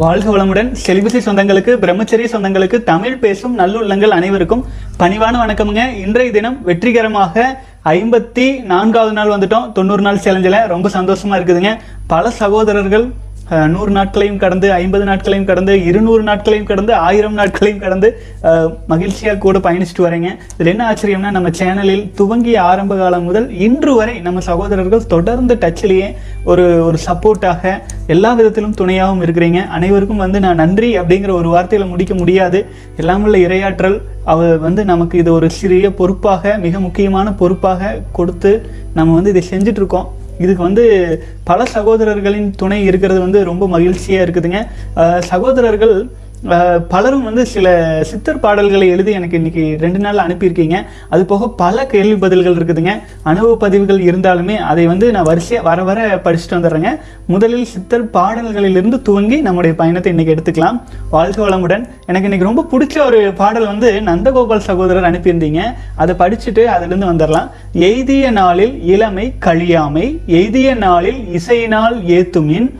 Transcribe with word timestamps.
வாழ்க 0.00 0.36
வளமுடன். 0.36 0.68
செலிபசி 0.86 1.18
சொந்தங்களுக்கு 1.26 1.72
பிரம்மச்சரிய 1.82 2.26
சொந்தங்களுக்கு 2.32 2.82
தமிழ் 2.82 3.16
பேசும் 3.18 3.58
நல்லுள்ளங்கள் 3.58 4.14
அனைவருக்கும் 4.18 4.64
பணிவான 4.98 5.38
வணக்கமுங்க. 5.42 5.96
இன்றைய 5.96 6.32
தினம் 6.32 6.62
வெற்றிகரமாக 6.62 7.62
ஐம்பத்தி 7.84 8.62
நான்காவது 8.62 9.12
நாள் 9.12 9.28
வந்துட்டோம். 9.28 9.72
தொண்ணூறு 9.72 10.02
நாள் 10.02 10.18
சேலஞ்சில். 10.18 10.66
ரொம்ப 10.66 10.88
சந்தோஷமா 10.88 11.38
இருக்குதுங்க. 11.38 11.72
பல 12.06 12.30
சகோதரர்கள் 12.30 13.06
நூறு 13.74 13.90
நாட்களையும் 13.96 14.40
கடந்து 14.42 14.66
ஐம்பது 14.82 15.04
நாட்களையும் 15.08 15.46
கடந்து 15.50 15.74
இருநூறு 15.88 16.22
நாட்களையும் 16.22 16.66
கடந்து 16.70 16.92
ஆயிரம் 17.08 17.36
நாட்களையும் 17.40 17.80
கடந்து 17.84 18.08
மகிழ்ச்சியாக 18.92 19.40
கூட 19.44 19.58
பயணிச்சுட்டு 19.66 20.04
வரீங்க. 20.06 20.30
இதில் 20.54 20.72
என்ன 20.72 20.84
ஆச்சரியம்னா 20.90 21.30
நம்ம 21.36 21.52
சேனலில் 21.60 22.04
துவங்கிய 22.18 22.58
ஆரம்ப 22.70 22.96
காலம் 22.96 23.26
முதல் 23.28 23.46
இன்று 23.66 23.94
வரை 24.00 24.16
நம்ம 24.26 24.42
சகோதரர்கள் 24.48 25.06
தொடர்ந்து 25.14 25.56
டச்சிலேயே 25.62 26.10
ஒரு 26.50 26.66
ஒரு 26.88 27.00
சப்போர்ட்டாக 27.06 27.72
எல்லா 28.16 28.32
விதத்திலும் 28.40 28.76
துணையாகவும் 28.80 29.24
இருக்கிறீங்க. 29.26 29.62
அனைவருக்கும் 29.78 30.22
வந்து 30.24 30.40
நான் 30.46 30.62
நன்றி 30.64 30.90
அப்படிங்கிற 31.00 31.32
ஒரு 31.40 31.50
வார்த்தையில் 31.54 31.92
முடிக்க 31.94 32.14
முடியாது. 32.20 32.60
எல்லாமுள்ள 33.02 33.38
இரையாற்றல் 33.46 33.98
அவர் 34.34 34.56
வந்து 34.66 34.82
நமக்கு 34.92 35.18
இது 35.18 35.30
ஒரு 35.38 35.50
சிறிய 35.58 35.88
பொறுப்பாக 36.00 36.56
மிக 36.66 36.80
முக்கியமான 36.86 37.28
பொறுப்பாக 37.42 37.96
கொடுத்து 38.18 38.52
நம்ம 38.94 39.14
வந்து 39.18 39.32
இதை 39.34 39.44
செஞ்சிட்ருக்கோம் 39.52 40.08
இதுக்கு 40.44 40.62
வந்து 40.68 40.84
பல 41.50 41.66
சகோதரர்களின் 41.76 42.48
துணை 42.62 42.80
இருக்கிறது 42.90 43.20
வந்து 43.26 43.40
ரொம்ப 43.50 43.64
மகிழ்ச்சியாக 43.74 44.24
இருக்குதுங்க. 44.26 44.60
சகோதரர்கள் 45.32 45.94
பலரும் 46.88 47.24
வந்து 47.24 47.46
சில 47.46 47.66
சித்தர் 48.02 48.40
பாடல்களை 48.40 48.88
எழுதி 48.88 49.12
எனக்கு 49.12 49.36
இன்னைக்கு 49.36 49.76
ரெண்டு 49.80 49.98
நாள் 49.98 50.16
அனுப்பியிருக்கீங்க. 50.16 50.76
அது 51.08 51.24
போக 51.24 51.48
பல 51.48 51.86
கேள்வி 51.86 52.14
பதில்கள் 52.14 52.54
இருக்குதுங்க. 52.54 52.92
அனுபவ 53.22 53.56
பதிவுகள் 53.56 54.00
இருந்தாலுமே 54.00 54.56
அதை 54.56 54.86
வந்து 54.86 55.10
நான் 55.10 55.22
வரிசையாக 55.22 55.68
வர 55.68 55.82
வர 55.82 56.20
படிச்சுட்டு 56.24 56.56
வந்துடுறேங்க. 56.56 56.98
முதலில் 57.26 57.64
சித்தர் 57.64 58.04
பாடல்களிலிருந்து 58.04 59.02
துவங்கி 59.02 59.40
நம்முடைய 59.40 59.76
பயணத்தை 59.76 60.14
இன்னைக்கு 60.16 60.34
எடுத்துக்கலாம். 60.34 60.80
வாழ்க 61.10 61.48
வளமுடன். 61.48 61.84
எனக்கு 62.06 62.28
இன்னைக்கு 62.30 62.50
ரொம்ப 62.50 62.64
பிடிச்ச 62.72 63.06
ஒரு 63.06 63.32
பாடல் 63.32 63.66
வந்து 63.66 64.00
நந்தகோபால் 64.00 64.66
சகோதரர் 64.70 65.10
அனுப்பியிருந்தீங்க. 65.12 65.62
அதை 65.96 66.14
படிச்சுட்டு 66.18 66.64
அதுலேருந்து 66.74 67.12
வந்துடலாம். 67.12 67.48
எய்திய 67.72 68.30
நாளில் 68.30 68.84
இளமை 68.84 69.32
கழியாமை 69.44 70.18
எய்திய 70.26 70.74
நாளில் 70.74 71.40
இசையினால் 71.40 71.96
ஏத்துமின் 72.18 72.70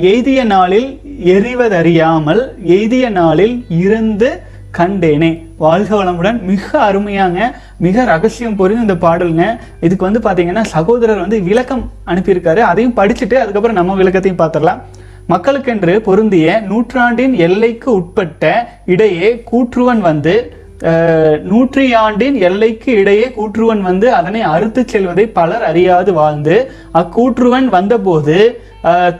எய்திய 0.00 0.44
நாளில் 0.44 1.00
எறிவதறியாமல் 1.24 2.40
எய்திய 2.76 3.08
நாளில் 3.08 3.64
இருந்து 3.68 4.40
கண்டேனே. 4.78 5.46
வாழ்க 5.56 6.04
வளமுடன். 6.04 6.42
மிக 6.42 6.92
அருமையாங்க. 6.92 7.40
மிக 7.78 8.04
ரகசியம் 8.04 8.56
புரிந்து 8.56 8.80
இந்த 8.80 9.06
பாடலுங்க. 9.06 9.60
இதுக்கு 9.80 10.08
வந்து 10.08 10.20
பார்த்தீங்கன்னா 10.28 10.62
சகோதரர் 10.62 11.20
வந்து 11.20 11.42
விளக்கம் 11.42 11.90
அனுப்பியிருக்காரு. 12.06 12.58
அதையும் 12.58 12.96
படிச்சுட்டு 12.96 13.34
அதுக்கப்புறம் 13.34 13.78
நம்ம 13.80 13.94
விளக்கத்தையும் 13.94 14.40
பார்த்துடலாம் 14.42 14.80
மக்களுக்கென்று 15.28 15.98
பொருந்திய 15.98 16.60
நூற்றாண்டின் 16.60 17.34
எல்லைக்கு 17.34 17.92
உட்பட்ட 17.92 18.68
இடையே 18.86 19.42
கூற்றுவன் 19.52 20.00
வந்து 20.00 20.52
நூற்றி 20.82 21.50
நூற்றியாண்டின் 21.50 22.36
எல்லைக்கு 22.48 22.90
இடையே 23.00 23.26
கூற்றுவன் 23.36 23.80
வந்து 23.80 24.06
அதனை 24.12 24.40
அறுத்துச் 24.46 24.92
செல்வதை 24.92 25.26
பலர் 25.26 25.62
அறியாது 25.62 26.12
வாழ்ந்து 26.12 26.56
அக்கூற்றுவன் 27.00 27.68
வந்தபோது 27.74 28.36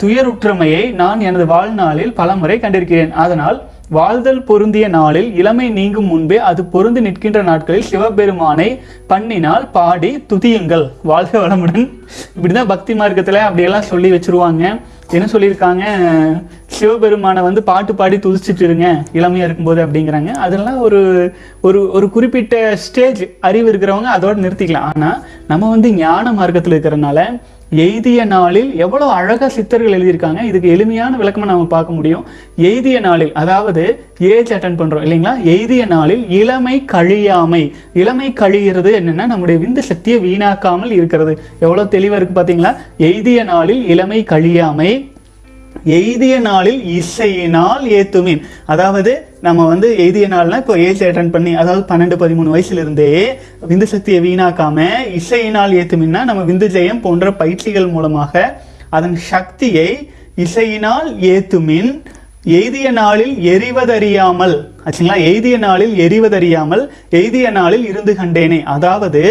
துயருற்றமையை 0.01 0.85
நான் 1.03 1.21
எனது 1.21 1.47
வாழ்நாளில் 1.47 2.13
பலமுறை 2.13 2.57
கண்டிருக்கிறேன். 2.59 3.13
அதனால் 3.25 3.59
வாழ்தல் 3.89 4.43
பொருந்திய 4.43 4.89
நாளில் 4.89 5.35
இளமை 5.41 5.69
நீங்கும் 5.69 6.11
முன்பே 6.13 6.39
அது 6.51 6.63
பொருந்து 6.73 7.01
நிற்கின்ற 7.07 7.43
நாட்களில் 7.43 7.89
சிவபெருமானை 7.91 8.69
பண்ணினால் 9.09 9.67
பாடி 9.73 10.11
துதியுங்கள். 10.33 10.87
வாழ்க 11.03 11.39
வளமுடன். 11.39 11.87
இப்படிதான் 12.37 12.73
பக்தி 12.75 12.95
மார்க்கத்துல 12.95 13.43
அப்படியெல்லாம் 13.49 13.91
சொல்லி 13.93 14.11
வச்சிருவாங்க. 14.11 14.81
என்ன 15.17 15.27
சொல்லியிருக்காங்க? 15.33 15.85
சிவபெருமானை 16.77 17.41
வந்து 17.43 17.63
பாட்டு 17.63 17.93
பாடி 17.95 18.17
துதிச்சுட்டு 18.17 18.63
இருங்க 18.63 18.87
இளமையா 19.19 19.47
இருக்கும்போது 19.47 19.81
அப்படிங்கிறாங்க. 19.87 20.31
அதெல்லாம் 20.45 20.79
ஒரு 20.87 21.01
ஒரு 21.61 21.81
ஒரு 21.91 22.07
குறிப்பிட்ட 22.11 22.77
ஸ்டேஜ் 22.77 23.23
அறிவு 23.49 23.73
இருக்கிறவங்க 23.73 24.11
அதோட 24.17 24.37
நிறுத்திக்கலாம். 24.45 24.89
ஆனா 24.93 25.11
நம்ம 25.47 25.71
வந்து 25.71 25.91
ஞான 25.95 26.33
மார்க்கத்துல 26.33 26.77
இருக்கிறனால 26.77 27.21
எய்திய 27.81 28.25
நாளில் 28.25 28.71
எவ்வளோ 28.85 29.07
அழகாக 29.19 29.49
சித்தர்கள் 29.57 29.95
எழுதியிருக்காங்க. 29.99 30.41
இதுக்கு 30.49 30.69
எளிமையான 30.75 31.17
விளக்கமாக 31.21 31.51
நம்ம 31.51 31.67
பார்க்க 31.75 31.93
முடியும். 31.99 32.25
எய்திய 32.71 33.01
நாளில் 33.01 33.33
அதாவது 33.43 33.83
ஏஜ் 34.33 34.53
அட்டன் 34.57 34.79
பண்ணுறோம் 34.81 35.05
இல்லைங்களா? 35.07 35.33
எய்திய 35.55 35.87
நாளில் 35.87 36.25
இளமை 36.41 36.77
கழியாமை. 36.95 37.63
இளமை 38.03 38.33
கழிகிறது 38.43 38.93
என்னென்னா 39.01 39.27
நம்முடைய 39.33 39.59
விந்து 39.65 39.85
சக்தியை 39.91 40.19
வீணாக்காமல் 40.27 40.93
இருக்கிறது. 40.99 41.35
எவ்வளோ 41.65 41.85
தெளிவாக 41.97 42.19
இருக்குது 42.21 42.41
பார்த்தீங்களா 42.41 42.75
எய்திய 42.99 43.45
நாளில் 43.45 43.83
இளமை 43.95 44.21
கழியாமை 44.35 45.11
எய்திய 45.99 46.35
நாளில் 46.41 46.81
இசையினால் 46.99 47.85
ஏத்துமீன். 47.99 48.43
அதாவது 48.67 49.13
நம்ம 49.43 49.65
வந்து 49.67 49.89
எய்திய 50.05 50.27
நாள்னா 50.29 50.57
இப்போ 50.63 50.75
ஏஜ் 50.79 51.03
அட்டன் 51.07 51.33
பண்ணி 51.35 51.53
அதாவது 51.55 51.83
பன்னெண்டு 51.91 52.17
பதிமூணு 52.23 52.51
வயசுல 52.55 52.83
இருந்தே 52.85 53.09
விந்து 53.71 53.87
சக்தியை 53.93 54.21
வீணாக்காம 54.27 54.87
இசையினால் 55.21 55.73
ஏத்துமின்னா 55.81 56.21
நம்ம 56.25 56.43
விந்து 56.43 56.67
ஜெயம் 56.77 57.01
போன்ற 57.01 57.33
பயிற்சிகள் 57.33 57.89
மூலமாக 57.89 58.43
அதன் 58.91 59.17
சக்தியை 59.33 59.89
இசையினால் 60.37 61.09
ஏத்துமின் 61.33 61.91
எய்திய 62.59 62.91
நாளில் 62.91 63.35
எரிவதறியாமல் 63.55 64.55
ஆச்சுங்களா? 64.85 65.17
எய்திய 65.31 65.57
நாளில் 65.59 65.95
எரிவதறியாமல் 65.97 66.83
எய்திய 67.11 67.51
நாளில் 67.51 67.85
இருந்து 67.87 68.13
கண்டேனே. 68.15 68.59
அதாவது 68.75 69.23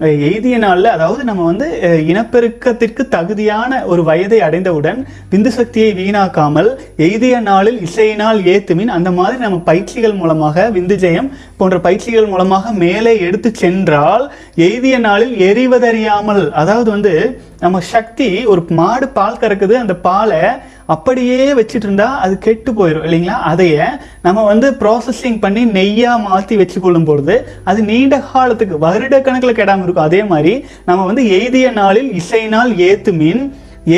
எய்திய 0.00 0.56
நாளில் 0.58 0.88
அதாவது 0.90 1.22
நம்ம 1.24 1.42
வந்து 1.44 1.66
இனப்பெருக்கத்திற்கு 2.06 3.02
தகுதியான 3.08 3.78
ஒரு 3.84 4.02
வயதை 4.04 4.38
அடைந்தவுடன் 4.40 4.98
விந்து 5.30 5.50
சக்தியை 5.50 5.90
வீணாக்காமல் 5.94 6.68
எய்திய 6.96 7.36
நாளில் 7.40 7.78
இசையினால் 7.80 8.40
ஏத்துமின் 8.46 8.92
அந்த 8.92 9.10
மாதிரி 9.10 9.38
நம்ம 9.38 9.60
பயிற்சிகள் 9.64 10.14
மூலமாக 10.14 10.66
விந்து 10.70 10.96
ஜெயம் 10.96 11.30
போன்ற 11.56 11.78
பயிற்சிகள் 11.78 12.28
மூலமாக 12.28 12.72
மேலே 12.76 13.14
எடுத்து 13.20 13.52
சென்றால் 13.54 14.26
எய்திய 14.60 14.98
நாளில் 14.98 15.34
எரிவதறியாமல் 15.46 16.44
அதாவது 16.54 16.90
வந்து 16.90 17.14
நம்ம 17.60 17.80
சக்தி 17.90 18.30
ஒரு 18.44 18.62
மாடு 18.70 19.08
பால் 19.08 19.40
கறக்குது 19.40 19.76
அந்த 19.78 19.94
பாலை 20.02 20.42
அப்படியே 20.94 21.38
வச்சுட்டு 21.58 21.86
இருந்தா 21.86 22.08
அது 22.24 22.34
கெட்டு 22.46 22.72
போயிடும் 22.72 23.06
இல்லைங்களா? 23.06 23.36
அதைய 23.50 23.86
நம்ம 24.22 24.44
வந்து 24.52 24.70
ப்ராசஸிங் 24.80 25.38
பண்ணி 25.40 25.64
நெய்யா 25.78 26.12
மாத்தி 26.26 26.56
வச்சு 26.56 26.80
கொள்ளும் 26.80 27.04
பொழுது 27.04 27.36
அது 27.64 27.82
நீண்ட 27.82 28.18
காலத்துக்கு 28.32 28.78
வருட 28.78 29.20
கணக்கில் 29.20 29.58
கெடாம 29.60 29.82
இருக்கும். 29.82 30.08
அதே 30.08 30.22
மாதிரி 30.32 30.54
நம்ம 30.84 31.04
வந்து 31.04 31.24
எய்திய 31.38 31.70
நாளில் 31.82 32.10
இசையினால் 32.22 32.72
ஏத்துமின் 32.88 33.44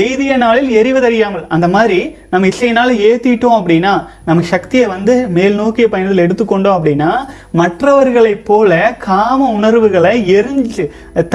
எய்திய 0.01 0.33
நாளில் 0.37 0.71
எரிவதறியாமல் 0.81 1.45
அந்த 1.49 1.67
மாதிரி 1.75 1.99
நம்ம 2.31 2.47
இசையினால் 2.47 2.91
ஏத்திட்டோம் 3.09 3.59
அப்படின்னா 3.59 3.93
நம்ம 4.25 4.43
சக்தியை 4.55 4.87
வந்து 4.87 5.15
மேல் 5.37 5.55
நோக்கிய 5.55 5.89
பயணத்தில் 5.89 6.25
எடுத்துக்கொண்டோம் 6.25 6.77
அப்படின்னா 6.79 7.11
மற்றவர்களைப் 7.53 8.45
போல 8.45 8.81
காம 8.99 9.49
உணர்வுகளை 9.59 10.13
எரிஞ்சு 10.35 10.85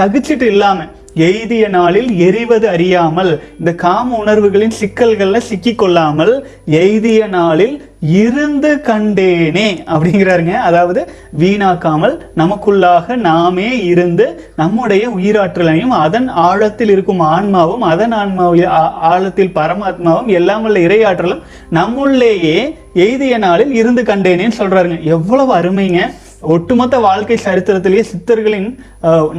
தகுச்சிட்டு 0.01 0.47
இல்லாமல் 0.53 0.91
எய்திய 1.15 1.67
நாளில் 1.67 2.09
எரிவது 2.27 2.67
அறியாமல் 2.67 3.31
இந்த 3.59 3.71
காம 3.73 4.17
உணர்வுகளின் 4.17 4.75
சிக்கல்களில் 4.79 5.47
சிக்கிக்கொள்ளாமல் 5.49 6.43
எய்திய 6.65 7.27
நாளில் 7.27 7.75
இருந்து 8.01 8.75
கண்டேனே 8.75 9.67
அப்படிங்கிறாருங்க. 9.93 10.53
அதாவது 10.69 11.01
வீணாக்காமல் 11.39 12.15
நமக்குள்ளாக 12.37 13.15
நாமே 13.15 13.83
இருந்து 13.85 14.25
நம்முடைய 14.55 15.09
உயிராற்றலையும் 15.09 15.93
அதன் 16.05 16.27
ஆழத்தில் 16.27 16.89
இருக்கும் 16.89 17.19
ஆன்மாவும் 17.19 17.81
அதன் 17.81 18.11
ஆன்மாவில் 18.11 18.67
ஆழத்தில் 19.11 19.55
பரமாத்மாவும் 19.55 20.31
எல்லாம் 20.39 20.63
உள்ள 20.63 20.79
இறையாற்றலும் 20.79 21.45
நம்முள்ளேயே 21.71 22.57
எய்திய 22.93 23.37
நாளில் 23.37 23.73
இருந்து 23.73 24.01
கண்டேனேன்னு 24.01 24.59
சொல்றாருங்க. 24.61 25.01
எவ்வளவு 25.01 25.53
அருமைங்க. 25.55 26.11
ஒட்டுமொத்த 26.51 26.95
வாழ்க்கை 27.05 27.35
சரித்திரத்திலேயே 27.43 28.03
சித்தர்களின் 28.11 28.69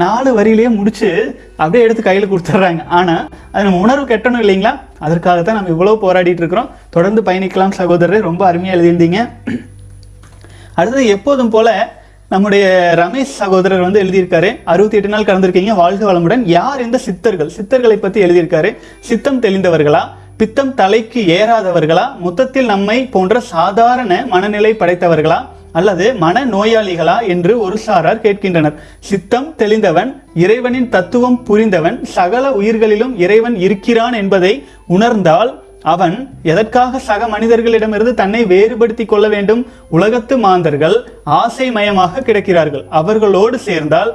நாலு 0.03 0.31
வரியிலேயே 0.39 0.71
முடிச்சு 0.77 1.09
அப்படியே 1.57 1.85
எடுத்து 1.85 2.03
கையில் 2.07 2.29
கொடுத்துட்றாங்க 2.31 2.83
ஆனால் 2.99 3.25
அது 3.53 3.65
நம்ம 3.67 3.81
உணர்வு 3.87 4.05
கெட்டணும் 4.11 4.43
இல்லைங்களா? 4.45 4.73
அதற்காகத்தான் 5.07 5.59
நம்ம 5.59 5.73
இவ்வளோ 5.75 5.95
போராடிட்டு 6.05 6.43
இருக்கிறோம். 6.43 6.71
தொடர்ந்து 6.97 7.23
பயணிக்கலாம் 7.29 7.77
சகோதரர். 7.81 8.27
ரொம்ப 8.29 8.43
அருமையாக 8.49 8.77
எழுதியிருந்தீங்க. 8.79 9.21
அடுத்தது 10.79 11.05
எப்போதும் 11.17 11.53
போல 11.55 11.69
நம்முடைய 12.33 12.67
ரமேஷ் 13.01 13.39
சகோதரர் 13.41 13.87
வந்து 13.87 14.03
எழுதியிருக்காரு. 14.03 14.51
அறுபத்தி 14.73 14.99
எட்டு 14.99 15.13
நாள் 15.15 15.29
கலந்துருக்கீங்க 15.29 15.75
வாழ்க 15.83 16.05
வளமுடன். 16.11 16.45
யார் 16.59 16.85
இந்த 16.87 16.99
சித்தர்கள்? 17.07 17.51
சித்தர்களை 17.57 17.97
பற்றி 18.05 18.23
எழுதியிருக்காரு. 18.27 18.71
சித்தம் 19.11 19.43
தெளிந்தவர்களா? 19.45 20.03
பித்தம் 20.41 20.73
தலைக்கு 20.81 21.21
ஏறாதவர்களா? 21.39 22.07
மொத்தத்தில் 22.25 22.71
நம்மை 22.73 22.99
போன்ற 23.17 23.41
சாதாரண 23.55 24.13
மனநிலை 24.33 24.73
படைத்தவர்களா? 24.81 25.39
அல்லது 25.75 26.07
மன 26.15 26.47
நோயாளிகளா 26.47 27.17
என்று 27.35 27.53
ஒரு 27.67 27.77
சாரார் 27.87 28.23
கேட்கின்றனர். 28.25 28.79
சித்தம் 29.01 29.55
தெளிந்தவன் 29.59 30.11
இறைவனின் 30.35 30.89
தத்துவம் 30.89 31.43
புரிந்தவன் 31.49 31.99
சகல 32.19 32.53
உயிர்களிலும் 32.53 33.15
இறைவன் 33.19 33.57
இருக்கிறான் 33.67 34.17
என்பதை 34.23 34.55
உணர்ந்தால் 34.87 35.53
அவன் 35.83 36.17
எதற்காக 36.43 36.99
சக 36.99 37.27
மனிதர்களிடமிருந்து 37.29 38.15
தன்னை 38.15 38.45
வேறுபடுத்திக் 38.45 39.09
கொள்ள 39.09 39.29
வேண்டும்? 39.29 39.63
உலகத்து 39.91 40.39
மாந்தர்கள் 40.39 40.97
ஆசைமயமாக 41.27 42.23
கிடக்கிறார்கள். 42.23 42.85
அவர்களோடு 42.91 43.59
சேர்ந்தால் 43.59 44.13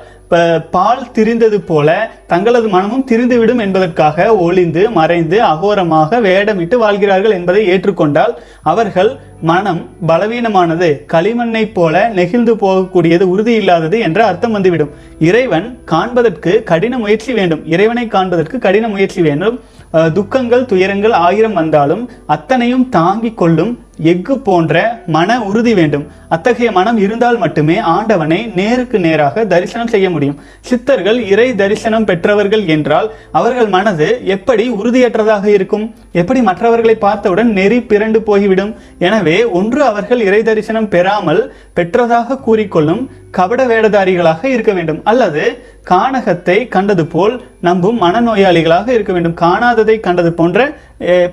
பால் 0.72 1.12
திரிந்தது 1.14 1.58
போல 1.62 1.90
தங்களது 2.28 2.68
மனமும் 2.68 3.06
திரிந்துவிடும் 3.10 3.62
என்பதற்காக 3.62 4.18
ஒளிந்து 4.38 4.90
மறைந்து 4.90 5.42
அகோரமாக 5.44 6.22
வேடமிட்டு 6.22 6.76
வாழ்கிறார்கள் 6.76 7.32
என்பதை 7.32 7.70
ஏற்றுக்கொண்டால் 7.70 8.34
அவர்கள் 8.64 9.10
மனம் 9.42 9.82
பலவீனமானது 10.08 10.90
களிமண்ணை 11.14 11.74
போல 11.74 12.08
நெகிழ்ந்து 12.10 12.56
போகக்கூடியது 12.56 13.22
உறுதி 13.26 13.54
இல்லாதது 13.54 14.00
என்ற 14.00 14.26
அர்த்தம் 14.26 14.52
வந்துவிடும். 14.52 14.92
இறைவன் 15.20 15.78
காண்பதற்கு 15.86 16.64
கடின 16.64 16.98
முயற்சி 16.98 17.34
வேண்டும். 17.34 17.66
இறைவனை 17.66 18.08
காண்பதற்கு 18.08 18.60
கடின 18.60 18.88
முயற்சி 18.88 19.22
வேண்டும். 19.22 19.58
அஹ், 19.94 20.12
துக்கங்கள் 20.12 20.66
துயரங்கள் 20.66 21.12
ஆயிரம் 21.22 21.54
வந்தாலும் 21.54 22.04
அத்தனையும் 22.28 22.90
தாங்கிக் 22.90 23.38
கொள்ளும் 23.38 23.72
எஃகு 24.12 24.40
போன்ற 24.40 25.04
மன 25.08 25.44
உறுதி 25.44 25.74
வேண்டும். 25.74 26.08
அத்தகைய 26.30 26.72
மனம் 26.72 26.98
இருந்தால் 26.98 27.38
மட்டுமே 27.38 27.78
ஆண்டவனை 27.78 28.56
நேருக்கு 28.56 29.00
நேராக 29.00 29.46
தரிசனம் 29.46 29.88
செய்ய 29.88 30.10
முடியும். 30.10 30.40
சித்தர்கள் 30.62 31.20
இறை 31.28 31.56
தரிசனம் 31.56 32.06
பெற்றவர்கள் 32.06 32.66
என்றால் 32.66 33.12
அவர்கள் 33.32 33.68
மனது 33.68 34.22
எப்படி 34.24 34.70
உறுதியற்றதாக 34.70 35.46
இருக்கும்? 35.46 35.96
எப்படி 36.12 36.42
மற்றவர்களை 36.42 36.96
பார்த்தவுடன் 36.96 37.52
நெறி 37.52 37.80
பிறண்டு 37.80 38.18
போய்விடும்? 38.18 38.76
எனவே 38.98 39.44
ஒன்று 39.44 39.84
அவர்கள் 39.84 40.20
இறை 40.20 40.44
தரிசனம் 40.44 40.90
பெறாமல் 40.90 41.54
பெற்றதாக 41.76 42.40
கூறிக்கொள்ளும் 42.48 43.10
கபட 43.38 43.62
வேடதாரிகளாக 43.72 44.44
இருக்க 44.56 44.72
வேண்டும். 44.78 45.02
அல்லது 45.12 45.44
கானகத்தை 45.92 46.56
கண்டது 46.74 47.04
போல் 47.14 47.36
நம்பும் 47.68 47.98
மனநோயாளிகளாக 48.02 48.88
இருக்க 48.96 49.12
வேண்டும். 49.16 49.36
காணாததை 49.42 49.96
கண்டது 50.06 50.32
போன்ற 50.40 50.68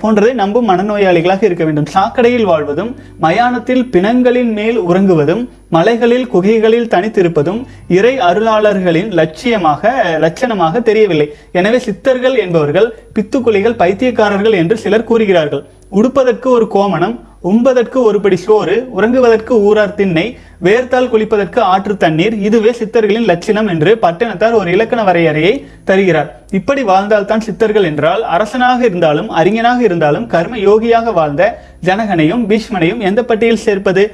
போன்றதை 0.03 0.33
நம்பும் 0.41 0.69
மனநோயாளிகளாக 0.71 1.43
இருக்க 1.49 1.65
வேண்டும். 1.67 1.89
சாக்கடையில் 1.95 2.47
வாழ்வதும் 2.51 2.91
மயானத்தில் 3.25 3.85
பிணங்களின் 3.95 4.53
மேல் 4.59 4.79
உறங்குவதும் 4.89 5.43
மலைகளில் 5.77 6.27
குகைகளில் 6.35 6.91
தனித்திருப்பதும் 6.95 7.61
இறை 7.99 8.15
அருளாளர்களின் 8.29 9.11
லட்சியமாக 9.21 9.93
லட்சணமாக 10.25 10.83
தெரியவில்லை. 10.89 11.29
எனவே 11.61 11.81
சித்தர்கள் 11.87 12.37
என்பவர்கள் 12.45 12.89
பித்துக்குலிகள் 13.17 13.81
பைத்தியக்காரர்கள் 13.83 14.59
என்று 14.63 14.79
சிலர் 14.85 15.09
கூறுகிறார்கள். 15.11 15.65
உடுப்பதற்கு 15.99 16.49
ஒரு 16.57 16.67
கோமணம் 16.77 17.17
உண்பதற்கு 17.51 17.99
ஒருபடி 18.09 18.37
சோறு 18.47 18.77
உறங்குவதற்கு 18.97 19.55
ஊரார் 19.69 19.97
திண்ணை 19.99 20.27
வேர்த்தால் 20.67 21.09
குளிப்பதற்கு 21.13 21.61
ஆற்று 21.73 21.95
தண்ணீர் 22.03 22.35
இதுவே 22.47 22.73
சித்தர்களின் 22.79 23.29
லட்சணம் 23.31 23.69
என்று 23.73 23.91
பட்டினத்தார் 24.05 24.59
ஒரு 24.61 24.69
இலக்கண 24.75 25.01
வரையறையை 25.09 25.53
தருகிறார். 25.89 26.29
இப்படி 26.59 26.83
வாழ்ந்தால்தான் 26.91 27.45
சித்தர்கள் 27.47 27.89
என்றால் 27.91 28.23
அரசனாக 28.37 28.81
இருந்தாலும் 28.89 29.29
அறிஞனாக 29.41 29.81
இருந்தாலும் 29.89 30.27
கர்ம 30.35 30.61
யோகியாக 30.69 31.13
வாழ்ந்த 31.19 31.45
ஜனகனையும் 31.89 32.45
பீஷ்மனையும் 32.51 33.03
எந்த 33.09 33.21
பட்டியல் 33.31 33.65
சேர்ப்பது? 33.67 34.05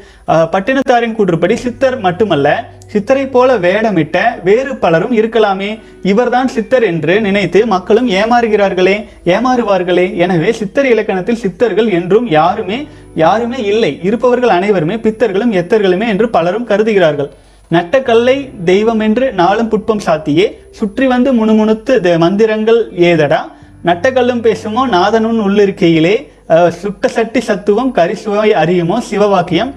பட்டினத்தாரின் 0.54 1.16
கூற்றுப்படி 1.18 1.56
சித்தர் 1.64 1.98
மட்டுமல்ல 2.06 2.48
சித்தரை 2.92 3.24
போல 3.34 3.50
வேடமிட்ட 3.64 4.16
வேறு 4.46 4.72
பலரும் 4.82 5.14
இருக்கலாமே. 5.18 5.68
இவர்தான் 6.10 6.50
சித்தர் 6.54 6.84
என்று 6.88 7.14
நினைத்து 7.26 7.60
மக்களும் 7.74 8.08
ஏமாறுகிறார்களே 8.20 8.96
ஏமாறுவார்களே. 9.34 10.06
எனவே 10.24 10.50
சித்தர் 10.60 10.88
இலக்கணத்தில் 10.92 11.40
சித்தர்கள் 11.44 11.88
என்றும் 11.98 12.26
யாருமே 12.38 12.78
யாருமே 13.22 13.60
இல்லை. 13.72 13.92
இருப்பவர்கள் 14.08 14.52
அனைவருமே 14.56 14.98
பித்தர்களும் 15.06 15.54
எத்தர்களுமே 15.60 16.06
என்று 16.14 16.28
பலரும் 16.36 16.68
கருதுகிறார்கள். 16.70 17.30
நட்டக்கல்லை 17.70 18.36
தெய்வம் 18.70 19.02
என்று 19.06 19.26
நாளும் 19.40 19.70
புட்பம் 19.72 20.04
சாத்தியே. 20.06 20.46
சுற்றி 20.78 21.06
வந்து 21.12 21.30
முணுமுணுத்து 21.38 22.16
மந்திரங்கள் 22.24 22.80
ஏதடா? 23.10 23.40
நட்டக்கல்லும் 23.88 24.42
பேசுமோ 24.46 24.82
நாதனும் 24.96 25.40
உள்ளிருக்கையிலே. 25.46 26.14
சுட்ட 26.82 27.08
சட்டி 27.16 27.40
சத்துவம் 27.48 27.94
கரிசுவை 27.98 28.50
அறியுமோ 28.62 28.98
சிவவாக்கியம். 29.08 29.72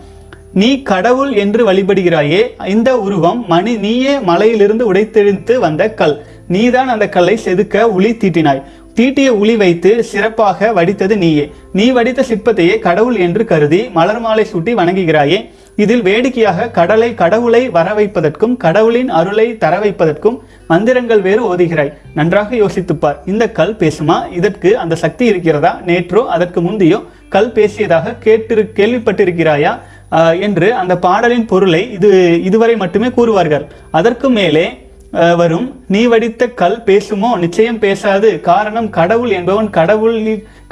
நீ 0.59 0.67
கடவுள் 0.81 1.31
என்று 1.33 1.61
வழிபடுகிறாயே 1.69 2.41
இந்த 2.65 2.89
உருவம் 3.05 3.45
மணி 3.47 3.73
நீயே 3.85 4.19
மலையிலிருந்து 4.19 4.93
உடைத்தெழுத்து 4.93 5.55
வந்த 5.59 5.89
கல். 5.93 6.15
நீதான் 6.47 6.87
அந்த 6.87 7.05
கல்லை 7.09 7.35
செதுக்க 7.45 7.81
உளி 7.97 8.11
தீட்டினாய். 8.11 8.61
தீட்டிய 8.93 9.33
உளி 9.33 9.55
வைத்து 9.55 10.03
சிறப்பாக 10.03 10.71
வடித்தது 10.75 11.15
நீயே. 11.17 11.51
நீ 11.73 11.85
வடித்த 11.89 12.23
சிற்பத்தையே 12.29 12.79
கடவுள் 12.79 13.15
என்று 13.15 13.45
கருதி 13.45 13.89
மலர் 13.93 14.19
மாலை 14.19 14.45
சூட்டி 14.53 14.73
வணங்குகிறாயே. 14.81 15.39
இதில் 15.75 16.01
வேடிக்கையாக 16.01 16.67
கடலை 16.69 17.13
கடவுளை 17.13 17.69
வர 17.69 17.93
வைப்பதற்கும் 17.93 18.57
கடவுளின் 18.57 19.09
அருளை 19.09 19.57
தர 19.57 19.79
வைப்பதற்கும் 19.79 20.37
மந்திரங்கள் 20.67 21.21
வேறு 21.21 21.55
ஓதுகிறாய். 21.55 21.93
நன்றாக 22.13 22.55
யோசித்துப்பார். 22.55 23.17
இந்த 23.25 23.51
கல் 23.51 23.75
பேசுமா? 23.75 24.17
இதற்கு 24.33 24.77
அந்த 24.77 24.95
சக்தி 24.95 25.25
இருக்கிறதா? 25.25 25.73
நேற்றோ 25.85 26.23
அதற்கு 26.37 26.61
முந்தையோ 26.61 27.01
கல் 27.29 27.51
பேசியதாக 27.51 28.15
கேட்டிரு 28.19 28.63
கேள்விப்பட்டிருக்கிறாயா? 28.75 29.73
என்று 30.47 30.67
அந்த 30.81 30.93
பாடலின் 31.05 31.45
பொருளை 31.51 31.83
இது 31.97 32.09
இதுவரை 32.49 32.75
மட்டுமே 32.83 33.07
கூறுவார்கள். 33.07 33.65
அதற்கு 33.99 34.29
மேலே 34.39 34.65
வரும் 35.39 35.67
நீ 35.93 35.99
வடித்த 36.11 36.43
கல் 36.61 36.79
பேசுமோ? 36.87 37.29
நிச்சயம் 37.43 37.79
பேசாது. 37.83 38.29
காரணம் 38.47 38.89
கடவுள் 38.97 39.31
என்பவன் 39.37 39.69
கடவுள் 39.77 40.17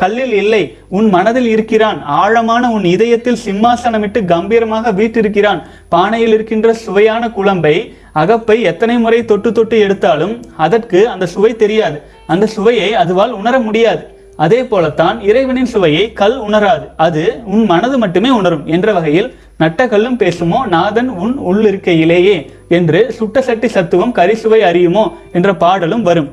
கல்லில் 0.01 0.33
இல்லை. 0.39 0.61
உன் 0.97 1.07
மனதில் 1.15 1.47
இருக்கிறான். 1.53 1.99
ஆழமான 2.21 2.71
உன் 2.75 2.87
இதயத்தில் 2.93 3.41
சிம்மாசனமிட்டு 3.45 4.21
கம்பீரமாக 4.33 4.91
வீற்றிருக்கிறான். 4.99 5.61
பானையில் 5.95 6.33
இருக்கின்ற 6.35 6.73
சுவையான 6.85 7.29
குழம்பை 7.37 7.75
அகப்பை 8.21 8.57
எத்தனை 8.71 8.97
முறை 9.03 9.19
தொட்டு 9.31 9.51
தொட்டு 9.51 9.77
எடுத்தாலும் 9.85 10.35
அதற்கு 10.65 11.01
அந்த 11.13 11.25
சுவை 11.35 11.53
தெரியாது. 11.63 11.99
அந்த 12.33 12.45
சுவையை 12.55 12.89
அதுவால் 13.03 13.37
உணர 13.41 13.55
முடியாது. 13.67 14.03
அதே 14.43 14.59
போலத்தான் 14.63 15.17
இறைவனின் 15.21 15.65
சுவையை 15.65 16.13
கல் 16.13 16.37
உணராது. 16.39 16.85
அது 16.97 17.23
உன் 17.45 17.65
மனது 17.65 17.97
மட்டுமே 17.97 18.29
உணரும் 18.29 18.65
என்ற 18.67 18.93
வகையில் 18.93 19.29
நட்ட 19.57 19.87
கல்லும் 19.87 20.19
பேசுமோ? 20.19 20.59
நாதன் 20.67 21.09
உன் 21.09 21.35
உள்ளிருக்கையிலேயே 21.49 22.35
என்று 22.69 23.11
சுட்ட 23.11 23.41
சட்டி 23.41 23.67
சத்துவம் 23.67 24.15
கரிசுவை 24.15 24.59
அறியுமோ? 24.69 25.11
என்ற 25.33 25.55
பாடலும் 25.55 26.01
வரும். 26.01 26.29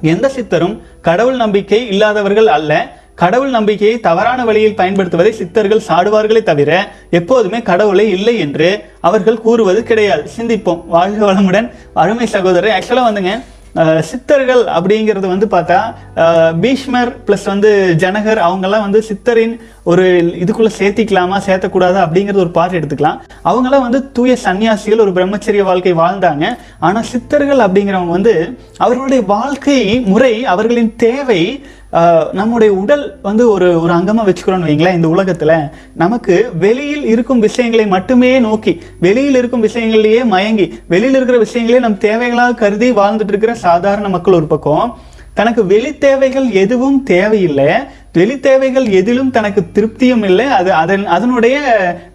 எந்த 0.00 0.28
சித்தரும் 0.28 0.82
கடவுள் 1.00 1.36
நம்பிக்கை 1.36 1.86
இல்லாதவர்கள் 1.88 2.46
அல்ல. 2.46 2.72
கடவுள் 3.14 3.50
நம்பிக்கையை 3.50 4.00
தவறான 4.00 4.44
வழியில் 4.44 4.78
பயன்படுத்துவதை 4.80 5.30
சித்தர்கள் 5.30 5.86
சாடுவார்களே 5.88 6.42
தவிர 6.42 6.92
எப்போதுமே 7.10 7.62
கடவுளை 7.62 8.10
இல்லை 8.10 8.38
என்று 8.38 8.68
அவர்கள் 9.00 9.40
கூறுவது 9.40 9.82
கிடையாது. 9.82 10.24
சிந்திப்போம். 10.36 10.86
வாழ்க 10.86 11.32
வளமுடன். 11.32 11.68
அருமை 11.94 12.26
சகோதரர் 12.26 12.76
ஆக்சுவலாக 12.78 13.06
வந்துங்க. 13.10 13.32
சித்தர்கள் 14.08 14.62
அப்படிங்கிறது 14.76 15.26
வந்து 15.32 15.46
பார்த்தா 15.54 15.78
பீஷ்மர் 16.62 17.10
ப்ளஸ் 17.26 17.44
வந்து 17.44 17.70
ஜனகர் 18.02 18.40
அவங்கெல்லாம் 18.48 18.84
வந்து 18.86 19.00
சித்தரின் 19.08 19.54
ஒரு 19.90 20.04
இதுக்குள்ளே 20.42 20.72
சேர்த்திக்கலாமா 20.78 21.38
சேர்த்தக்கூடாதா 21.46 22.00
அப்படிங்கிறது 22.06 22.44
ஒரு 22.44 22.52
பார்ட் 22.58 22.76
எடுத்துக்கலாம். 22.78 23.18
அவங்கெல்லாம் 23.50 23.86
வந்து 23.86 24.00
தூய 24.12 24.36
சன்னியாசிகள் 24.44 25.04
ஒரு 25.06 25.12
பிரம்மச்சரிய 25.18 25.64
வாழ்க்கை 25.70 25.94
வாழ்ந்தாங்க. 25.94 26.44
ஆனால் 26.78 27.08
சித்தர்கள் 27.12 27.64
அப்படிங்கிறவங்க 27.66 28.16
வந்து 28.18 28.34
அவர்களுடைய 28.76 29.22
வாழ்க்கை 29.34 30.00
முறை 30.12 30.34
அவர்களின் 30.54 30.92
தேவை 30.96 31.42
நம்முடைய 32.32 32.70
உடல் 32.72 33.04
வந்து 33.22 33.44
ஒரு 33.50 33.68
ஒரு 33.80 33.92
அங்கமாக 33.92 34.26
வச்சுக்கிறோம்னு 34.28 34.68
வைங்களேன் 34.68 34.94
இந்த 34.94 35.08
உலகத்தில் 35.08 35.54
நமக்கு 35.94 36.34
வெளியில் 36.58 37.04
இருக்கும் 37.04 37.40
விஷயங்களை 37.40 37.86
மட்டுமே 37.86 38.32
நோக்கி 38.38 38.72
வெளியில் 39.00 39.38
இருக்கும் 39.38 39.60
விஷயங்களையே 39.60 40.22
மயங்கி 40.26 40.66
வெளியில் 40.86 41.16
இருக்கிற 41.16 41.38
விஷயங்களே 41.38 41.80
நம் 41.80 41.98
தேவைகளாக 41.98 42.58
கருதி 42.58 42.88
வாழ்ந்துட்டு 42.92 43.34
இருக்கிற 43.34 43.54
சாதாரண 43.58 44.08
மக்கள் 44.08 44.34
ஒரு 44.34 44.46
பக்கம் 44.46 44.88
தனக்கு 45.34 45.62
வெளி 45.66 45.90
தேவைகள் 45.98 46.48
எதுவும் 46.56 46.98
தேவையில்லை 47.04 47.70
வெளி 48.16 48.40
தேவைகள் 48.40 48.86
எதிலும் 48.88 49.30
தனக்கு 49.30 49.62
திருப்தியும் 49.76 50.24
இல்லை. 50.24 50.46
அது 50.46 50.72
அதன் 50.72 51.06
அதனுடைய 51.06 51.56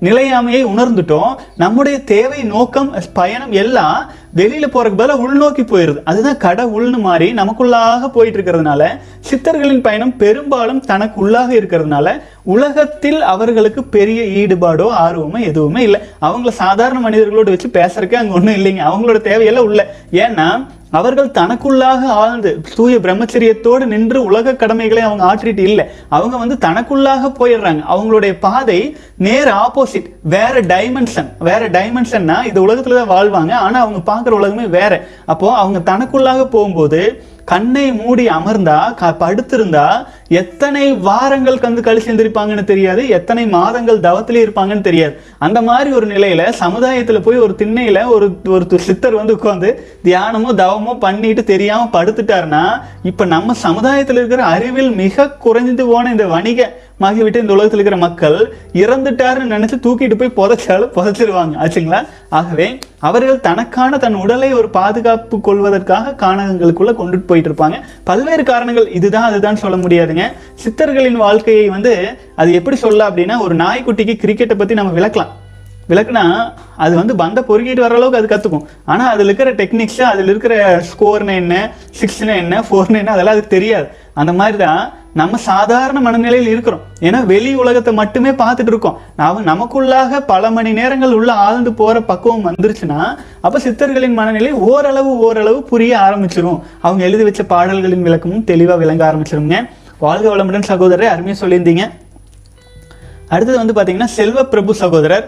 நிலையாமையை 0.01 0.62
உணர்ந்துட்டோம். 0.74 1.36
நம்முடைய 1.58 2.03
தேவை 2.03 2.43
நோக்கம் 2.43 2.93
பயணம் 3.13 3.51
எல்லாம் 3.51 4.12
வெளியில 4.36 4.65
போறதுக்கு 4.74 5.00
பதிலாக 5.00 5.24
உள்நோக்கி 5.25 5.63
போயிருது. 5.63 6.03
அதுதான் 6.03 6.38
கடை 6.38 6.65
மாறி 6.65 7.34
நமக்குள்ளாக 7.34 8.08
போயிட்டு 8.08 8.41
இருக்கிறதுனால 8.41 8.88
சித்தர்களின் 9.31 9.81
பயணம் 9.81 10.17
பெரும்பாலும் 10.17 10.79
தனக்கு 10.79 11.29
உள்ளாக 11.29 11.51
இருக்கிறதுனால 11.51 12.22
உலகத்தில் 12.43 13.22
அவர்களுக்கு 13.22 13.84
பெரிய 13.84 14.22
ஈடுபாடோ 14.22 14.89
ஆர்வமோ 15.05 15.39
எதுவுமே 15.39 15.81
இல்லை. 15.81 16.00
அவங்கள 16.22 16.50
சாதாரண 16.50 17.10
மனிதர்களோடு 17.10 17.55
வச்சு 17.55 17.67
பேசுறதுக்கு 17.67 18.13
அங்க 18.13 18.34
ஒண்ணும் 18.34 18.55
இல்லைங்க. 18.55 18.84
அவங்களோட 18.91 19.20
தேவையெல்லாம் 19.31 19.67
உள்ள. 19.72 19.93
ஏன்னா 20.12 20.67
அவர்கள் 20.91 21.27
தனக்குள்ளாக 21.27 22.05
ஆழ்ந்து 22.05 22.62
தூய 22.75 22.98
பிரம்மச்சரியத்தோடு 22.98 23.86
நின்று 23.86 24.24
உலக 24.24 24.55
கடமைகளை 24.55 25.03
அவங்க 25.03 25.24
ஆற்றிட்டு 25.31 25.60
இல்லை. 25.60 25.90
அவங்க 26.10 26.38
வந்து 26.38 26.57
தனக்குள்ளாக 26.67 27.31
போயிடுறாங்க. 27.39 27.83
அவங்களுடைய 27.93 28.39
பாதை 28.39 28.98
நேர் 29.22 29.48
ஆப்போசிட் 29.56 30.08
வேற 30.24 30.62
டைமென்ஷன் 30.62 31.30
வேற 31.40 31.70
டைமென்ஷன்னா 31.70 32.38
இந்த 32.46 32.62
உலகத்துல 32.62 32.98
தான் 33.00 33.13
வாழ்வாங்க. 33.16 33.51
ஆனா 33.60 33.80
அவங்க 33.80 34.01
பார்க்குற 34.12 34.34
உலகமே 34.34 34.66
வேற. 34.78 34.94
அப்போ 35.25 35.54
அவங்க 35.54 35.80
தனக்குள்ளாக 35.92 36.46
போகும்போது 36.46 37.01
கண்ணை 37.46 37.94
மூடி 37.94 38.28
அமர்ந்தா 38.28 38.94
க- 38.94 39.16
படுத்திருந்தா 39.20 39.86
எத்தனை 40.28 40.94
வாரங்கள் 40.94 41.56
கந்து 41.56 41.82
கழிச்சு 41.82 42.10
எந்திரிப்பாங்கன்னு 42.12 42.63
தெரியாது. 42.63 43.08
எத்தனை 43.10 43.48
மாதங்கள் 43.48 44.00
தவத்திலே 44.00 44.42
இருப்பாங்கன்னு 44.44 44.82
தெரியாது. 44.82 45.13
அந்த 45.38 45.62
மாதிரி 45.62 45.92
ஒரு 45.92 46.08
நிலையில 46.08 46.54
சமுதாயத்துல 46.60 47.22
போய் 47.22 47.38
ஒரு 47.38 47.56
திண்ணையில 47.58 48.06
ஒரு 48.08 48.28
ஒரு 48.48 48.80
சித்தர் 48.80 49.16
வந்து 49.16 49.36
உட்காந்து 49.36 49.72
தியானமோ 50.04 50.51
தவமோ 50.56 51.00
பண்ணிட்டு 51.00 51.44
தெரியாம 51.44 51.90
படுத்துட்டாருன்னா 51.94 52.63
இப்ப 53.04 53.25
நம்ம 53.25 53.56
சமுதாயத்துல 53.63 54.20
இருக்கிற 54.22 54.44
அறிவில் 54.46 54.92
மிக 54.96 55.30
குறைஞ்சு 55.44 55.84
போன 55.86 56.12
இந்த 56.12 56.28
வணிக 56.28 56.60
ஆகிவிட்டு 57.01 57.41
இந்த 57.43 57.53
உலகத்தில் 57.53 57.79
இருக்கிற 57.79 57.98
மக்கள் 57.98 58.38
இறந்துட்டாருன்னு 58.74 59.53
நினைச்சு 59.55 59.77
தூக்கிட்டு 59.86 60.17
போய் 60.22 60.38
புதைச்சாலும் 60.39 60.93
புதைச்சிருவாங்க. 60.96 61.55
ஆச்சுங்களா? 61.63 62.00
ஆகவே 62.29 62.79
அவர்கள் 63.00 63.39
தனக்கான 63.39 63.98
தன் 63.98 64.13
உடலை 64.13 64.53
ஒரு 64.53 64.70
பாதுகாப்பு 64.70 65.41
கொள்வதற்காக 65.41 66.15
காணகங்களுக்குள்ள 66.25 66.93
கொண்டுட்டு 66.93 67.27
போயிட்டு 67.27 67.51
இருப்பாங்க 67.51 67.79
பல்வேறு 68.03 68.43
காரணங்கள் 68.43 68.91
இதுதான் 68.91 69.29
அதுதான் 69.31 69.62
சொல்ல 69.63 69.77
முடியாதுங்க. 69.77 70.25
சித்தர்களின் 70.63 71.22
வாழ்க்கையை 71.25 71.70
வந்து 71.70 71.93
அது 72.36 72.53
எப்படி 72.53 72.75
சொல்லலாம் 72.75 73.17
அப்படின்னா 73.17 73.39
ஒரு 73.39 73.55
நாய்க்குட்டிக்கு 73.55 74.15
கிரிக்கெட்டை 74.24 74.58
பத்தி 74.58 74.74
நம்ம 74.74 75.00
விளக்கலாம். 75.00 75.31
விளக்குனா 75.91 76.25
அது 76.83 76.93
வந்து 77.01 77.13
பந்த 77.24 77.39
பொறுக்கிட்டு 77.50 77.86
வர 77.86 77.95
அளவுக்கு 78.00 78.19
அது 78.21 78.31
கற்றுக்கும் 78.33 78.65
ஆனால் 78.91 79.12
அதில் 79.13 79.27
இருக்கிற 79.29 79.51
டெக்னிக்ஸ் 79.62 80.01
அதில் 80.12 80.31
இருக்கிற 80.33 80.55
ஸ்கோர்னு 80.91 81.36
என்ன 81.41 81.55
சிக்ஸ்னு 82.00 82.36
என்ன 82.43 82.63
ஃபோர்னு 82.67 83.00
என்ன 83.01 83.13
அதெல்லாம் 83.15 83.38
அதுக்கு 83.38 83.55
தெரியாது. 83.57 83.88
அந்த 84.21 84.31
மாதிரி 84.39 84.57
தான் 84.65 84.81
நம்ம 85.19 85.38
சாதாரண 85.48 85.98
மனநிலையில் 86.05 86.50
இருக்கிறோம். 86.51 86.83
ஏன்னா 87.07 87.19
வெளி 87.31 87.51
உலகத்தை 87.62 87.91
மட்டுமே 88.00 88.31
பார்த்துட்டு 88.41 88.71
இருக்கோம். 88.74 88.98
நாம 89.19 89.41
நமக்குள்ளாக 89.50 90.19
பல 90.31 90.51
மணி 90.57 90.71
நேரங்கள் 90.79 91.15
உள்ள 91.17 91.31
ஆழ்ந்து 91.45 91.71
போகிற 91.79 91.98
பக்குவம் 92.12 92.45
வந்துருச்சுன்னா 92.50 93.00
அப்போ 93.45 93.57
சித்தர்களின் 93.65 94.17
மனநிலை 94.19 94.51
ஓரளவு 94.69 95.12
ஓரளவு 95.27 95.60
புரிய 95.71 95.93
ஆரம்பிச்சிடும் 96.07 96.60
அவங்க 96.86 97.03
எழுதி 97.10 97.25
வச்ச 97.29 97.43
பாடல்களின் 97.53 98.07
விளக்கமும் 98.07 98.48
தெளிவாக 98.51 98.79
விளங்க 98.83 99.03
ஆரம்பிச்சிருங்க. 99.10 99.60
வாழ்க 100.05 100.27
வளமுடன் 100.33 100.69
சகோதரர் 100.71 101.13
அருமையாக 101.13 101.39
சொல்லியிருந்தீங்க. 101.43 101.86
அடுத்தது 103.33 103.57
வந்து 103.62 103.75
பார்த்தீங்கன்னா 103.75 104.12
செல்வ 104.19 104.39
பிரபு 104.53 104.71
சகோதரர். 104.83 105.25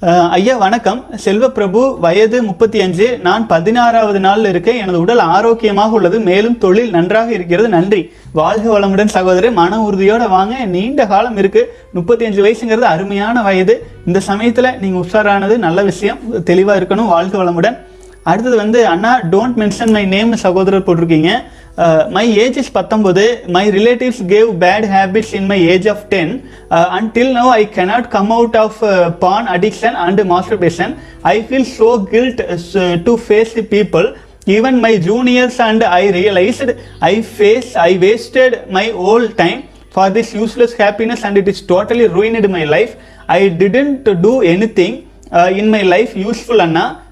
ஐயா 0.00 0.56
வணக்கம். 0.56 1.04
செல்வப்பிரபு 1.24 1.98
வயது 1.98 2.42
முப்பத்தி 2.42 2.80
அஞ்சு. 2.80 3.18
நான் 3.22 3.46
பதினாறாவது 3.46 4.20
நாளில் 4.20 4.44
இருக்கேன். 4.44 4.76
எனது 4.76 5.00
உடல் 5.00 5.18
ஆரோக்கியமாக 5.18 5.90
உள்ளது. 5.90 6.20
மேலும் 6.20 6.58
தொழில் 6.58 6.90
நன்றாக 6.90 7.32
இருக்கிறது. 7.32 7.68
நன்றி. 7.68 8.12
வாழ்க 8.32 8.80
வளமுடன் 8.80 9.06
சகோதரர் 9.06 9.52
மன 9.52 9.88
உறுதியோட 9.88 10.28
வாங்க. 10.28 10.64
நீண்ட 10.64 11.06
காலம் 11.06 11.36
இருக்கு. 11.36 11.78
முப்பத்தி 11.92 12.24
அஞ்சு 12.24 12.44
வயசுங்கிறது 12.44 12.80
அருமையான 12.80 13.42
வயது. 13.42 13.86
இந்த 14.06 14.20
சமயத்தில் 14.20 14.78
நீங்கள் 14.80 15.10
உஷாரானது 15.10 15.56
நல்ல 15.56 15.82
விஷயம். 15.82 16.42
தெளிவாக 16.42 16.80
இருக்கணும். 16.80 17.06
வாழ்க 17.06 17.44
வளமுடன். 17.44 17.76
அடுத்தது 18.22 18.56
வந்து 18.56 18.86
அண்ணா 18.86 19.20
டோன்ட் 19.30 19.56
மென்ஷன் 19.56 19.90
மை 19.90 20.04
நேம் 20.04 20.36
சகோதரர் 20.36 20.82
போட்டிருக்கீங்க. 20.82 21.42
Uh, 21.76 22.08
my 22.10 22.22
age 22.22 22.56
is 22.56 22.72
19. 22.72 23.52
My 23.52 23.68
relatives 23.68 24.22
gave 24.22 24.58
bad 24.58 24.84
habits 24.84 25.34
in 25.34 25.46
my 25.46 25.56
age 25.56 25.86
of 25.86 26.08
10. 26.08 26.48
Uh, 26.70 26.88
until 26.92 27.34
now, 27.34 27.50
I 27.50 27.66
cannot 27.66 28.10
come 28.10 28.32
out 28.32 28.56
of 28.56 28.82
uh, 28.82 29.10
porn 29.10 29.46
addiction 29.46 29.94
and 29.94 30.16
masturbation. 30.26 30.98
I 31.22 31.42
feel 31.42 31.66
so 31.66 31.98
guilt 31.98 32.38
to 32.38 33.16
face 33.18 33.52
people. 33.68 34.16
Even 34.46 34.80
my 34.80 34.96
juniors 34.96 35.60
and 35.60 35.82
I 35.82 36.10
realized 36.10 36.70
I 37.02 37.20
face 37.20 37.76
I 37.76 37.98
wasted 37.98 38.70
my 38.70 38.84
whole 38.90 39.28
time 39.28 39.68
for 39.90 40.08
this 40.08 40.32
useless 40.32 40.72
happiness 40.72 41.24
and 41.24 41.36
it 41.36 41.48
is 41.48 41.60
totally 41.60 42.06
ruined 42.08 42.48
my 42.50 42.64
life. 42.64 42.96
I 43.28 43.48
didn't 43.48 44.04
do 44.22 44.40
anything 44.42 45.10
in 45.32 45.68
my 45.68 45.82
life 45.82 46.16
useful, 46.16 46.62
Anna. 46.62 47.05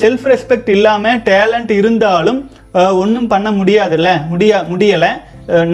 Self 0.00 0.24
respect 0.32 0.70
இல்லாமல் 0.76 1.18
talent 1.30 1.72
இருந்தாலும் 1.80 2.40
ஒன்றும் 3.02 3.26
பண்ண 3.32 3.48
முடியாதுல்ல 3.58 4.10
முடியா 4.28 4.58
முடியலை. 4.70 5.10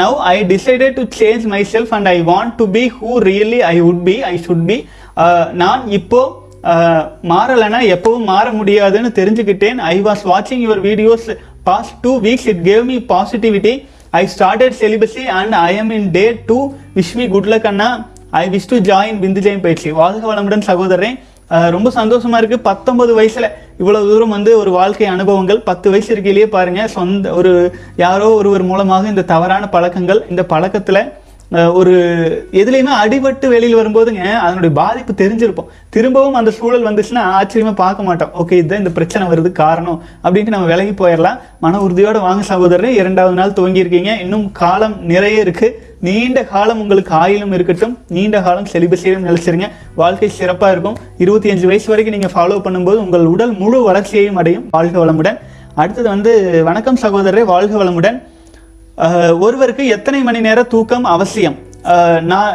Now 0.00 0.16
I 0.32 0.36
decided 0.52 0.96
to 0.98 1.04
change 1.18 1.44
myself 1.72 1.92
and 1.96 2.08
I 2.14 2.16
want 2.30 2.54
to 2.60 2.64
be 2.76 2.84
who 2.98 3.10
really 3.28 3.60
I 3.72 3.74
would 3.88 4.02
be 4.08 4.16
I 4.32 4.34
should 4.46 4.64
be 4.70 4.78
நான் 5.62 5.82
இப்போ 5.98 6.22
மாறலைன்னா 7.32 7.80
எப்பவும் 7.94 8.26
மாற 8.30 8.46
முடியாதுன்னு 8.60 9.10
தெரிஞ்சுக்கிட்டேன். 9.18 9.78
ஐ 9.92 9.96
வாஸ் 10.08 10.24
வாட்சிங் 10.30 10.64
your 10.66 10.82
videos 10.88 11.28
past 11.68 11.94
two 12.04 12.12
weeks 12.26 12.48
it 12.52 12.62
gave 12.70 12.82
me 12.90 12.96
positivity 13.12 13.74
I 14.20 14.22
started 14.34 14.76
celibacy 14.82 15.24
and 15.38 15.54
I 15.68 15.70
am 15.82 15.90
in 15.98 16.10
day 16.18 16.26
two 16.50 16.58
wish 16.98 17.14
me 17.20 17.26
good 17.34 17.50
luck 17.52 17.68
Anna. 17.72 17.88
I 18.42 18.44
wish 18.54 18.68
to 18.72 18.76
join 18.90 19.18
Bindu 19.22 19.40
Jain 19.46 19.64
பயிற்சி 19.66 19.90
வாழ்க 20.00 20.24
வளமுடன் 20.32 20.64
சகோதரன் 20.70 21.18
ரொம்ப 21.48 21.90
சந்தோஷமா 21.90 22.36
இருக்கு. 22.36 22.58
பத்தொன்பது 22.58 23.12
வயசுல 23.20 23.46
இவ்வளவு 23.78 24.08
தூரம் 24.08 24.28
வந்து 24.28 24.58
ஒரு 24.58 24.70
வாழ்க்கை 24.70 25.06
அனுபவங்கள். 25.06 25.60
பத்து 25.60 25.90
வயசு 25.90 26.14
இருக்கையிலேயே 26.14 26.46
பாருங்க 26.46 26.88
சொந்த 26.88 27.34
ஒரு 27.40 27.52
யாரோ 27.96 28.28
ஒருவர் 28.34 28.62
மூலமாக 28.62 29.08
இந்த 29.08 29.22
தவறான 29.22 29.68
பழக்கங்கள் 29.68 30.24
இந்த 30.30 30.44
பழக்கத்துல 30.48 31.00
ஒரு 31.50 31.92
எதுலேயுமே 32.60 32.92
அடிபட்டு 33.02 33.46
வெளியில் 33.52 33.76
வரும்போதுங்க 33.78 34.22
அதனுடைய 34.44 34.70
பாதிப்பு 34.78 35.12
தெரிஞ்சிருப்போம். 35.20 35.68
திரும்பவும் 35.94 36.38
அந்த 36.40 36.50
சூழல் 36.56 36.86
வந்துச்சுன்னா 36.88 37.22
ஆச்சரியமாக 37.38 37.76
பார்க்க 37.82 38.06
மாட்டோம். 38.08 38.32
ஓகே 38.40 38.58
இதுதான் 38.60 38.82
இந்த 38.82 38.92
பிரச்சனை 38.96 39.24
வருது 39.32 39.50
காரணம் 39.52 40.02
அப்படின்ட்டு 40.24 40.54
நம்ம 40.54 40.68
விலகி 40.72 40.94
போயிடலாம். 41.02 41.38
மன 41.64 41.80
உறுதியோடு 41.86 42.20
வாங்க 42.26 42.42
சகோதரர் 42.50 42.98
இரண்டாவது 43.00 43.38
நாள் 43.40 43.56
துவங்கியிருக்கீங்க. 43.58 44.12
இன்னும் 44.24 44.46
காலம் 44.62 44.96
நிறைய 45.12 45.44
இருக்குது 45.46 45.74
நீண்ட 46.06 46.38
காலம் 46.54 46.80
உங்களுக்கு 46.84 47.12
ஆயிலும் 47.22 47.54
இருக்கட்டும். 47.56 47.96
நீண்ட 48.16 48.42
காலம் 48.46 48.70
செலிபஸையும் 48.72 49.26
நினைச்சிருங்க 49.28 49.68
வாழ்க்கை 50.02 50.28
சிறப்பாக 50.28 50.72
இருக்கும். 50.72 50.96
இருபத்தி 51.24 51.50
அஞ்சு 51.54 51.66
வயசு 51.72 51.90
வரைக்கும் 51.92 52.16
நீங்கள் 52.18 52.36
ஃபாலோ 52.36 52.58
பண்ணும்போது 52.66 53.00
உங்கள் 53.06 53.26
உடல் 53.34 53.54
முழு 53.62 53.80
வளர்ச்சியையும் 53.90 54.40
அடையும். 54.42 54.66
வாழ்க 54.76 54.96
வளமுடன். 55.04 55.38
அடுத்தது 55.82 56.08
வந்து 56.14 56.32
வணக்கம் 56.70 57.02
சகோதரரே 57.04 57.44
வாழ்க 57.54 57.84
வளமுடன். 57.84 58.18
ஒருவருக்கு 59.46 59.84
எத்தனை 59.96 60.20
மணி 60.26 60.40
நேர 60.46 60.58
தூக்கம் 60.74 61.06
அவசியம்? 61.14 61.56
நான் 62.30 62.54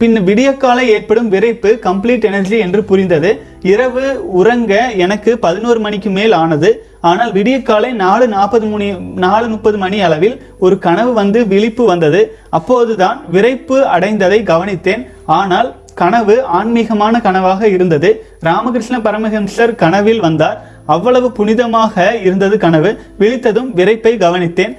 பின் 0.00 0.16
விடியற்காலை 0.28 0.84
ஏற்படும் 0.94 1.28
விரைப்பு 1.34 1.70
கம்ப்ளீட் 1.86 2.26
எனர்ஜி 2.30 2.56
என்று 2.64 2.80
புரிந்தது. 2.90 3.30
இரவு 3.72 4.04
உறங்க 4.40 4.74
எனக்கு 5.04 5.30
பதினோரு 5.44 5.80
மணிக்கு 5.86 6.10
மேல் 6.18 6.34
ஆனது. 6.42 6.70
ஆனால் 7.08 7.32
விடியக்காலை 7.38 7.90
நாலு 8.04 8.26
நாற்பது 8.34 8.66
மணி 8.72 8.88
நாலு 9.24 9.46
முப்பது 9.54 9.78
மணி 9.82 9.98
அளவில் 10.06 10.36
ஒரு 10.66 10.78
கனவு 10.86 11.12
வந்து 11.20 11.40
விழிப்பு 11.52 11.84
வந்தது. 11.92 12.22
அப்போதுதான் 12.58 13.18
விரைப்பு 13.34 13.78
அடைந்ததை 13.96 14.38
கவனித்தேன். 14.52 15.04
ஆனால் 15.40 15.68
கனவு 16.00 16.36
ஆன்மீகமான 16.58 17.20
கனவாக 17.26 17.68
இருந்தது. 17.76 18.08
ராமகிருஷ்ண 18.48 18.96
பரமஹம்சர் 19.06 19.74
கனவில் 19.82 20.24
வந்தார். 20.26 20.58
அவ்வளவு 20.94 21.28
புனிதமாக 21.38 21.94
இருந்தது 22.26 22.56
கனவு. 22.64 22.90
விழித்ததும் 23.20 23.70
விரைப்பை 23.78 24.12
கவனித்தேன். 24.24 24.74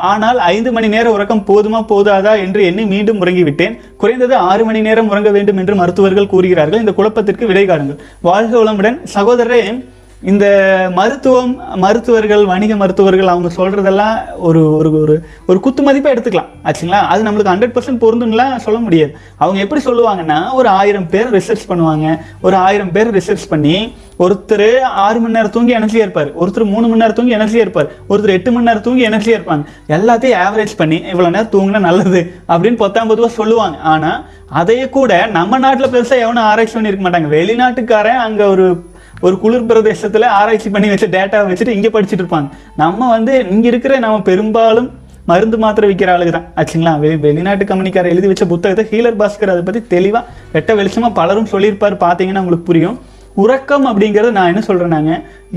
ஆனால் 0.00 0.38
ஐந்து 0.38 0.72
மணி 0.72 0.88
நேர 0.88 1.10
உறக்கம் 1.10 1.44
போதுமா 1.46 1.78
போதாதா 1.88 2.38
என்று 2.38 2.64
எண்ணி 2.64 2.84
மீண்டும் 2.84 3.20
உறங்கிவிட்டேன். 3.24 3.78
குறைந்தது 3.96 4.36
ஆறு 4.36 4.64
மணி 4.64 4.80
நேரம் 4.80 5.08
உறங்க 5.08 5.30
வேண்டும் 5.30 5.56
என்று 5.56 5.74
மருத்துவர்கள் 5.74 6.26
கூறுகிறார்கள். 6.26 6.78
இந்த 6.78 6.92
குழப்பத்திற்கு 6.92 7.46
விடை 7.46 7.66
காணுங்கள். 7.66 7.98
வாழ்க 8.20 8.64
வளமுடன். 8.64 8.98
சகோதரரே 9.14 9.84
இந்த 10.30 10.46
மருத்துவம் 10.98 11.50
மருத்துவர்கள் 11.84 12.44
வணிக 12.50 12.76
மருத்துவர்கள் 12.82 13.32
அவங்க 13.32 13.48
சொல்கிறதெல்லாம் 13.56 14.14
ஒரு 14.48 14.76
ஒரு 14.76 14.90
ஒரு 15.00 15.14
ஒரு 15.48 15.58
குத்து 15.64 15.82
மதிப்பாக 15.86 16.14
எடுத்துக்கலாம். 16.14 16.48
ஆச்சுங்களா? 16.68 17.00
அது 17.12 17.26
நம்மளுக்கு 17.26 17.52
ஹண்ட்ரட் 17.52 17.74
பர்சன்ட் 17.76 18.02
பொருந்தும்லாம் 18.04 18.56
சொல்ல 18.66 18.78
முடியாது. 18.78 19.12
அவங்க 19.42 19.60
எப்படி 19.64 19.80
சொல்லுவாங்கன்னா 19.84 20.38
ஒரு 20.52 20.68
ஆயிரம் 20.68 21.08
பேர் 21.14 21.34
ரிசர்ச் 21.36 21.66
பண்ணுவாங்க. 21.68 22.06
ஒரு 22.40 22.56
ஆயிரம் 22.56 22.92
பேர் 22.92 23.12
ரிசர்ச் 23.18 23.46
பண்ணி 23.48 23.76
ஒருத்தர் 24.24 24.80
ஆறு 24.80 25.18
மணி 25.20 25.34
நேரம் 25.36 25.50
தூங்கி 25.50 25.76
எனர்ஜியாக 25.76 26.06
இருப்பார். 26.06 26.30
ஒருத்தர் 26.42 26.72
மூணு 26.72 26.86
மணி 26.86 27.02
நேரம் 27.02 27.16
தூங்கி 27.18 27.36
எனர்ஜியாக 27.36 27.66
இருப்பார். 27.66 27.88
ஒருத்தர் 28.08 28.36
எட்டு 28.36 28.52
மணி 28.52 28.68
நேரம் 28.68 28.86
தூங்கி 28.86 29.06
எனர்ஜியாக 29.08 29.38
இருப்பாங்க. 29.38 29.64
எல்லாத்தையும் 29.96 30.40
ஆவரேஜ் 30.46 30.74
பண்ணி 30.76 30.98
இவ்வளோ 31.12 31.30
நேரம் 31.36 31.52
தூங்கினா 31.56 31.80
நல்லது 31.88 32.22
அப்படின்னு 32.48 32.76
பத்தாம் 32.76 33.10
பொதுவாக 33.12 33.32
சொல்லுவாங்க. 33.40 33.78
ஆனால் 33.94 34.18
அதையே 34.48 34.88
கூட 34.88 35.12
நம்ம 35.26 35.58
நாட்டில் 35.58 35.92
பெருசாக 35.94 36.24
எவனும் 36.24 36.48
ஆராய்ச்சி 36.50 36.76
பண்ணியிருக்க 36.78 37.06
மாட்டாங்க. 37.06 37.30
வெளிநாட்டுக்காரன் 37.38 38.24
அங்கே 38.26 38.44
ஒரு 38.54 38.66
ஒரு 39.22 39.34
குளிர் 39.42 39.68
பிரதேசத்தில் 39.70 40.26
ஆராய்ச்சி 40.40 40.68
பண்ணி 40.70 40.88
வச்ச 40.92 41.06
டேட்டாவை 41.06 41.46
வச்சுட்டு 41.50 41.76
இங்கே 41.76 41.90
படிச்சுட்டு 41.94 42.22
இருப்பாங்க 42.24 42.48
நம்ம 42.76 43.08
வந்து 43.16 43.34
இங்கே 43.54 43.68
இருக்கிற 43.72 43.98
நம்ம 43.98 44.20
பெரும்பாலும் 44.30 44.90
மருந்து 45.30 45.56
மாத்திரை 45.62 45.86
விற்கிற 45.90 46.10
ஆளுக்கு 46.14 46.32
தான் 46.32 46.48
ஆச்சுங்களா? 46.60 46.92
வெளி 47.02 47.16
வெளிநாட்டு 47.16 47.64
கம்பெனிக்கார 47.64 48.10
எழுதி 48.14 48.26
வச்ச 48.30 48.44
புத்தகத்தை 48.50 48.84
ஹீலர் 48.90 49.16
பாஸ்கர் 49.20 49.52
அதை 49.52 49.62
பற்றி 49.64 49.80
தெளிவாக 49.94 50.24
வெட்ட 50.54 50.74
வெளிச்சமாக 50.74 51.16
பலரும் 51.18 51.48
சொல்லியிருப்பார். 51.52 51.96
பார்த்தீங்கன்னா 52.04 52.42
உங்களுக்கு 52.44 52.68
புரியும். 52.70 52.98
உறக்கம் 53.36 53.86
அப்படிங்கிறது 53.90 54.30
நான் 54.30 54.50
என்ன 54.52 54.62
சொல்றேன்னாங்க 54.66 55.12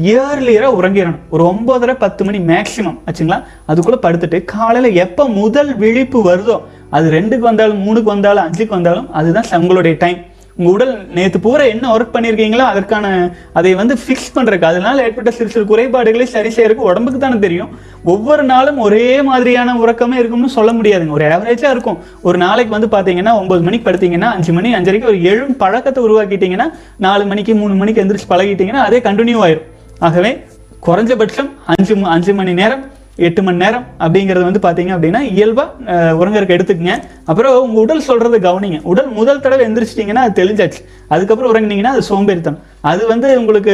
இயர்லியராக 0.06 0.78
உறங்கிடணும். 0.80 1.20
ஒரு 1.30 1.44
ஒம்பதரை 1.52 1.94
பத்து 2.04 2.22
மணி 2.28 2.40
மேக்சிமம் 2.52 2.98
ஆச்சுங்களா? 3.08 3.40
அதுக்குள்ளே 3.70 4.00
படுத்துட்டு 4.06 4.46
காலையில் 4.56 5.00
எப்போ 5.04 5.26
முதல் 5.42 5.76
விழிப்பு 5.76 6.22
வருதோ 6.30 6.58
அது 6.98 7.08
ரெண்டுக்கு 7.18 7.46
வந்தாலும் 7.50 7.84
மூணுக்கு 7.86 8.10
வந்தாலும் 8.16 8.46
அஞ்சுக்கு 8.48 8.78
வந்தாலும் 8.78 9.12
அதுதான் 9.12 9.62
உங்களுடைய 9.64 9.96
டைம் 10.06 10.20
உங்கள் 10.58 10.74
உடல் 10.74 11.08
நேற்று 11.08 11.40
பூரா 11.40 11.64
என்ன 11.64 11.98
ஒர்க் 11.98 12.16
பண்ணியிருக்கீங்களோ 12.16 12.66
அதற்கான 12.72 13.36
அதை 13.54 13.76
வந்து 13.76 13.94
ஃபிக்ஸ் 13.94 14.38
பண்ணுறக்கு 14.38 14.64
அதனால் 14.64 15.00
ஏற்பட்ட 15.00 15.32
சிறு 15.32 15.50
சிறு 15.50 15.66
குறைபாடுகளை 15.66 16.26
சரி 16.26 16.50
செய்யறதுக்கு 16.50 16.86
உடம்புக்கு 16.90 17.20
தானே 17.20 17.40
தெரியும். 17.40 17.70
ஒவ்வொரு 18.04 18.44
நாளும் 18.44 18.78
ஒரே 18.78 19.22
மாதிரியான 19.22 19.74
உறக்கமே 19.74 20.14
இருக்கும்னு 20.14 20.50
சொல்ல 20.50 20.74
முடியாதுங்க. 20.74 21.10
ஒரு 21.10 21.26
ஆவரேஜாக 21.26 21.70
இருக்கும். 21.70 21.98
ஒரு 22.22 22.38
நாளைக்கு 22.38 22.80
வந்து 22.80 22.88
பார்த்தீங்கன்னா 22.88 23.34
ஒன்பது 23.34 23.62
மணிக்கு 23.62 23.92
படுத்தீங்கன்னா 23.92 24.22
அஞ்சு 24.22 24.54
மணி 24.54 24.76
அஞ்சரைக்கு 24.76 25.06
ஒரு 25.06 25.24
எழும் 25.24 25.58
பழக்கத்தை 25.58 26.04
உருவாக்கிட்டீங்கன்னா 26.04 26.74
நாலு 26.98 27.26
மணிக்கு 27.26 27.56
மூணு 27.56 27.74
மணிக்கு 27.74 28.04
எந்திரிச்சு 28.04 28.32
பழகிட்டீங்கன்னா 28.32 28.84
அதே 28.90 29.00
கண்டினியூ 29.00 29.40
ஆயிரும். 29.46 29.64
ஆகவே 30.00 30.44
குறைஞ்சபட்சம் 30.86 31.50
அஞ்சு 31.66 31.96
ம- 31.96 32.08
அஞ்சு 32.08 32.34
மணி 32.34 32.54
நேரம் 32.54 32.86
எட்டு 33.26 33.42
மணி 33.46 33.58
நேரம் 33.64 33.86
அப்படிங்கிறது 34.04 34.46
வந்து 34.48 34.62
பார்த்தீங்க 34.66 34.92
அப்படின்னா 34.96 35.22
இயல்பாக 35.36 36.16
உறங்கருக்கு 36.20 36.56
எடுத்துக்கங்க. 36.58 36.96
அப்புறம் 37.30 37.56
உங்கள் 37.66 37.84
உடல் 37.86 38.04
சொல்கிறது 38.08 38.38
கவனிங்க. 38.48 38.80
உடல் 38.92 39.10
முதல் 39.20 39.42
தடவை 39.46 39.64
எந்திரிச்சிட்டிங்கன்னா 39.68 40.24
அது 40.26 40.44
தெளிஞ்சாச்சு. 40.44 40.82
அதுக்கப்புறம் 41.14 41.52
உறங்கினீங்கன்னா 41.54 41.94
அது 41.96 42.04
சோம்பேறித்தனம். 42.10 42.62
அது 42.92 43.02
வந்து 43.08 43.30
உங்களுக்கு 43.40 43.74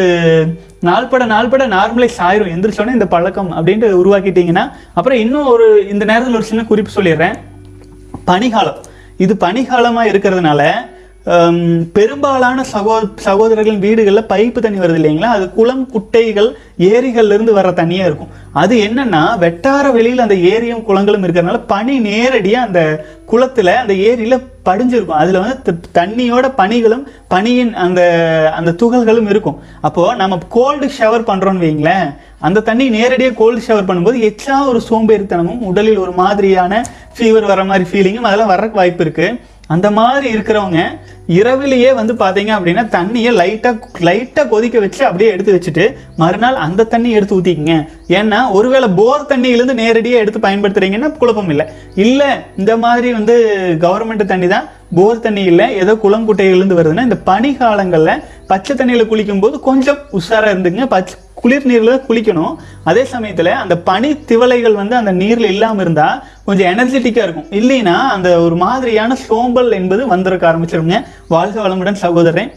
நாள்பட 0.89 1.25
நாள்பட 1.33 1.67
நார்மலைஸ் 1.75 2.19
ஆயிரும். 2.27 2.53
எந்திரிச்சோடனே 2.55 2.97
இந்த 2.99 3.07
பழக்கம் 3.15 3.51
அப்படின்ட்டு 3.57 3.89
உருவாக்கிட்டீங்கன்னா 4.01 4.65
அப்புறம் 4.93 5.21
இன்னும் 5.25 5.51
ஒரு 5.55 5.67
இந்த 5.93 6.03
நேரத்தில் 6.11 6.39
ஒரு 6.41 6.49
சின்ன 6.51 6.63
குறிப்பு 6.71 6.91
சொல்லிடுறேன். 6.97 7.37
பனிகாலம் 8.31 8.81
இது 9.23 9.33
பனிகாலமாக 9.45 10.11
இருக்கிறதுனால 10.11 10.61
பெரும்பாலான 11.93 12.63
சகோ 12.73 13.09
சகோதரர்களின் 13.25 13.79
வீடுகளில் 13.79 14.29
பைப்பு 14.29 14.59
தண்ணி 14.59 14.79
வருது 14.79 14.99
இல்லைங்களா? 14.99 15.31
அது 15.37 15.53
குளம் 15.53 15.91
குட்டைகள் 15.91 16.55
ஏரிகள்லேருந்து 16.79 17.51
வர 17.51 17.69
தண்ணியாக 17.71 18.09
இருக்கும். 18.09 18.27
அது 18.53 18.77
என்னன்னா 18.77 19.37
வெட்டார 19.39 19.91
வெளியில் 19.91 20.19
அந்த 20.19 20.35
ஏரியும் 20.35 20.81
குளங்களும் 20.81 21.23
இருக்கிறதுனால 21.23 21.61
பனி 21.67 21.99
நேரடியாக 21.99 22.65
அந்த 22.65 23.05
குளத்தில் 23.25 23.67
அந்த 23.67 23.93
ஏரியில் 23.93 24.43
படிஞ்சிருக்கும். 24.65 25.19
அதில் 25.21 25.39
வந்து 25.39 25.61
த- 25.61 26.05
தண்ணியோட 26.05 26.51
பனிகளும் 26.57 27.03
பனியின் 27.27 27.73
அந்த 27.73 28.01
அந்த 28.55 28.71
துகள்களும் 28.71 29.29
இருக்கும். 29.29 29.59
அப்போது 29.81 30.15
நம்ம 30.15 30.37
கோல்டு 30.49 30.85
ஷவர் 30.85 31.27
பண்ணுறோம்னு 31.29 31.65
வைங்களேன் 31.65 32.15
அந்த 32.39 32.59
தண்ணி 32.59 32.89
நேரடியாக 32.89 33.35
கோல்டு 33.35 33.61
ஷவர் 33.67 33.89
பண்ணும்போது 33.89 34.17
எச்சா 34.29 34.67
ஒரு 34.67 34.81
சோம்பேறித்தனமும் 34.89 35.59
உடலில் 35.59 35.97
ஒரு 35.97 36.11
மாதிரியான 36.11 36.85
ஃபீவர் 37.17 37.45
வர 37.45 37.63
மாதிரி 37.63 37.89
ஃபீலிங்கும் 37.89 38.27
அதெல்லாம் 38.29 38.47
வர 38.47 38.67
வாய்ப்பு 38.67 39.03
இருக்குது 39.03 39.39
அந்த 39.73 39.87
மாதிரி 39.97 40.27
இருக்கிறவங்க 40.35 40.81
இரவிலேயே 41.37 41.89
வந்து 41.97 42.13
பாத்தீங்க 42.21 42.51
அப்படின்னா 42.55 42.83
தண்ணியை 42.95 43.31
லைட்டாக 43.41 44.01
லைட்டாக 44.07 44.49
கொதிக்க 44.53 44.77
வச்சு 44.83 45.01
அப்படியே 45.07 45.29
எடுத்து 45.35 45.55
வச்சுட்டு 45.55 45.85
மறுநாள் 46.21 46.57
அந்த 46.65 46.87
தண்ணி 46.93 47.09
எடுத்து 47.17 47.37
ஊத்திக்கங்க. 47.37 47.75
ஏன்னா 48.19 48.39
ஒருவேளை 48.57 48.87
போர் 48.99 49.29
தண்ணியிலேருந்து 49.31 49.81
நேரடியாக 49.83 50.23
எடுத்து 50.23 50.45
பயன்படுத்துறீங்கன்னா 50.47 51.09
குழப்பம் 51.21 51.51
இல்லை. 51.53 51.65
இல்லை 52.05 52.31
இந்த 52.61 52.73
மாதிரி 52.85 53.11
வந்து 53.19 53.35
கவர்மெண்ட் 53.85 54.31
தண்ணி 54.33 54.49
தான் 54.55 54.67
போர் 54.97 55.23
தண்ணி 55.25 55.43
இல்லை. 55.51 55.67
ஏதோ 55.81 55.93
குளம் 56.03 56.27
குட்டையிலேருந்து 56.27 56.79
வருதுன்னா 56.79 57.07
இந்த 57.09 57.19
பனி 57.29 57.51
காலங்களில் 57.61 58.23
பச்சை 58.51 58.73
தண்ணியில் 58.75 59.09
குளிக்கும் 59.11 59.43
போது 59.43 59.55
கொஞ்சம் 59.67 59.99
உஷாராக 60.17 60.53
இருந்துங்க. 60.53 60.85
பச்சை 60.95 61.15
குளிர் 61.41 61.67
நீரில் 61.69 62.03
குளிக்கணும். 62.07 62.53
அதே 62.89 63.03
சமயத்தில் 63.13 63.51
அந்த 63.61 63.75
பனி 63.87 64.09
திவலைகள் 64.29 64.79
வந்து 64.81 64.95
அந்த 65.01 65.11
நீரில் 65.21 65.51
இல்லாமல் 65.53 65.83
இருந்தால் 65.85 66.19
கொஞ்சம் 66.47 66.69
எனர்ஜெட்டிக்காக 66.73 67.25
இருக்கும். 67.27 67.49
இல்லைன்னா 67.59 67.95
அந்த 68.15 68.29
ஒரு 68.45 68.57
மாதிரியான 68.65 69.17
சோம்பல் 69.27 69.71
என்பது 69.79 70.03
வந்திருக்க 70.13 70.45
ஆரம்பிச்சிருங்க. 70.51 70.99
வாழ்க 71.35 71.57
வளமுடன் 71.65 72.03
சகோதரன் 72.03 72.51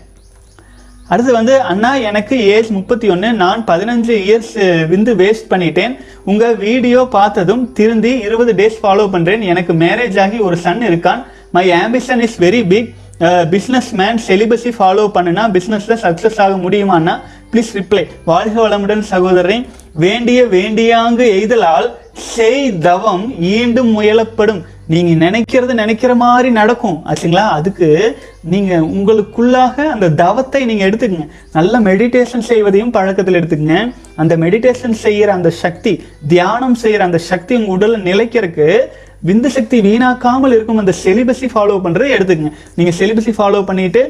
அடுத்து 1.13 1.33
வந்து 1.39 1.55
அண்ணா 1.71 1.91
எனக்கு 2.09 2.37
ஏஜ் 2.55 2.71
முப்பத்தி 2.77 3.07
ஒன்று 3.15 3.29
நான் 3.43 3.61
பதினஞ்சு 3.71 4.15
இயர்ஸ் 4.27 4.55
வந்து 4.93 5.11
வேஸ்ட் 5.21 5.51
பண்ணிட்டேன். 5.53 5.93
உங்கள் 6.31 6.57
வீடியோ 6.67 7.01
பார்த்ததும் 7.17 7.63
திருந்தி 7.79 8.13
இருபது 8.27 8.53
டேஸ் 8.61 8.81
ஃபாலோ 8.83 9.05
பண்ணுறேன் 9.13 9.45
எனக்கு 9.53 9.75
மேரேஜ் 9.83 10.19
ஆகி 10.25 10.39
ஒரு 10.47 10.57
சன் 10.65 10.83
இருக்கான். 10.89 11.21
My 11.57 11.67
ambition 11.83 12.23
is 12.27 12.39
very 12.45 12.63
big 12.73 12.89
business 13.21 13.91
man 13.93 14.19
celibacy 14.29 14.71
follow 14.79 15.05
பண்ணுனா 15.15 15.45
பிஸ்னஸில் 15.57 16.01
சக்ஸஸ் 16.05 16.41
ஆக 16.45 16.55
முடியுமான்னா 16.57 17.15
ப்ளீஸ் 17.53 17.71
ரிப்ளை 17.75 18.07
வாழ்க 18.25 18.69
வளமுடன் 18.69 19.05
சகோதரன் 19.13 19.67
வேண்டிய 19.93 20.45
வேண்டியாங்கு 20.45 21.27
எய்தலால் 21.37 21.87
செய் 22.33 22.79
தவம் 22.79 23.25
ஈண்டும் 23.41 23.91
முயலப்படும். 23.97 24.61
நீங்க 24.87 25.13
நினைக்கிறது 25.25 25.73
நினைக்கிற 25.75 26.15
மாதிரி 26.15 26.51
நடக்கும் 26.51 26.99
ஆச்சுங்களா? 27.07 27.45
அதுக்கு 27.59 27.89
நீங்க 28.53 28.81
உங்களுக்குள்ளாக 28.81 29.87
அந்த 29.95 30.09
தவத்தை 30.09 30.65
நீங்க 30.65 30.87
எடுத்துக்கங்க. 30.89 31.29
நல்ல 31.53 31.81
மெடிடேஷன் 31.81 32.47
செய்வதையும் 32.51 32.91
பழக்கத்தில் 32.91 33.39
எடுத்துக்கங்க. 33.41 33.93
அந்த 34.17 34.37
மெடிடேஷன் 34.37 34.97
செய்யற 35.05 35.27
அந்த 35.27 35.51
சக்தி 35.51 36.05
தியானம் 36.29 36.77
செய்யற 36.83 36.99
அந்த 36.99 37.19
சக்தி 37.19 37.55
உங்க 37.55 37.73
உடலை 37.73 38.01
நிலைக்கிறதுக்கு 38.01 38.69
விந்து 39.27 39.49
சக்தி 39.57 39.79
வீணாக்காமல் 39.89 40.55
இருக்கும் 40.57 40.81
அந்த 40.83 40.95
செலிபஸை 41.05 41.49
ஃபாலோ 41.55 41.77
பண்ணுறதை 41.85 42.09
எடுத்துக்கங்க. 42.17 42.55
நீங்கள் 42.79 42.99
செலிபஸை 43.01 43.35
ஃபாலோ 43.39 43.61
பண்ணிட்டு 43.71 44.03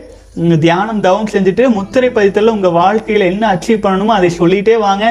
தியானம் 0.64 1.02
தவம் 1.04 1.30
செஞ்சுட்டு 1.32 1.64
முத்திரை 1.76 2.08
பதித்தலில் 2.16 2.54
உங்கள் 2.54 2.74
வாழ்க்கையில் 2.78 3.24
என்ன 3.28 3.44
அச்சீவ் 3.54 3.84
பண்ணணுமோ 3.84 4.12
அதை 4.16 4.28
சொல்லிகிட்டே 4.38 4.74
வாங்க. 4.84 5.04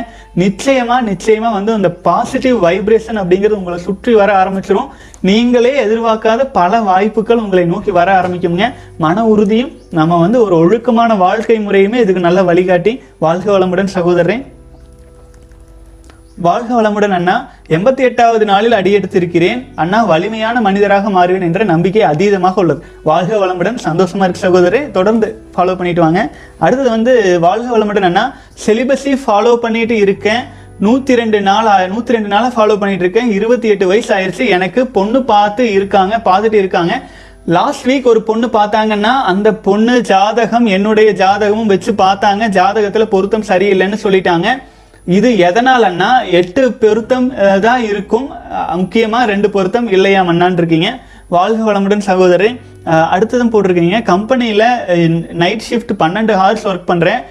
நிச்சயமாக 0.44 1.02
நிச்சயமாக 1.10 1.56
வந்து 1.58 1.72
அந்த 1.78 1.90
பாசிட்டிவ் 2.08 2.58
வைப்ரேஷன் 2.66 3.20
அப்படிங்கிறது 3.22 3.60
உங்களை 3.60 3.78
சுற்றி 3.88 4.14
வர 4.22 4.32
ஆரம்பிச்சிடும் 4.42 4.92
நீங்களே 5.30 5.74
எதிர்பார்க்காத 5.86 6.46
பல 6.60 6.82
வாய்ப்புகள் 6.90 7.44
உங்களை 7.46 7.66
நோக்கி 7.74 7.94
வர 8.00 8.10
ஆரம்பிக்குங்க 8.22 8.68
மன 9.06 9.26
உறுதியும் 9.34 9.72
நம்ம 10.00 10.20
வந்து 10.26 10.40
ஒரு 10.48 10.58
ஒழுக்கமான 10.64 11.16
வாழ்க்கை 11.26 11.60
முறையுமே 11.68 12.02
இதுக்கு 12.06 12.28
நல்ல 12.28 12.42
வழிகாட்டி. 12.52 12.94
வாழ்க 13.26 13.48
வளமுடன் 13.56 13.96
சகோதரன் 13.98 14.46
வாழ்க 16.44 16.82
வளமுடன் 16.82 17.14
அண்ணா. 17.18 17.50
எண்பத்தி 17.68 18.02
எட்டாவது 18.08 18.46
நாளில் 18.46 18.72
அடியெடுத்திருக்கிறேன். 18.72 19.60
அண்ணா 19.76 20.04
வலிமையான 20.04 20.62
மனிதராக 20.62 21.10
மாறுவேன் 21.10 21.42
என்ற 21.42 21.64
நம்பிக்கை 21.64 22.02
அதீதமாக 22.02 22.54
உள்ளது. 22.56 22.84
வாழ்க 23.04 23.38
வளமுடன். 23.38 23.78
சந்தோஷமா 23.84 24.24
இருக்கு 24.26 24.42
சகோதரே 24.46 24.92
தொடர்ந்து 24.92 25.42
ஃபாலோ 25.54 25.76
பண்ணிட்டு 25.76 26.02
வாங்க. 26.02 26.30
அடுத்தது 26.60 26.90
வந்து 26.90 27.40
வாழ்க 27.40 27.78
வளமுடன் 27.78 28.08
அண்ணா. 28.10 28.34
செலிபஸை 28.66 29.14
ஃபாலோ 29.26 29.56
பண்ணிட்டு 29.56 29.98
இருக்கேன். 29.98 30.44
நூத்தி 30.82 31.14
ரெண்டு 31.22 31.42
நாள் 31.42 31.64
நூற்றி 31.66 31.96
நூத்தி 31.96 32.16
ரெண்டு 32.18 32.28
நாளா 32.28 32.48
ஃபாலோ 32.48 32.78
பண்ணிட்டு 32.80 33.04
இருக்கேன். 33.06 33.32
இருபத்தி 33.32 33.68
எட்டு 33.68 33.88
வயசு 33.88 34.16
ஆயிடுச்சு 34.16 34.50
எனக்கு 34.50 34.88
பொண்ணு 34.88 35.24
பார்த்து 35.24 35.72
இருக்காங்க 35.72 36.22
பார்த்துட்டு 36.30 36.62
இருக்காங்க. 36.64 37.02
லாஸ்ட் 37.46 37.88
வீக் 37.90 38.04
ஒரு 38.04 38.22
பொண்ணு 38.22 38.48
பார்த்தாங்கன்னா 38.48 39.16
அந்த 39.32 39.54
பொண்ணு 39.54 40.02
ஜாதகம் 40.02 40.66
என்னுடைய 40.66 41.12
ஜாதகமும் 41.12 41.72
வச்சு 41.74 41.92
பார்த்தாங்க. 41.92 42.44
ஜாதகத்துல 42.60 43.06
பொருத்தம் 43.06 43.50
சரியில்லைன்னு 43.52 44.06
சொல்லிட்டாங்க. 44.06 44.48
இது 45.14 45.30
எதனாலன்னா 45.48 46.08
எட்டு 46.38 46.62
பொருத்தம் 46.84 47.28
தான் 47.66 47.84
இருக்கும். 47.90 48.28
முக்கியமாக 48.82 49.30
ரெண்டு 49.32 49.48
பொருத்தம் 49.56 49.88
இல்லையா 49.96 50.22
மண்ணான் 50.30 50.58
இருக்கீங்க. 50.62 50.90
வாழ்க 51.36 51.62
வளமுடன் 51.68 52.08
சகோதரி 52.08 52.50
அடுத்ததும் 53.16 53.52
போட்டிருக்கீங்க. 53.54 54.00
கம்பெனியில் 54.10 54.68
நைட் 55.44 55.66
ஷிஃப்ட் 55.70 55.94
பன்னெண்டு 56.02 56.34
ஹவர்ஸ் 56.42 56.68
ஒர்க் 56.72 56.90
பண்ணுறேன் 56.92 57.22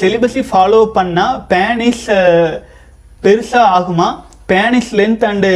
செலிபஸி 0.00 0.42
ஃபாலோ 0.50 0.80
பண்ணால் 0.98 1.40
பேனிஸ் 1.52 2.04
பெருசாக 3.26 3.72
ஆகுமா? 3.78 4.08
Penis 4.50 4.90
length 4.98 5.24
and 5.28 5.48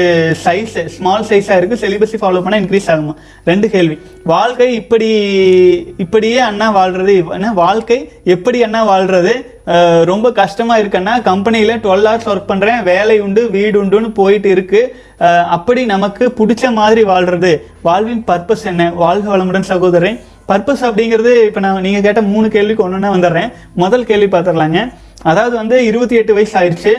size 0.45 0.73
small 0.95 1.27
சைஸாக 1.29 1.59
இருக்குது 1.59 1.83
செலிபஸை 1.83 2.19
ஃபாலோ 2.23 2.41
பண்ணால் 2.45 2.63
இன்க்ரீஸ் 2.63 2.89
ஆகுமா? 2.95 3.15
ரெண்டு 3.51 3.67
கேள்வி. 3.75 3.97
வாழ்க்கை 4.33 4.69
இப்படி 4.81 5.11
இப்படியே 6.05 6.41
அண்ணா 6.51 6.69
வாழ்கிறது 6.79 7.15
என்ன? 7.37 7.53
வாழ்க்கை 7.65 7.99
எப்படி 8.37 8.61
அண்ணா 8.69 8.83
வாழ்கிறது 8.93 9.35
ரொம்ப 10.11 10.27
கஷ்டமாக 10.39 10.81
இருக்குன்னா 10.83 11.15
கம்பெனியில் 11.29 11.81
டுவெல் 11.85 12.07
ஹவர்ஸ் 12.09 12.29
ஒர்க் 12.33 12.51
பண்ணுறேன் 12.51 12.81
வேலை 12.89 13.17
உண்டு 13.27 13.43
வீடு 13.57 13.77
உண்டுன்னு 13.83 14.09
போயிட்டு 14.21 14.49
இருக்குது 14.57 14.91
அப்படி 15.57 15.83
நமக்கு 15.95 16.25
பிடிச்ச 16.39 16.73
மாதிரி 16.81 17.03
வாழ்கிறது 17.11 17.53
வாழ்வின் 17.89 18.25
பர்பஸ் 18.31 18.67
என்ன? 18.73 18.85
வாழ்க 19.05 19.27
வளமுடன் 19.35 19.71
சகோதரன் 19.73 20.19
பர்பஸ் 20.51 20.85
அப்படிங்கிறது 20.89 21.33
இப்போ 21.49 21.61
நான் 21.65 21.85
நீங்கள் 21.87 22.05
கேட்ட 22.07 22.21
மூணு 22.33 22.47
கேள்விக்கு 22.57 22.85
ஒன்றுனா 22.87 23.13
வந்துடுறேன். 23.17 23.51
முதல் 23.83 24.09
கேள்வி 24.11 24.29
பார்த்துடலாங்க. 24.35 24.81
அதாவது 25.31 25.55
வந்து 25.63 25.77
இருபத்தி 25.91 26.19
எட்டு 26.21 26.37
வயசு 26.37 26.55
ஆயிடுச்சு. 26.61 26.95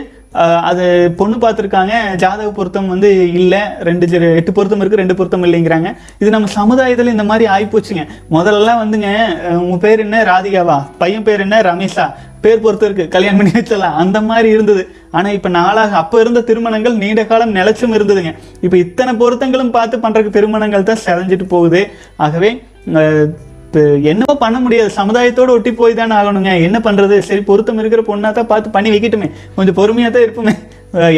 அது 0.70 0.84
பொண்ணு 1.20 1.38
பார்த்துருக்காங்க. 1.44 1.94
ஜாதக 2.22 2.50
பொருத்தம் 2.58 2.92
வந்து 2.94 3.10
இல்லை. 3.40 3.62
ரெண்டு 3.88 4.06
எட்டு 4.40 4.52
பொருத்தம் 4.58 4.82
இருக்குது 4.82 5.02
ரெண்டு 5.02 5.18
பொருத்தம் 5.20 5.46
இல்லைங்கிறாங்க. 5.48 5.90
இது 6.22 6.30
நம்ம 6.36 6.50
சமுதாயத்தில் 6.60 7.14
இந்த 7.16 7.26
மாதிரி 7.32 7.46
ஆகிப்போச்சுங்க 7.56 8.06
முதல்லலாம் 8.36 8.82
வந்துங்க 8.84 9.10
உங்கள் 9.64 9.84
பேர் 9.86 10.04
என்ன? 10.08 10.20
ராதிகாவா? 10.34 10.78
பையன் 11.02 11.28
பேர் 11.30 11.44
என்ன? 11.48 11.60
ரமேஷா? 11.72 12.06
பேர் 12.44 12.64
பொறுத்து 12.66 12.88
இருக்குது 12.88 13.12
கல்யாணம் 13.16 13.40
பண்ணி 13.40 13.54
வச்சிடலாம். 13.58 13.96
அந்த 14.04 14.18
மாதிரி 14.30 14.50
இருந்தது. 14.56 14.84
ஆனால் 15.18 15.36
இப்போ 15.38 15.50
நாளாக 15.60 15.96
அப்போ 16.02 16.18
இருந்த 16.24 16.42
திருமணங்கள் 16.50 16.96
நீண்ட 17.04 17.24
காலம் 17.32 17.56
நிலச்சும் 17.60 17.96
இருந்ததுங்க. 17.98 18.34
இப்போ 18.66 18.78
இத்தனை 18.86 19.14
பொருத்தங்களும் 19.22 19.76
பார்த்து 19.78 20.04
பண்ணுறக்கு 20.06 20.36
திருமணங்கள் 20.38 20.90
தான் 20.90 21.04
செதஞ்சிட்டு 21.06 21.48
போகுது. 21.56 21.82
ஆகவே 22.26 22.52
இப்போ 23.72 23.82
என்னவோ 24.12 24.34
பண்ண 24.46 24.58
முடியாது. 24.64 24.90
சமுதாயத்தோட 25.00 25.50
ஒட்டி 25.58 25.72
போய் 25.82 26.00
தானே 26.00 26.14
ஆகணுங்க. 26.20 26.54
என்ன 26.68 26.78
பண்ணுறது 26.88 27.18
சரி 27.28 27.44
பொருத்தம் 27.50 27.80
இருக்கிற 27.82 28.02
பொண்ணாக 28.10 28.34
தான் 28.40 28.50
பார்த்து 28.50 28.76
பண்ணி 28.76 28.90
வைக்கட்டுமே. 28.94 29.28
கொஞ்சம் 29.58 29.78
பொறுமையாக 29.80 30.12
தான் 30.16 30.26
இருப்போமே. 30.28 30.54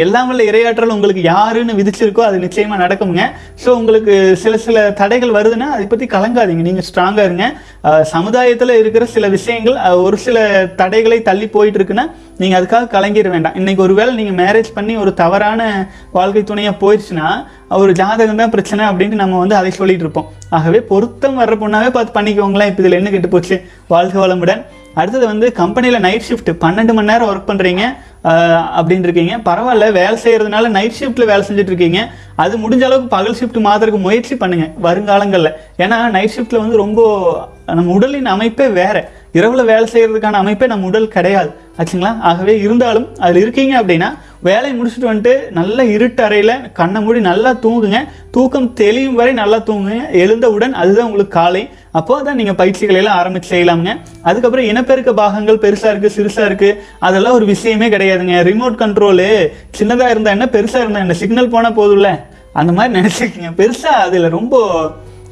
எல்லாம் 0.04 0.28
வல்ல 0.28 0.42
இரையாற்றல் 0.50 0.92
உங்களுக்கு 0.94 1.22
யாருன்னு 1.22 1.72
விதிச்சிருக்கோ 1.78 2.22
அது 2.26 2.36
நிச்சயமா 2.44 2.76
நடக்குங்க 2.82 3.22
ஸோ 3.62 3.68
உங்களுக்கு 3.78 4.14
சில 4.42 4.56
சில 4.64 4.84
தடைகள் 5.00 5.32
வருதுன்னா 5.36 5.68
அதை 5.76 5.86
பத்தி 5.92 6.06
கலங்காதீங்க. 6.12 6.64
நீங்க 6.68 6.82
ஸ்ட்ராங்கா 6.88 7.22
இருங்க. 7.28 7.46
சமுதாயத்துல 8.12 8.76
இருக்கிற 8.82 9.04
சில 9.14 9.28
விஷயங்கள் 9.36 9.78
ஒரு 10.04 10.18
சில 10.26 10.36
தடைகளை 10.80 11.18
தள்ளி 11.30 11.48
போயிட்டு 11.56 11.80
இருக்குன்னா 11.80 12.06
நீங்க 12.42 12.54
அதுக்காக 12.60 12.90
கலங்கிட 12.94 13.28
வேண்டாம். 13.34 13.56
இன்னைக்கு 13.62 13.84
ஒருவேளை 13.86 14.14
நீங்க 14.20 14.34
மேரேஜ் 14.42 14.70
பண்ணி 14.78 14.94
ஒரு 15.02 15.14
தவறான 15.22 15.60
வாழ்க்கை 16.18 16.44
துணையா 16.52 16.74
போயிடுச்சுன்னா 16.84 17.28
ஒரு 17.82 17.92
ஜாதகம் 18.02 18.40
தான் 18.42 18.54
பிரச்சனை 18.54 18.82
அப்படின்ட்டு 18.90 19.22
நம்ம 19.24 19.38
வந்து 19.42 19.58
அதை 19.60 19.72
சொல்லிட்டு 19.80 20.06
இருப்போம் 20.06 20.30
ஆகவே 20.58 20.80
பொருத்தம் 20.92 21.38
வர்ற 21.42 21.56
பொண்ணாவே 21.64 21.90
பார்த்து 21.98 22.18
பண்ணிக்கோங்களேன். 22.20 22.70
இப்போ 22.72 22.82
இதில் 22.84 23.00
என்ன 23.00 23.10
கெட்டு 23.10 23.34
போச்சு 23.36 23.58
வாழ்க 23.94 24.26
வளமுடன். 24.26 24.64
அடுத்தது 24.98 25.24
வந்து 25.32 25.46
கம்பெனியில் 25.60 26.04
நைட் 26.06 26.26
ஷிஃப்ட் 26.28 26.50
பன்னெண்டு 26.64 26.92
மணி 26.96 27.10
நேரம் 27.12 27.30
ஒர்க் 27.30 27.48
பண்ணுறீங்க 27.50 27.82
அப்படின்னு 28.78 29.06
இருக்கீங்க 29.08 29.34
பரவாயில்ல 29.48 29.86
வேலை 29.98 30.16
செய்கிறதுனால 30.24 30.68
நைட் 30.76 30.98
ஷிஃப்ட்டில் 30.98 31.30
வேலை 31.30 31.42
செஞ்சுட்டு 31.48 31.72
இருக்கீங்க 31.72 32.00
அது 32.42 32.62
முடிஞ்ச 32.62 32.84
அளவுக்கு 32.88 33.10
பகல் 33.16 33.36
ஷிஃப்ட் 33.40 33.58
மாத்துறதுக்கு 33.66 34.06
முயற்சி 34.06 34.34
பண்ணுங்க 34.42 34.66
வருங்காலங்களில். 34.86 35.50
ஏன்னா 35.84 35.98
நைட் 36.16 36.34
ஷிஃப்ட்டில் 36.36 36.62
வந்து 36.62 36.80
ரொம்ப 36.84 37.00
நம்ம 37.78 37.92
உடலின் 37.96 38.32
அமைப்பே 38.36 38.68
வேறு. 38.80 39.02
இரவில் 39.38 39.70
வேலை 39.72 39.86
செய்கிறதுக்கான 39.94 40.40
அமைப்பே 40.44 40.66
நம்ம 40.72 40.88
உடல் 40.90 41.14
கிடையாது. 41.16 41.50
ஆச்சுங்களா? 41.78 42.10
ஆகவே 42.30 42.54
இருந்தாலும் 42.64 43.06
அதில் 43.24 43.42
இருக்கீங்க 43.44 43.74
அப்படின்னா 43.80 44.08
வேலையை 44.48 44.72
முடிச்சுட்டு 44.78 45.08
வந்துட்டு 45.10 45.32
நல்ல 45.58 45.84
இருட்டு 45.94 46.22
அறையில் 46.24 46.52
கண்ணை 46.78 46.98
மூடி 47.04 47.20
நல்லா 47.28 47.50
தூங்குங்க. 47.64 48.00
தூக்கம் 48.34 48.68
தெளியும் 48.80 49.16
வரை 49.20 49.32
நல்லா 49.40 49.58
தூங்குங்க. 49.68 50.10
எழுந்தவுடன் 50.22 50.74
அதுதான் 50.80 51.06
உங்களுக்கு 51.08 51.34
காலை. 51.38 51.62
அப்போ 51.98 52.20
தான் 52.26 52.38
நீங்கள் 52.40 52.58
பயிற்சிகளை 52.60 52.98
எல்லாம் 53.02 53.18
ஆரம்பித்து 53.20 53.48
செய்யலாமுங்க. 53.52 53.94
அதுக்கப்புறம் 54.28 54.68
இனப்பெருக்க 54.70 55.12
பாகங்கள் 55.22 55.62
பெருசாக 55.64 55.92
இருக்குது 55.92 56.16
சிறுசாக 56.18 56.48
இருக்குது 56.50 56.78
அதெல்லாம் 57.08 57.36
ஒரு 57.38 57.48
விஷயமே 57.52 57.88
கிடையாதுங்க. 57.94 58.36
ரிமோட் 58.50 58.80
கண்ட்ரோலு 58.82 59.28
சின்னதாக 59.80 60.12
இருந்தால் 60.14 60.36
என்ன 60.38 60.48
பெருசாக 60.56 60.84
இருந்தால் 60.84 61.06
என்ன? 61.06 61.18
சிக்னல் 61.22 61.52
போனால் 61.56 61.78
போதும்ல? 61.80 62.10
அந்த 62.60 62.72
மாதிரி 62.72 62.94
நினைச்சுக்கங்க. 63.00 63.52
பெருசாக 63.62 64.04
அதில் 64.06 64.34
ரொம்ப 64.38 64.56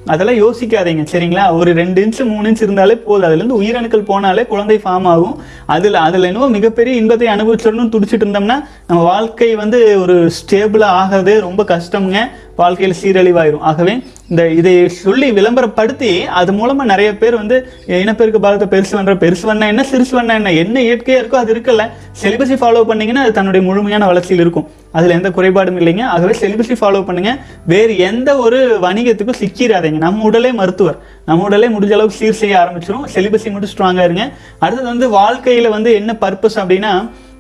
அதெல்லாம் 0.06 0.40
யோசிக்காதீங்க 0.44 1.04
சரிங்களா? 1.12 1.56
ஒரு 1.56 1.72
ரெண்டு 1.72 2.06
இன்ச்சு 2.06 2.24
மூணு 2.24 2.50
இன்ச் 2.50 2.62
இருந்தாலே 2.62 2.96
போதும். 2.96 3.28
அதுலேருந்து 3.28 3.60
உயிரணுக்கள் 3.62 4.08
போனாலே 4.10 4.46
குழந்தை 4.46 4.76
ஃபார்ம் 4.76 5.08
ஆகும். 5.14 5.42
அதில் 5.66 5.94
அதில் 5.94 6.24
இன்னும் 6.24 6.50
மிகப்பெரிய 6.50 6.96
இன்பத்தை 6.96 7.28
அனுபவிச்சிடணும்னு 7.28 7.92
துடிச்சிட்டு 7.94 8.26
இருந்தோம்னா 8.26 8.64
நம்ம 8.86 9.02
வாழ்க்கை 9.02 9.54
வந்து 9.54 10.00
ஒரு 10.00 10.30
ஸ்டேபிளாக 10.38 10.98
ஆகிறதே 11.02 11.40
ரொம்ப 11.40 11.62
கஷ்டம்ங்க. 11.62 12.30
வாழ்க்கையில் 12.62 12.98
சீரழிவாயிரும். 13.02 13.64
ஆகவே 13.70 13.94
இந்த 14.32 14.42
இதை 14.58 14.72
சொல்லி 15.04 15.28
விளம்பரப்படுத்தி 15.38 16.10
அது 16.40 16.50
மூலமாக 16.58 16.90
நிறைய 16.90 17.08
பேர் 17.22 17.34
வந்து 17.40 17.56
இனப்பெருக்கு 18.02 18.40
பாகத்தை 18.44 18.66
பெருசு 18.74 18.94
பண்ணுற 18.96 19.14
பெருசு 19.24 19.44
பண்ண 19.48 19.66
என்ன 19.72 19.82
சிறுசு 19.90 20.14
பண்ண 20.18 20.36
என்ன 20.40 20.52
என்ன 20.62 20.76
இயற்கையாக 20.88 21.22
இருக்கோ 21.22 21.38
அது 21.42 21.50
இருக்கல 21.54 21.84
சிலிபஸை 22.20 22.56
ஃபாலோ 22.62 22.84
பண்ணீங்கன்னா 22.90 23.24
அது 23.26 23.34
தன்னுடைய 23.38 23.62
முழுமையான 23.68 24.06
வளர்ச்சியில் 24.10 24.42
இருக்கும். 24.44 24.66
அதில் 24.98 25.16
எந்த 25.16 25.28
குறைபாடும் 25.36 25.78
இல்லைங்க. 25.80 26.04
ஆகவே 26.14 26.34
செலிபஸை 26.42 26.76
ஃபாலோ 26.80 27.02
பண்ணுங்க. 27.08 27.32
வேறு 27.72 27.92
எந்த 28.10 28.30
ஒரு 28.44 28.60
வணிகத்துக்கும் 28.86 29.40
சிக்கிறாதீங்க 29.42 30.00
நம்ம 30.06 30.24
உடலே 30.30 30.52
மருத்துவர். 30.60 30.98
நம்ம 31.28 31.44
உடலே 31.48 31.68
முடிஞ்ச 31.74 31.94
அளவுக்கு 31.98 32.20
சீர் 32.20 32.40
செய்ய 32.42 32.56
ஆரம்பிச்சிடும் 32.62 33.06
செலிபஸை 33.16 33.52
மட்டும் 33.56 33.72
ஸ்ட்ராங்காக 33.74 34.08
இருங்க. 34.08 34.26
அடுத்தது 34.64 34.88
வந்து 34.94 35.08
வாழ்க்கையில் 35.18 35.74
வந்து 35.76 35.92
என்ன 36.00 36.14
பர்பஸ் 36.24 36.58
அப்படின்னா 36.62 36.92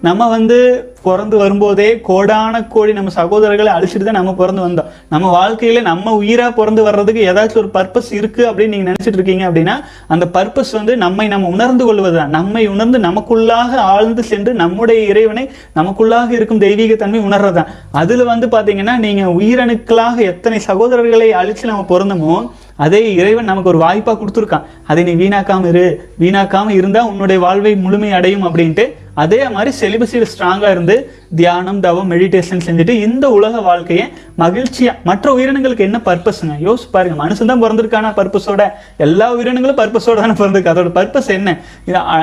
நம்ம 0.06 0.28
வந்து 0.28 0.56
பிறந்து 1.02 1.36
வரும்போதே 1.36 1.86
கோடான 2.08 2.68
கோடி 2.68 2.92
நம்ம 2.92 3.10
சகோதரர்களை 3.16 3.70
அழிச்சிட்டு 3.74 4.06
தான் 4.08 4.18
நம்ம 4.18 4.34
பிறந்து 4.34 4.62
வந்தோம். 4.66 4.88
நம்ம 5.08 5.26
வாழ்க்கையில 5.36 5.82
நம்ம 5.82 6.22
உயிரா 6.22 6.54
பிறந்து 6.54 6.82
வர்றதுக்கு 6.82 7.20
ஏதாச்சும் 7.32 7.60
ஒரு 7.62 7.70
பர்பஸ் 7.74 8.12
இருக்கு 8.12 8.42
அப்படின்னு 8.50 8.68
நீங்க 8.68 8.90
நினைச்சிட்டு 8.90 9.18
இருக்கீங்க 9.18 9.50
அப்படின்னா 9.50 9.74
அந்த 10.06 10.26
பர்பஸ் 10.32 10.72
வந்து 10.72 10.96
நம்மை 10.96 11.26
நம்ம 11.26 11.48
உணர்ந்து 11.48 11.84
கொள்வதுதான். 11.84 12.30
நம்மை 12.30 12.66
உணர்ந்து 12.66 12.98
நமக்குள்ளாக 12.98 13.74
ஆழ்ந்து 13.74 14.22
சென்று 14.22 14.54
நம்முடைய 14.54 15.02
இறைவனை 15.02 15.50
நமக்குள்ளாக 15.74 16.30
இருக்கும் 16.30 16.58
தெய்வீக 16.58 16.94
தன்மை 16.94 17.20
உணர்றதுதான். 17.20 17.70
அதுல 17.92 18.24
வந்து 18.24 18.46
பாத்தீங்கன்னா 18.46 18.96
நீங்க 18.98 19.24
உயிரணுக்களாக 19.40 20.16
எத்தனை 20.32 20.60
சகோதரர்களை 20.66 21.30
அழிச்சு 21.42 21.64
நம்ம 21.64 21.86
பிறந்தோமோ 21.88 22.50
அதே 22.76 23.14
இறைவன் 23.14 23.44
நமக்கு 23.44 23.68
ஒரு 23.68 23.78
வாய்ப்பா 23.78 24.12
கொடுத்துருக்கான். 24.14 24.66
அதை 24.86 25.02
நீ 25.04 25.14
வீணாக்காம 25.22 25.66
இரு. 25.66 25.86
வீணாக்காம 26.20 26.70
இருந்தா 26.70 27.06
உன்னுடைய 27.06 27.42
வாழ்வை 27.46 27.76
முழுமை 27.76 28.12
அடையும் 28.12 28.46
அப்படின்ட்டு 28.48 28.86
அதே 29.22 29.40
மாதிரி 29.54 29.70
செலிபஸில் 29.80 30.26
ஸ்ட்ராங்காக 30.32 30.70
இருந்து 30.74 30.94
தியானம் 31.40 31.80
தவம் 31.86 32.10
மெடிடேஷன் 32.12 32.62
செஞ்சுட்டு 32.66 32.94
இந்த 33.06 33.24
உலக 33.38 33.60
வாழ்க்கையை 33.66 34.04
மகிழ்ச்சியாக 34.42 34.96
மற்ற 35.08 35.26
உயிரினங்களுக்கு 35.36 35.86
என்ன 35.88 35.98
பர்பஸ்ங்க 36.08 36.56
யோசிச்சு 36.66 36.90
பாருங்க. 36.96 37.16
மனுஷன் 37.22 37.50
தான் 37.50 37.62
பிறந்திருக்கானா 37.64 38.10
பர்பஸோட 38.20 38.64
எல்லா 39.06 39.28
உயிரினங்களும் 39.36 39.80
பர்பஸோட 39.82 40.16
தானே 40.24 40.36
பிறந்திருக்கு. 40.40 40.72
அதோட 40.74 40.92
பர்பஸ் 40.98 41.30
என்ன? 41.38 41.56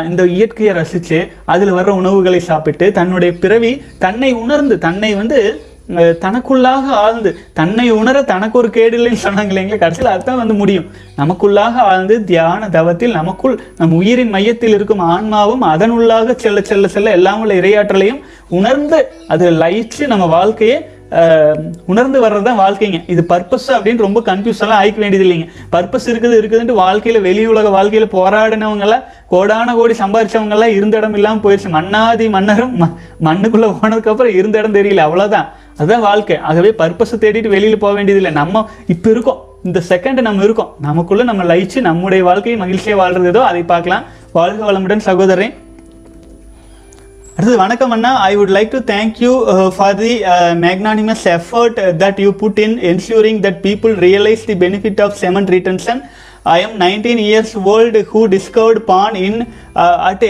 இந்த 0.10 0.24
இயற்கையை 0.38 0.74
ரசித்து 0.82 1.20
அதில் 1.56 1.76
வர்ற 1.80 1.94
உணவுகளை 2.02 2.42
சாப்பிட்டு 2.52 2.88
தன்னுடைய 3.00 3.34
பிறவி 3.46 3.74
தன்னை 4.06 4.32
உணர்ந்து 4.44 4.78
தன்னை 4.88 5.12
வந்து 5.16 5.40
தனக்குள்ளாக 6.22 6.86
ஆழ்ந்து 6.96 7.30
தன்னை 7.54 7.92
உணர 7.92 8.24
தனக்கு 8.24 8.58
ஒரு 8.58 8.70
கேடு 8.70 8.98
இல்லைன்னு 8.98 9.24
சொன்னாங்க 9.24 9.52
இல்லைங்களா 9.54 9.78
கடைசியில் 9.78 10.12
அதுதான் 10.12 10.38
வந்து 10.38 10.54
முடியும். 10.54 10.86
நமக்குள்ளாக 11.18 11.76
ஆழ்ந்து 11.84 12.24
தியான 12.24 12.70
தவத்தில் 12.70 13.12
நமக்குள் 13.12 13.60
நம் 13.78 13.94
உயிரின் 13.94 14.30
மையத்தில் 14.30 14.74
இருக்கும் 14.74 15.00
ஆன்மாவும் 15.08 15.62
அதனுள்ளாக 15.64 16.36
செல்ல 16.36 16.62
செல்ல 16.62 16.88
செல்ல 16.88 17.12
எல்லாம் 17.12 17.42
உள்ள 17.42 17.54
இரையாற்றலையும் 17.54 18.22
உணர்ந்து 18.50 19.00
அது 19.28 19.52
லயிச்சு 19.52 20.08
நம்ம 20.08 20.26
வாழ்க்கையை 20.26 20.78
உணர்ந்து 21.86 22.18
வர்றது 22.26 22.42
தான் 22.42 22.60
வாழ்க்கைங்க. 22.60 23.04
இது 23.08 23.26
பர்பஸ் 23.30 23.70
அப்படின்னு 23.72 23.98
ரொம்ப 23.98 24.20
கன்ஃபியூஸ் 24.26 24.60
எல்லாம் 24.60 24.80
ஆயிக்க 24.82 24.96
வேண்டியது 24.96 25.26
இல்லைங்க. 25.26 25.48
பர்பஸ் 25.72 26.08
இருக்குது 26.10 26.36
இருக்குதுன்ட்டு 26.40 26.76
வாழ்க்கையில 26.82 27.22
வெளி 27.22 27.46
உலக 27.46 27.70
வாழ்க்கையில 27.70 28.06
போராடினவங்களாம் 28.12 29.06
கோடான 29.28 29.74
கோடி 29.74 29.94
சம்பாதிச்சவங்க 29.94 30.50
எல்லாம் 30.50 30.70
இருந்த 30.70 30.98
இடம் 30.98 31.14
இல்லாமல் 31.14 31.44
போயிடுச்சு 31.44 31.70
மன்னாதி 31.70 32.30
மன்னரும் 32.30 32.76
ம- 32.82 32.94
மண்ணுக்குள்ள 33.24 33.68
போனதுக்கு 33.74 34.12
அப்புறம் 34.14 34.34
இருந்த 34.34 34.58
இடம் 34.58 34.74
தெரியல 34.74 34.98
அவ்வளவுதான். 34.98 35.50
அதுதான் 35.80 36.06
வாழ்க்கை. 36.10 36.38
ஆகவே 36.50 36.70
பர்பஸை 36.82 37.18
தேடிட்டு 37.24 37.54
வெளியில் 37.56 37.82
போக 37.84 37.94
வேண்டியதில்லை. 37.98 38.32
நம்ம 38.42 38.66
இப்போ 38.94 39.10
இருக்கோம். 39.16 39.40
இந்த 39.68 39.80
செகண்ட் 39.92 40.20
நம்ம 40.28 40.44
இருக்கோம். 40.48 40.70
நமக்குள்ள 40.88 41.24
நம்ம 41.30 41.44
லயிச்சு 41.52 41.80
நம்முடைய 41.88 42.22
வாழ்க்கையை 42.28 42.58
மகிழ்ச்சியாக 42.62 43.00
வாழ்றது 43.02 43.32
ஏதோ 43.34 43.42
அதை 43.52 43.64
பார்க்கலாம். 43.74 44.06
வாழ்க 44.38 44.62
வளமுடன் 44.70 45.08
சகோதரன் 45.08 45.56
அடுத்தது 47.36 47.60
வணக்கம் 47.64 47.94
அண்ணா. 47.96 48.10
I 48.30 48.32
would 48.38 48.54
like 48.56 48.72
to 48.76 48.80
thank 48.94 49.20
you 49.24 49.34
for 49.76 49.98
the 50.02 50.14
magnanimous 50.64 51.24
effort 51.36 51.78
that 52.02 52.20
you 52.24 52.32
put 52.42 52.60
in 52.66 52.76
ensuring 52.90 53.40
that 53.46 53.60
people 53.68 53.94
realise 54.08 54.44
the 54.50 54.56
benefit 54.66 55.02
of 55.06 55.16
semen 55.22 55.48
retention 55.56 56.02
I 56.56 56.58
am 56.66 56.76
nineteen 56.84 57.22
years 57.28 57.54
old 57.74 58.02
who 58.12 58.22
discovered 58.36 58.82
porn 58.92 59.18
in 59.28 59.40
at 60.10 60.26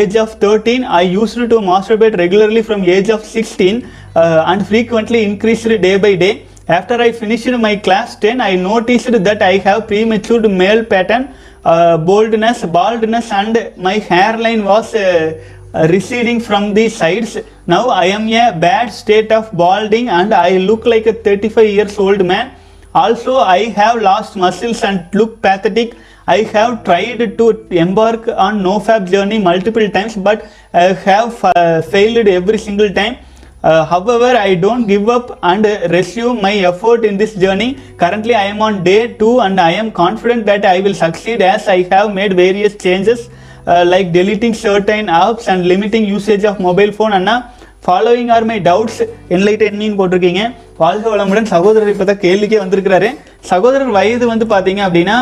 age 0.00 0.16
of 0.24 0.34
thirteen 0.44 0.84
I 1.00 1.02
used 1.16 1.34
to 1.54 1.58
masturbate 1.72 2.16
regularly 2.24 2.62
from 2.68 2.84
age 2.96 3.10
of 3.16 3.26
sixteen 3.36 3.80
and 4.16 4.66
frequently 4.66 5.22
increased 5.24 5.68
day 5.86 5.96
by 5.98 6.14
day. 6.16 6.46
After 6.68 6.94
I 6.94 7.12
finished 7.12 7.48
my 7.66 7.76
class 7.76 8.16
10, 8.16 8.40
I 8.40 8.56
noticed 8.56 9.12
that 9.12 9.40
I 9.42 9.58
have 9.58 9.86
premature 9.86 10.48
male 10.48 10.84
pattern, 10.84 11.34
uh, 11.64 11.96
boldness, 11.98 12.64
baldness, 12.64 13.30
and 13.30 13.72
my 13.76 13.98
hairline 13.98 14.64
was 14.64 14.94
uh, 14.94 15.40
uh, 15.74 15.86
receding 15.90 16.40
from 16.40 16.74
the 16.74 16.88
sides. 16.88 17.38
Now 17.66 17.88
I 17.88 18.06
am 18.06 18.28
in 18.28 18.54
a 18.54 18.58
bad 18.58 18.88
state 18.92 19.30
of 19.30 19.52
balding 19.52 20.08
and 20.08 20.32
I 20.32 20.58
look 20.58 20.86
like 20.86 21.06
a 21.06 21.12
35 21.12 21.68
years 21.68 21.98
old 21.98 22.24
man. 22.24 22.52
Also, 22.94 23.36
I 23.36 23.64
have 23.80 24.00
lost 24.00 24.36
muscles 24.36 24.82
and 24.82 25.06
look 25.12 25.42
pathetic. 25.42 25.94
I 26.26 26.38
have 26.54 26.82
tried 26.82 27.36
to 27.38 27.66
embark 27.70 28.26
on 28.28 28.62
NoFap 28.62 29.10
journey 29.10 29.38
multiple 29.38 29.88
times, 29.90 30.16
but 30.16 30.46
uh, 30.72 30.94
have 30.94 31.44
uh, 31.44 31.82
failed 31.82 32.26
every 32.26 32.58
single 32.58 32.90
time. 32.92 33.18
Uh, 33.66 33.84
however, 33.86 34.30
I 34.38 34.54
don't 34.56 34.86
give 34.86 35.08
up 35.10 35.26
and 35.42 35.64
uh, 35.64 35.74
resume 35.90 36.40
my 36.40 36.54
effort 36.64 37.04
in 37.04 37.16
this 37.16 37.34
journey. 37.36 37.68
Currently, 37.96 38.34
I 38.36 38.46
am 38.46 38.60
on 38.60 38.84
day 38.84 39.14
two, 39.14 39.40
and 39.40 39.60
I 39.60 39.72
am 39.74 39.90
confident 39.94 40.44
that 40.46 40.64
I 40.66 40.80
will 40.80 40.96
succeed 40.96 41.42
as 41.44 41.66
I 41.68 41.82
have 41.90 42.14
made 42.14 42.34
various 42.36 42.76
changes, 42.76 43.20
uh, 43.66 43.84
like 43.86 44.12
deleting 44.12 44.54
certain 44.56 45.06
apps 45.18 45.46
and 45.48 45.66
limiting 45.66 46.04
usage 46.08 46.44
of 46.44 46.60
mobile 46.60 46.92
phone. 46.92 47.14
Anna, 47.14 47.36
following 47.84 48.30
are 48.34 48.44
my 48.44 48.56
doubts 48.62 49.00
enlighten 49.34 49.76
me 49.80 49.96
போட்டிருக்கீங்க 49.98 50.42
வாழ்க 50.78 51.04
வளமுடன் 51.12 51.50
சகோதரர் 51.52 51.90
இப்போ 51.92 52.04
தான் 52.04 52.22
கேள்விக்கே 52.24 52.58
வந்திருக்கிறாரு 52.62 53.08
சகோதரர் 53.50 53.92
வயது 53.96 54.24
வந்து 54.30 54.46
பார்த்தீங்க 54.52 54.80
அப்படின்னா 54.86 55.16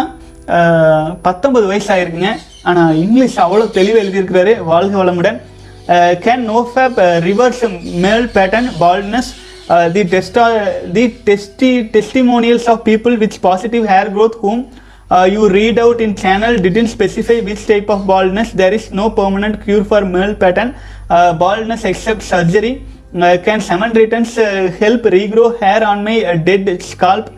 ஆஹ், 0.57 1.11
பத்தொன்பது 1.27 1.67
வயசு 1.71 1.91
ஆயிருக்குங்க 1.95 2.31
ஆனால் 2.71 2.97
இங்கிலீஷ் 3.03 3.37
அவ்வளோ 3.45 3.67
தெளிவாக 3.77 4.03
எழுதியிருக்கிறாரு 4.05 4.55
வாழ்க 4.71 4.95
வளமுடன் 5.03 5.39
Uh, 5.87 6.17
can 6.19 6.47
nofap 6.47 6.97
uh, 6.97 7.21
reverse 7.25 7.63
male 8.03 8.27
pattern 8.27 8.71
baldness? 8.79 9.39
Uh, 9.69 9.89
the 9.91 10.05
testa 10.05 10.89
the 10.93 11.11
testi 11.27 11.93
testimonials 11.93 12.67
of 12.69 12.85
people 12.85 13.17
with 13.17 13.41
positive 13.41 13.85
hair 13.85 14.09
growth 14.09 14.35
whom 14.37 14.71
uh, 15.11 15.29
you 15.31 15.49
read 15.49 15.79
out 15.79 16.01
in 16.01 16.15
channel 16.15 16.57
didn't 16.57 16.89
specify 16.89 17.41
which 17.41 17.67
type 17.67 17.91
of 17.91 18.07
baldness. 18.07 18.53
There 18.53 18.73
is 18.73 18.93
no 18.93 19.11
permanent 19.11 19.63
cure 19.63 19.85
for 19.85 20.03
male 20.05 20.35
pattern 20.35 20.75
uh, 21.11 21.35
baldness 21.35 21.85
except 21.85 22.23
surgery. 22.23 22.83
Uh, 23.15 23.37
can 23.45 23.61
someone 23.61 23.93
returns 23.93 24.37
help 24.37 25.03
regrow 25.03 25.59
hair 25.61 25.87
on 25.87 26.03
my 26.03 26.37
dead 26.37 26.83
scalp? 26.83 27.31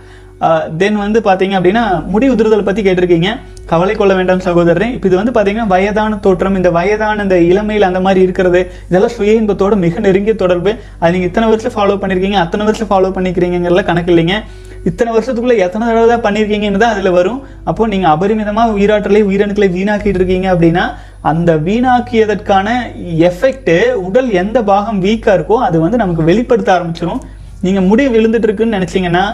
தென் 0.81 0.99
வந்து 1.03 1.18
பார்த்தீங்க 1.27 1.55
அப்படின்னா 1.59 1.83
முடி 2.12 2.27
உதிர்தல் 2.33 2.66
பற்றி 2.68 2.83
கேட்டிருக்கீங்க. 2.87 3.29
கவலை 3.70 3.94
கொள்ள 4.01 4.12
வேண்டாம் 4.18 4.42
சகோதரரே. 4.46 4.88
இப்போ 4.96 5.07
இது 5.11 5.16
வந்து 5.20 5.33
பார்த்தீங்கன்னா 5.37 5.70
வயதான 5.72 6.18
தோற்றம். 6.25 6.57
இந்த 6.61 6.70
வயதான 6.77 7.22
இந்த 7.27 7.37
இளமையில் 7.51 7.87
அந்த 7.88 8.01
மாதிரி 8.07 8.20
இருக்கிறது 8.27 8.61
இதெல்லாம் 8.88 9.14
சுய 9.16 9.33
இன்பத்தோட 9.40 9.75
மிக 9.85 10.01
நெருங்கிய 10.07 10.35
தொடர்பு. 10.42 10.72
அது 11.01 11.12
நீங்கள் 11.14 11.31
இத்தனை 11.31 11.46
வருஷம் 11.53 11.75
ஃபாலோ 11.77 11.96
பண்ணியிருக்கீங்க 12.03 12.38
அத்தனை 12.44 12.66
வருஷம் 12.68 12.90
ஃபாலோ 12.90 13.11
பண்ணிக்கிறீங்கிறதுல 13.16 13.85
கணக்கு 13.90 14.12
இல்லைங்க. 14.14 14.37
இத்தனை 14.90 15.11
வருஷத்துக்குள்ள 15.14 15.57
எத்தனை 15.66 15.85
தடவை 15.88 16.07
தான் 16.12 16.25
பண்ணியிருக்கீங்கன்னு 16.27 16.83
தான் 16.85 16.94
அதில் 16.96 17.16
வரும். 17.18 17.40
அப்போது 17.68 17.90
நீங்கள் 17.94 18.12
அபரிமிதமாக 18.14 18.75
உயிராற்றலை 18.77 19.22
உயிரணுக்களை 19.31 19.68
வீணாக்கிட்டு 19.77 20.20
இருக்கீங்க 20.20 20.49
அப்படின்னா 20.55 20.85
அந்த 21.31 21.51
வீணாக்கியதற்கான 21.66 22.68
எஃபெக்ட்டு 23.31 23.77
உடல் 24.07 24.31
எந்த 24.42 24.59
பாகம் 24.70 25.01
வீக்காக 25.07 25.37
இருக்கோ 25.38 25.59
அது 25.68 25.77
வந்து 25.87 26.01
நமக்கு 26.03 26.29
வெளிப்படுத்த 26.31 26.70
ஆரம்பிச்சிடும் 26.77 27.22
நீங்கள் 27.66 27.88
முடி 27.90 28.05
விழுந்துட்டு 28.14 28.49
இருக்குன்னு 28.49 28.79
நினச்சிங்கன்னா 28.79 29.27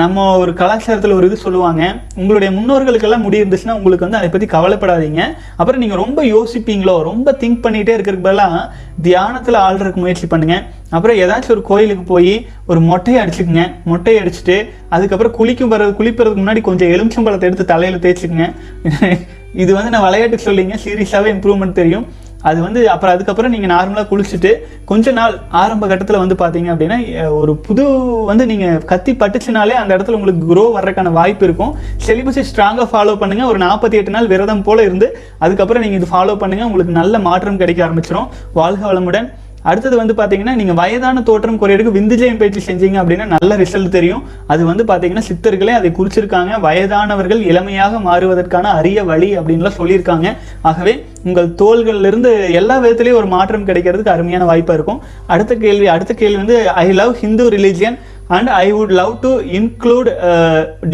நம்ம 0.00 0.22
ஒரு 0.42 0.52
கலாச்சாரத்தில் 0.60 1.14
ஒரு 1.16 1.26
இது 1.28 1.36
சொல்லுவாங்க 1.44 1.82
உங்களுடைய 2.20 2.50
முன்னோர்களுக்கெல்லாம் 2.56 3.24
முடி 3.24 3.40
இருந்துச்சுன்னா 3.40 3.74
உங்களுக்கு 3.78 4.06
வந்து 4.06 4.18
அதை 4.20 4.28
பற்றி 4.30 4.46
கவலைப்படாதீங்க. 4.54 5.20
அப்புறம் 5.56 5.82
நீங்கள் 5.82 6.00
ரொம்ப 6.02 6.20
யோசிப்பீங்களோ 6.34 6.94
ரொம்ப 7.10 7.36
திங்க் 7.42 7.60
பண்ணிகிட்டே 7.64 7.94
இருக்கிறதுக்கு 7.96 8.28
பதிலாக 8.28 8.62
தியானத்தில் 9.06 9.58
ஆள்றதுக்கு 9.66 10.02
முயற்சி 10.04 10.28
பண்ணுங்கள் 10.32 10.64
அப்புறம் 10.96 11.18
ஏதாச்சும் 11.24 11.54
ஒரு 11.56 11.62
கோயிலுக்கு 11.70 12.04
போய் 12.12 12.34
ஒரு 12.70 12.82
மொட்டையை 12.90 13.20
அடிச்சுக்குங்க. 13.24 13.64
மொட்டையை 13.92 14.18
அடிச்சுட்டு 14.22 14.58
அதுக்கப்புறம் 14.96 15.36
குளிக்கும் 15.38 15.72
வர்றது 15.74 15.94
குளிப்பறதுக்கு 16.00 16.42
முன்னாடி 16.44 16.62
கொஞ்சம் 16.70 16.92
எலுமிச்சம்பழத்தை 16.96 17.48
எடுத்து 17.50 17.72
தலையில் 17.74 18.04
தேய்ச்சிக்குங்க. 18.06 18.48
இது 19.62 19.70
வந்து 19.78 19.92
நான் 19.94 20.06
விளையாட்டுக்கு 20.08 20.48
சொல்லிங்க 20.50 20.76
சீரியஸாகவே 20.84 21.32
இம்ப்ரூவ்மெண்ட் 21.36 21.80
தெரியும். 21.80 22.06
அது 22.50 22.58
வந்து 22.66 22.80
அப்புறம் 22.92 23.14
அதுக்கப்புறம் 23.16 23.52
நீங்கள் 23.54 23.72
நார்மலாக 23.74 24.06
குளிச்சுட்டு 24.10 24.52
கொஞ்ச 24.90 25.12
நாள் 25.18 25.34
ஆரம்ப 25.62 25.84
கட்டத்தில் 25.92 26.20
வந்து 26.22 26.36
பார்த்தீங்க 26.42 26.70
அப்படின்னா 26.74 26.98
ஒரு 27.40 27.52
புது 27.66 27.84
வந்து 28.30 28.46
நீங்கள் 28.52 28.82
கத்தி 28.92 29.14
பட்டுச்சுனாலே 29.22 29.76
அந்த 29.82 29.90
இடத்துல 29.96 30.18
உங்களுக்கு 30.18 30.48
க்ரோ 30.52 30.64
வர்றதுக்கான 30.76 31.12
வாய்ப்பு 31.20 31.46
இருக்கும். 31.48 31.72
செலிபஸை 32.06 32.44
ஸ்ட்ராங்காக 32.50 32.88
ஃபாலோ 32.92 33.14
பண்ணுங்கள் 33.22 33.50
ஒரு 33.52 33.60
நாற்பத்தி 33.66 33.98
எட்டு 34.00 34.16
நாள் 34.16 34.30
விரதம் 34.34 34.66
போல் 34.68 34.86
இருந்து 34.88 35.08
அதுக்கப்புறம் 35.44 35.84
நீங்கள் 35.86 36.00
இது 36.00 36.12
ஃபாலோ 36.12 36.36
பண்ணுங்கள் 36.42 36.68
உங்களுக்கு 36.70 36.98
நல்ல 37.00 37.18
மாற்றம் 37.28 37.62
கிடைக்க 37.62 37.82
ஆரம்பிச்சிடும் 37.86 38.28
வாழ்க 38.60 38.82
வளமுடன். 38.90 39.28
அடுத்தது 39.70 39.96
வந்து 40.00 40.14
பார்த்தீங்கன்னா 40.18 40.54
நீங்கள் 40.60 40.78
வயதான 40.80 41.22
தோற்றம் 41.28 41.58
குறையிறதுக்கு 41.60 41.96
விந்துஜயம் 41.98 42.40
பயிற்சி 42.42 42.60
செஞ்சீங்க 42.68 42.98
அப்படின்னா 43.02 43.26
நல்ல 43.34 43.56
ரிசல்ட் 43.62 43.94
தெரியும். 43.96 44.22
அது 44.52 44.62
வந்து 44.70 44.84
பார்த்தீங்கன்னா 44.90 45.24
சித்தர்களே 45.28 45.74
அதை 45.80 45.90
குறிச்சிருக்காங்க. 45.98 46.52
வயதானவர்கள் 46.66 47.42
இளமையாக 47.50 48.00
மாறுவதற்கான 48.08 48.72
அரிய 48.78 49.04
வழி 49.10 49.30
அப்படின்லாம் 49.40 49.78
சொல்லியிருக்காங்க. 49.80 50.26
ஆகவே 50.70 50.94
உங்கள் 51.28 51.52
தோள்கள்லேருந்து 51.62 52.32
எல்லா 52.60 52.78
விதத்துலேயும் 52.84 53.20
ஒரு 53.20 53.30
மாற்றம் 53.36 53.68
கிடைக்கிறதுக்கு 53.68 54.14
அருமையான 54.16 54.48
வாய்ப்பாக 54.50 54.78
இருக்கும். 54.78 55.00
அடுத்த 55.34 55.54
கேள்வி 55.66 55.88
அடுத்த 55.94 56.14
கேள்வி 56.22 56.40
வந்து 56.42 56.58
I 56.84 56.88
love 57.00 57.14
Hindu 57.22 57.46
religion 57.56 57.96
and 58.36 58.50
I 58.64 58.66
would 58.76 58.92
love 59.00 59.14
to 59.24 59.30
include 59.58 60.08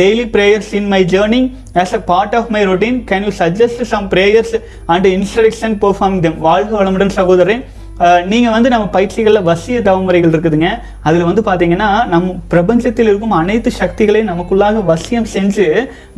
daily 0.00 0.24
prayers 0.36 0.70
in 0.78 0.88
my 0.94 1.02
journey 1.12 1.42
as 1.82 1.92
a 1.98 2.00
part 2.12 2.34
of 2.38 2.48
my 2.56 2.62
routine 2.70 2.98
can 3.10 3.26
you 3.28 3.32
suggest 3.42 3.82
some 3.92 4.06
prayers 4.14 4.54
and 4.94 5.06
instruction 5.16 5.76
instruction 5.82 6.16
them 6.24 6.40
வாழ்க 6.48 6.72
வளமுடன் 6.80 7.14
சகோதரன் 7.18 7.62
நீங்கள் 8.30 8.54
வந்து 8.54 8.68
நம்ம 8.72 8.84
பயிற்சிகளில் 8.94 9.46
வசிய 9.48 9.78
தவமுறைகள் 9.86 10.32
இருக்குதுங்க. 10.34 10.68
அதில் 11.08 11.26
வந்து 11.28 11.42
பார்த்தீங்கன்னா 11.48 11.88
நம் 12.12 12.28
பிரபஞ்சத்தில் 12.52 13.08
இருக்கும் 13.10 13.34
அனைத்து 13.38 13.70
சக்திகளையும் 13.80 14.30
நமக்குள்ளாக 14.32 14.82
வசியம் 14.90 15.28
செஞ்சு 15.34 15.66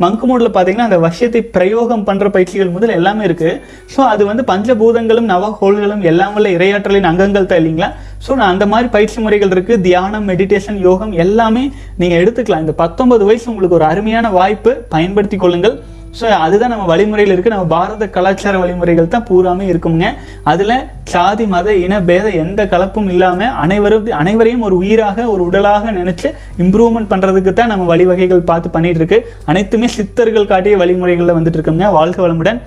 மங்கு 0.03 0.27
மோட்ல 0.29 0.49
பார்த்தீங்கன்னா 0.55 0.87
அந்த 0.89 0.99
வசியத்தை 1.05 1.41
பிரயோகம் 1.57 2.05
பண்ணுற 2.09 2.29
பயிற்சிகள் 2.35 2.73
முதல் 2.75 2.95
எல்லாமே 2.99 3.23
இருக்குது 3.29 3.59
ஸோ 3.93 4.01
அது 4.13 4.25
வந்து 4.31 4.45
பஞ்சபூதங்களும் 4.51 5.29
நவகோள்களும் 5.33 6.05
எல்லாம் 6.11 6.35
உள்ள 6.39 6.49
இரையாற்றலின் 6.57 7.09
அங்கங்கள் 7.11 7.49
தான் 7.51 7.61
இல்லைங்களா? 7.61 7.89
ஸோ 8.25 8.31
நான் 8.39 8.53
அந்த 8.53 8.65
மாதிரி 8.73 8.89
பயிற்சி 8.95 9.17
முறைகள் 9.25 9.53
இருக்குது 9.55 9.83
தியானம் 9.87 10.29
மெடிடேஷன் 10.31 10.79
யோகம் 10.87 11.13
எல்லாமே 11.25 11.63
நீங்கள் 12.01 12.21
எடுத்துக்கலாம். 12.23 12.63
இந்த 12.65 12.75
பத்தொன்பது 12.83 13.25
வயசு 13.31 13.51
உங்களுக்கு 13.53 13.77
ஒரு 13.79 13.87
அருமையான 13.91 14.31
வாய்ப்பு. 14.39 14.73
பயன்படுத்தி 14.95 15.39
கொள்ளுங்கள். 15.43 15.75
ஸோ 16.19 16.25
அதுதான் 16.45 16.71
நம்ம 16.73 16.85
வழிமுறையில் 16.91 17.33
இருக்குது 17.33 17.53
நம்ம 17.53 17.67
பாரத 17.73 18.07
கலாச்சார 18.15 18.55
வழிமுறைகள் 18.63 19.07
தான் 19.13 19.25
பூராமே 19.29 19.65
இருக்குங்க 19.71 20.07
அதில் 20.51 20.73
சாதி 21.13 21.45
மத 21.53 21.73
இன 21.85 22.01
பேத 22.09 22.27
எந்த 22.43 22.61
கலப்பும் 22.73 23.09
இல்லாமல் 23.13 23.53
அனைவரும் 23.63 24.11
அனைவரையும் 24.21 24.65
ஒரு 24.67 24.75
உயிராக 24.83 25.25
ஒரு 25.33 25.41
உடலாக 25.49 25.93
நினச்சி 25.99 26.29
இம்ப்ரூவ்மெண்ட் 26.65 27.11
பண்ணுறதுக்கு 27.13 27.53
தான் 27.59 27.71
நம்ம 27.73 27.87
வழிவகைகள் 27.93 28.47
பார்த்து 28.51 28.73
பண்ணிகிட்டு 28.75 29.01
இருக்கு 29.01 29.19
அனைத்துமே 29.53 29.89
சித்தர்கள் 29.97 30.49
காட்டிய 30.53 30.77
வழிமுறைகளில் 30.83 31.37
வந்துட்டு 31.37 31.59
இருக்கோங்க 31.59 31.89
வாழ்க 31.97 32.19
வளமுடன். 32.25 32.61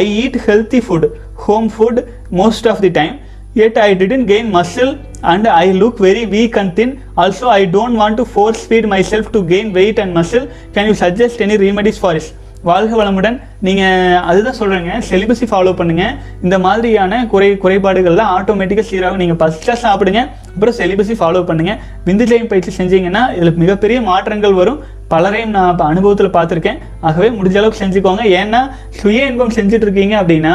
I 0.00 0.04
eat 0.22 0.38
healthy 0.46 0.82
food 0.86 1.08
home 1.46 1.68
food 1.76 2.00
most 2.42 2.68
of 2.74 2.82
the 2.86 2.92
time 3.00 3.14
yet 3.58 3.76
I 3.78 3.94
didn't 3.94 4.24
gain 4.30 4.46
muscle 4.54 4.92
and 5.32 5.44
I 5.46 5.66
look 5.80 5.98
very 6.06 6.24
weak 6.32 6.56
and 6.60 6.70
thin. 6.76 6.90
Also, 7.16 7.44
I 7.48 7.64
don't 7.76 7.96
want 8.02 8.16
to 8.20 8.24
force 8.36 8.62
feed 8.70 8.86
myself 8.94 9.26
to 9.34 9.42
gain 9.52 9.68
weight 9.72 9.98
and 10.04 10.12
muscle. 10.12 10.46
Can 10.74 10.86
you 10.90 10.96
suggest 11.04 11.44
any 11.46 11.58
remedies 11.66 12.00
for 12.04 12.12
this? 12.16 12.26
வாழ்க 12.68 12.92
வளமுடன். 12.98 13.36
நீங்கள் 13.66 14.20
அதுதான் 14.30 14.56
சொல்கிறேங்க 14.60 14.92
செலிபஸை 15.08 15.46
follow 15.50 15.72
பண்ணுங்கள் 15.80 16.14
இந்த 16.44 16.56
மாதிரியான 16.66 17.18
குறை 17.32 17.48
குறைபாடுகள்லாம் 17.64 18.30
ஆட்டோமேட்டிக்காக 18.36 18.86
சீராகும் 18.90 19.22
நீங்கள் 19.22 19.38
ஃபஸ்ட்டாக 19.40 19.76
சாப்பிடுங்க. 19.84 20.20
அப்புறம் 20.54 20.76
செலிபஸை 20.80 21.16
ஃபாலோ 21.20 21.42
பண்ணுங்க. 21.50 21.72
விந்துஜயம் 22.08 22.50
பயிற்சி 22.52 22.72
செஞ்சீங்கன்னா 22.80 23.22
இதில் 23.36 23.60
மிகப்பெரிய 23.62 23.98
மாற்றங்கள் 24.10 24.58
வரும். 24.60 24.80
பலரையும் 25.12 25.54
நான் 25.56 25.70
இப்போ 25.72 25.84
அனுபவத்தில் 25.92 26.34
பார்த்துருக்கேன். 26.36 26.78
ஆகவே 27.08 27.28
முடிஞ்ச 27.38 27.56
அளவுக்கு 27.60 27.82
செஞ்சுக்கோங்க. 27.82 28.22
ஏன்னா 28.40 28.60
சுய 29.00 29.30
இன்பம் 29.32 29.54
செஞ்சுட்டு 29.58 29.86
இருக்கீங்க 29.88 30.14
அப்படின்னா 30.22 30.54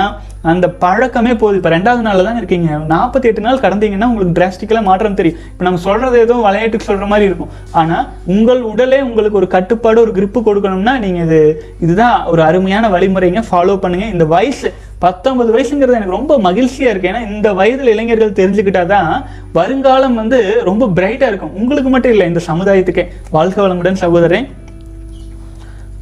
அந்த 0.52 0.65
பழக்கமே 0.84 1.34
போகுது 1.41 1.58
இப்போ 1.60 1.71
ரெண்டாவது 1.75 2.04
நாளில் 2.08 2.28
தான் 2.28 2.39
இருக்கீங்க. 2.41 2.69
நாற்பத்தி 2.91 3.30
எட்டு 3.30 3.45
நாள் 3.45 3.62
கடந்தீங்கன்னா 3.65 4.10
உங்களுக்கு 4.12 4.36
டிராஸ்டிக்கலாக 4.38 4.88
மாற்றம் 4.89 5.17
தெரியும். 5.19 5.39
இப்போ 5.52 5.65
நம்ம 5.67 5.82
சொல்கிறது 5.88 6.19
ஏதோ 6.25 6.36
விளையாட்டுக்கு 6.47 6.89
சொல்கிற 6.89 7.08
மாதிரி 7.13 7.28
இருக்கும். 7.30 7.52
ஆனால் 7.82 8.06
உங்கள் 8.36 8.62
உடலே 8.71 8.99
உங்களுக்கு 9.08 9.39
ஒரு 9.41 9.49
கட்டுப்பாடு 9.56 10.04
ஒரு 10.06 10.13
கிரிப்பு 10.17 10.41
கொடுக்கணும்னா 10.49 10.93
நீங்கள் 11.06 11.25
இது 11.28 11.39
இதுதான் 11.86 12.19
ஒரு 12.34 12.43
அருமையான 12.49 12.89
வழிமுறைங்க. 12.95 13.43
ஃபாலோ 13.49 13.75
பண்ணுங்கள் 13.86 14.13
இந்த 14.15 14.28
வயசு 14.36 14.69
பத்தொன்பது 15.04 15.49
வயசுங்கிறது 15.56 15.97
எனக்கு 15.97 16.17
ரொம்ப 16.17 16.34
மகிழ்ச்சியாக 16.45 16.91
இருக்குது 16.93 17.12
ஏன்னா 17.12 17.21
இந்த 17.34 17.49
வயதில் 17.60 17.91
இளைஞர்கள் 17.93 18.38
தெரிஞ்சுக்கிட்டா 18.39 18.82
தான் 18.93 19.12
வருங்காலம் 19.58 20.17
வந்து 20.21 20.39
ரொம்ப 20.69 20.89
பிரைட்டாக 20.97 21.32
இருக்கும். 21.32 21.54
உங்களுக்கு 21.62 21.91
மட்டும் 21.93 22.13
இல்லை 22.15 22.28
இந்த 22.32 22.41
சமுதாயத்துக்கே. 22.49 23.06
வாழ்க 23.38 23.58
வளமுடன் 23.65 24.02
சகோதரன் 24.06 24.49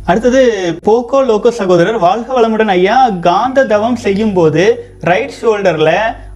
அடுத்தது 0.08 0.42
போக்கோ 0.86 1.26
லோகோ 1.26 1.52
சகோதரர் 1.52 1.98
வாழ்க 1.98 2.30
வளமுடன் 2.34 2.68
ஐயா. 2.68 3.10
காந்த 3.20 3.66
தவம் 3.66 3.96
செய்யும் 3.96 4.34
போது 4.34 4.64
ரைட் 5.02 5.36
ஷோல்டர்ல 5.42 5.92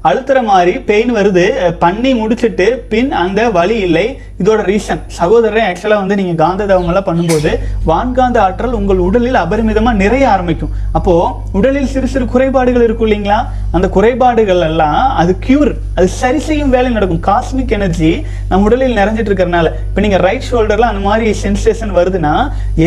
அழுத்துற 0.09 0.39
மாதிரி 0.49 0.73
பெயின் 0.89 1.11
வருது. 1.17 1.45
பண்ணி 1.83 2.11
முடிச்சிட்டு 2.19 2.67
பின் 2.91 3.11
அந்த 3.23 3.41
வழி 3.57 3.75
இல்லை. 3.87 4.05
இதோட 4.41 4.61
ரீசன் 4.69 5.01
சகோதரன் 5.17 5.65
ஆக்சுவலாக 5.69 6.01
வந்து 6.03 6.15
நீங்கள் 6.19 6.39
காந்த 6.43 6.65
தவம் 6.69 6.87
எல்லாம் 6.91 7.07
பண்ணும்போது 7.09 7.51
வான்காந்த 7.89 8.37
ஆற்றல் 8.45 8.77
உங்கள் 8.79 9.03
உடலில் 9.07 9.37
அபரிமிதமாக 9.41 10.01
நிறைய 10.03 10.23
ஆரம்பிக்கும். 10.35 10.71
அப்போது 10.97 11.27
உடலில் 11.57 11.91
சிறு 11.93 12.07
சிறு 12.13 12.25
குறைபாடுகள் 12.33 12.85
இருக்கும் 12.87 13.07
இல்லைங்களா? 13.07 13.39
அந்த 13.77 13.87
குறைபாடுகள் 13.97 14.63
எல்லாம் 14.69 15.03
அது 15.21 15.31
கியூர் 15.45 15.71
அது 15.97 16.07
சரி 16.21 16.41
செய்யும் 16.47 16.73
வேலை 16.75 16.89
நடக்கும். 16.95 17.21
காஸ்மிக் 17.29 17.75
எனர்ஜி 17.77 18.11
நம்ம 18.49 18.65
உடலில் 18.69 18.97
நிறைஞ்சிட்டு 19.01 19.31
இருக்கிறனால 19.31 19.67
இப்போ 19.89 20.01
நீங்கள் 20.05 20.23
ரைட் 20.27 20.47
ஷோல்டரில் 20.49 20.89
அந்த 20.91 21.03
மாதிரி 21.09 21.35
சென்சேஷன் 21.43 21.93
வருதுன்னா 21.99 22.33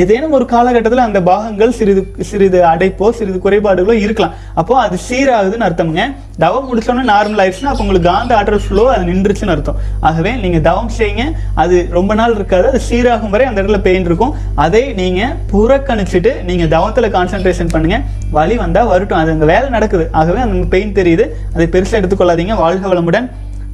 ஏதேனும் 0.00 0.36
ஒரு 0.40 0.46
காலகட்டத்தில் 0.54 1.06
அந்த 1.06 1.22
பாகங்கள் 1.30 1.76
சிறிது 1.78 2.04
சிறிது 2.32 2.60
அடைப்போ 2.72 3.08
சிறிது 3.20 3.40
குறைபாடுகளோ 3.46 3.96
இருக்கலாம். 4.04 4.36
அப்போ 4.62 4.74
அது 4.84 4.98
சீராகுதுன்னு 5.08 5.68
அர்த்தம்ங்க. 5.70 6.04
தவம் 6.42 6.68
முடிச்சோன்னே 6.68 7.02
நார்மல் 7.10 7.40
ஆயிடுச்சுன்னா 7.42 7.70
அப்போ 7.72 7.84
உங்களுக்கு 7.84 8.08
காந்த 8.10 8.32
ஆற்றல் 8.38 8.62
ஃப்ளோ 8.64 8.84
அது 8.94 9.04
நின்றுச்சுன்னு 9.10 9.54
அர்த்தம். 9.54 9.78
ஆகவே 10.08 10.32
நீங்க 10.44 10.58
தவம் 10.68 10.90
செய்யுங்க 10.98 11.24
அது 11.62 11.76
ரொம்ப 11.98 12.14
நாள் 12.20 12.36
இருக்காது. 12.38 12.66
அது 12.72 12.80
சீராகும் 12.88 13.32
வரை 13.34 13.46
அந்த 13.50 13.58
இடத்துல 13.62 13.80
பெயின் 13.88 14.08
இருக்கும். 14.10 14.34
அதை 14.64 14.82
நீங்க 15.00 15.22
புறக்கணிச்சுட்டு 15.52 16.32
நீங்க 16.50 16.66
தவத்துல 16.76 17.08
கான்சென்ட்ரேஷன் 17.16 17.72
பண்ணுங்க. 17.76 17.98
வலி 18.36 18.58
வந்தா 18.64 18.84
வரட்டும். 18.92 19.20
அது 19.22 19.32
அங்கே 19.36 19.48
வேலை 19.54 19.68
நடக்குது. 19.76 20.06
ஆகவே 20.20 20.42
அந்த 20.46 20.66
பெயின் 20.74 20.98
தெரியுது. 21.00 21.26
அதை 21.54 21.68
பெருசாக 21.76 22.00
எடுத்துக்கொள்ளாதீங்க. 22.02 22.56
வாழ்க 22.64 22.86
வளமுடன். 22.92 23.28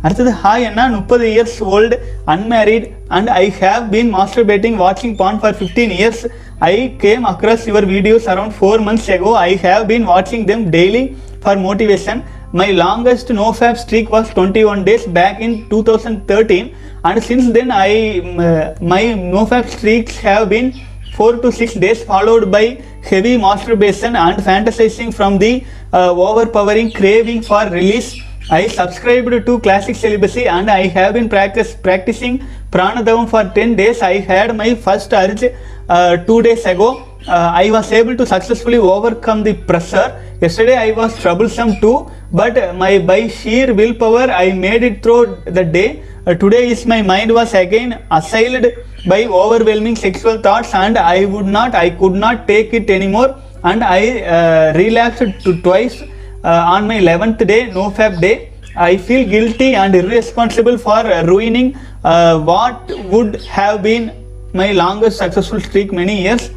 அடுத்தது 0.04 0.30
ஹாய் 0.42 0.66
அண்ணா. 0.66 0.84
முப்பது 0.98 1.24
years 1.32 1.56
old 1.72 1.96
unmarried 2.34 2.86
and 3.16 3.30
I 3.40 3.46
have 3.62 3.82
been 3.94 4.12
master 4.14 4.46
batting 4.50 4.78
வாட்சிங் 4.84 5.16
பான் 5.22 5.40
for 5.40 5.56
fifteen 5.58 5.92
years 5.96 6.22
I 6.68 6.76
came 7.04 7.24
across 7.32 7.66
your 7.70 7.86
videos 7.92 8.28
around 8.32 8.54
four 8.58 8.82
months 8.86 9.08
echo 9.16 9.32
I 9.48 9.50
have 9.64 9.82
been 9.90 10.06
வாட்சிங் 10.12 10.46
them 10.50 10.64
daily 10.76 11.02
for 11.42 11.60
motivation 11.66 12.20
My 12.52 12.72
longest 12.72 13.30
no-fap 13.30 13.76
streak 13.76 14.10
was 14.10 14.28
21 14.30 14.84
days 14.84 15.06
back 15.06 15.40
in 15.40 15.68
2013 15.70 16.74
and 17.04 17.22
since 17.22 17.52
then 17.52 17.70
I 17.70 17.90
m- 18.18 18.74
my 18.80 19.14
no-fap 19.14 19.68
streaks 19.68 20.16
have 20.16 20.48
been 20.48 20.72
4 21.14 21.36
to 21.42 21.52
6 21.52 21.74
days 21.74 22.02
followed 22.02 22.50
by 22.50 22.82
heavy 23.04 23.36
masturbation 23.36 24.16
and 24.16 24.42
fantasizing 24.42 25.14
from 25.14 25.38
the 25.38 25.64
uh, 25.92 26.10
overpowering 26.10 26.90
craving 26.90 27.42
for 27.42 27.62
release. 27.68 28.20
I 28.50 28.66
subscribed 28.66 29.46
to 29.46 29.60
classic 29.60 29.94
celibacy 29.94 30.48
and 30.48 30.68
I 30.68 30.88
have 30.88 31.14
been 31.14 31.28
practice, 31.28 31.76
practicing 31.76 32.42
pranadavam 32.72 33.28
for 33.28 33.44
10 33.44 33.76
days. 33.76 34.02
I 34.02 34.14
had 34.18 34.56
my 34.56 34.74
first 34.74 35.12
urge 35.12 35.44
uh, 35.88 36.16
two 36.16 36.42
days 36.42 36.66
ago. 36.66 37.06
Uh, 37.28 37.52
I 37.54 37.70
was 37.70 37.92
able 37.92 38.16
to 38.16 38.26
successfully 38.26 38.78
overcome 38.78 39.44
the 39.44 39.54
pressure. 39.54 40.20
Yesterday 40.42 40.74
I 40.74 40.92
was 40.92 41.20
troublesome 41.20 41.79
too, 41.83 42.11
but 42.33 42.74
my 42.74 42.98
by 42.98 43.29
sheer 43.29 43.74
willpower 43.74 44.31
I 44.42 44.53
made 44.53 44.83
it 44.83 45.03
through 45.03 45.37
the 45.44 45.64
day. 45.64 46.03
Uh, 46.26 46.33
today 46.33 46.70
is 46.70 46.87
my 46.87 47.03
mind 47.03 47.31
was 47.31 47.53
again 47.53 48.03
assailed 48.11 48.64
by 49.07 49.26
overwhelming 49.26 49.96
sexual 49.96 50.38
thoughts 50.40 50.72
and 50.74 50.96
I 50.96 51.26
would 51.26 51.44
not, 51.44 51.74
I 51.74 51.90
could 51.90 52.14
not 52.14 52.48
take 52.48 52.72
it 52.72 52.88
anymore 52.88 53.37
and 53.64 53.85
I 53.85 54.20
uh, 54.20 54.72
relapsed 54.79 55.44
to 55.44 55.61
twice 55.61 56.00
uh, 56.00 56.72
on 56.74 56.88
my 56.88 56.98
11th 56.98 57.46
day, 57.46 57.70
no 57.70 57.90
fab 57.90 58.18
day. 58.22 58.50
I 58.74 58.96
feel 58.96 59.29
guilty 59.29 59.74
and 59.74 59.94
irresponsible 59.94 60.79
for 60.79 61.00
uh, 61.00 61.22
ruining 61.24 61.76
uh, 62.03 62.40
what 62.40 62.90
would 63.11 63.42
have 63.44 63.83
been 63.83 64.11
my 64.55 64.72
longest 64.72 65.18
successful 65.18 65.61
streak 65.61 65.92
many 65.92 66.22
years. 66.22 66.50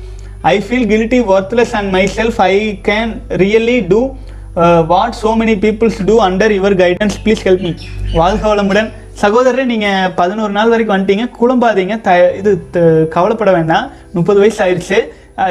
I 0.44 0.60
feel 0.60 0.88
guilty 0.88 1.24
worthless 1.28 1.72
and 1.72 1.90
my 1.90 2.10
self 2.16 2.38
I 2.38 2.80
can 2.84 3.18
really 3.30 3.86
do 3.88 4.14
what 4.88 5.16
so 5.24 5.26
many 5.26 5.56
peoples 5.56 6.06
do 6.06 6.22
under 6.22 6.56
your 6.58 6.76
guidance 6.76 7.16
please 7.24 7.36
help 7.44 7.60
me 7.60 7.72
வாழ்க 8.14 8.56
வளமுடன். 8.56 8.92
சகோதரர் 9.14 9.66
நீங்கள் 9.66 10.12
பதினோரு 10.16 10.52
நாள் 10.52 10.70
வரைக்கும் 10.70 10.98
வந்துட்டீங்க. 10.98 11.32
குழம்பாதீங்க. 11.42 12.02
த 12.02 12.36
இது 12.36 12.70
த- 12.72 13.08
கவலைப்பட 13.10 13.52
வேண்டாம். 13.52 13.90
முப்பது 14.14 14.40
வயசு 14.40 14.66
ஆயிடுச்சு. 14.66 15.08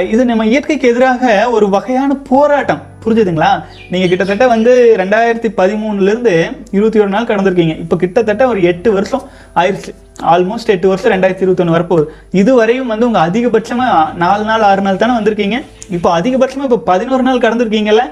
இது 0.07 0.25
நம்ம 0.25 0.47
இயற்கைக்கு 0.47 0.89
எதிராக 0.89 1.51
ஒரு 1.51 1.69
வகையான 1.69 2.15
போராட்டம். 2.15 2.83
புரிஞ்சுதுங்களா? 3.05 3.51
நீங்கள் 3.93 4.11
கிட்டத்தட்ட 4.13 4.47
வந்து 4.55 4.73
ரெண்டாயிரத்தி 5.03 5.51
பதிமூணுலேருந்து 5.61 6.35
இருபத்தி 6.77 7.03
ஒரு 7.05 7.13
நாள் 7.15 7.29
கடந்திருக்கீங்க. 7.31 7.75
இப்போ 7.85 7.97
கிட்டத்தட்ட 8.03 8.47
ஒரு 8.53 8.63
எட்டு 8.71 8.89
வருஷம் 8.97 9.25
ஆயிடுச்சு 9.61 9.93
ஆல்மோஸ்ட் 10.33 10.73
எட்டு 10.75 10.89
வருஷம் 10.91 11.13
ரெண்டாயிரத்தி 11.15 11.45
இருபத்தொன்று 11.45 11.77
வரப்போகுது. 11.77 12.07
இதுவரையும் 12.41 12.91
வந்து 12.93 13.07
உங்கள் 13.09 13.25
அதிகபட்சமாக 13.29 14.03
நாலு 14.23 14.45
நாள் 14.51 14.67
ஆறு 14.71 14.83
நாள் 14.87 15.01
தானே 15.03 15.15
வந்திருக்கீங்க. 15.19 15.59
இப்போ 15.97 16.09
அதிகபட்சமாக 16.19 16.69
இப்போ 16.71 16.81
பதினோரு 16.91 17.25
நாள் 17.29 17.45
கடந்திருக்கீங்கல்ல 17.47 18.05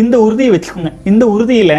இந்த 0.00 0.14
உறுதியை 0.26 0.52
வச்சுக்கோங்க. 0.54 0.92
இந்த 1.10 1.24
உறுதியில் 1.34 1.76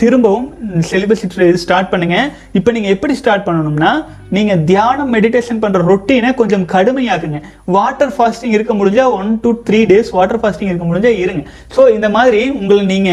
திரும்பவும் 0.00 0.46
செலிபஸ் 0.90 1.22
ஸ்டார்ட் 1.64 1.90
பண்ணுங்க. 1.92 2.16
இப்போ 2.58 2.70
நீங்க 2.76 2.88
எப்படி 2.94 3.14
ஸ்டார்ட் 3.20 3.46
பண்ணணும்னா 3.48 3.92
நீங்க 4.36 4.52
தியானம் 4.70 5.12
மெடிடேஷன் 5.16 5.60
பண்ற 5.64 5.80
ரொட்டீனை 5.90 6.30
கொஞ்சம் 6.40 6.64
கடுமையாக்குங்க. 6.74 7.40
வாட்டர் 7.76 8.14
ஃபாஸ்டிங் 8.16 8.54
இருக்க 8.56 8.74
முடிஞ்சா 8.80 9.04
one 9.18 9.30
two 9.44 9.52
three 9.68 9.80
days 9.92 10.10
water 10.18 10.40
fasting 10.44 10.70
இருக்க 10.72 10.86
முடிஞ்சா 10.90 11.12
இருங்க. 11.24 11.44
ஸோ 11.76 11.82
இந்த 11.96 12.10
மாதிரி 12.16 12.42
உங்களை 12.60 12.82
நீங்க 12.94 13.12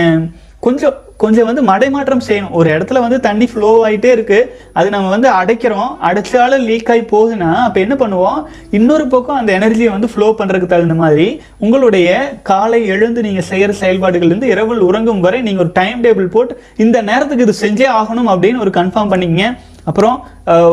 கொஞ்சம் 0.65 0.97
கொஞ்சம் 1.21 1.47
வந்து 1.47 1.63
மடைமாற்றம் 1.69 2.23
செய்யணும். 2.27 2.53
ஒரு 2.59 2.67
இடத்துல 2.75 3.01
வந்து 3.03 3.17
தண்ணி 3.25 3.45
ஃப்ளோ 3.49 3.69
ஆகிட்டே 3.87 4.11
இருக்குது 4.15 4.47
அது 4.79 4.87
நம்ம 4.93 5.09
வந்து 5.13 5.29
அடைக்கிறோம். 5.39 5.89
அடைச்சாலும் 6.07 6.65
லீக் 6.69 6.89
ஆகி 6.93 7.03
போகுதுன்னா 7.11 7.49
அப்போ 7.65 7.79
என்ன 7.85 7.95
பண்ணுவோம்? 8.01 8.39
இன்னொரு 8.77 9.05
பக்கம் 9.13 9.39
அந்த 9.41 9.51
எனர்ஜியை 9.59 9.91
வந்து 9.95 10.09
ஃப்ளோ 10.13 10.27
பண்ணுறதுக்கு 10.39 10.71
தகுந்த 10.73 10.95
மாதிரி 11.03 11.27
உங்களுடைய 11.65 12.09
காலை 12.51 12.81
எழுந்து 12.95 13.25
நீங்கள் 13.27 13.47
செய்கிற 13.51 13.73
செயல்பாடுகள்லேருந்து 13.81 14.51
இரவு 14.53 14.79
உறங்கும் 14.89 15.23
வரை 15.25 15.41
நீங்கள் 15.47 15.65
ஒரு 15.65 15.73
டைம் 15.81 15.99
டேபிள் 16.05 16.33
போட்டு 16.37 16.55
இந்த 16.85 16.97
நேரத்துக்கு 17.09 17.47
இது 17.47 17.55
செஞ்சே 17.65 17.89
ஆகணும் 17.99 18.31
அப்படின்னு 18.33 18.63
ஒரு 18.65 18.73
கன்ஃபார்ம் 18.79 19.13
பண்ணிக்கங்க. 19.13 19.47
அப்புறம் 19.89 20.17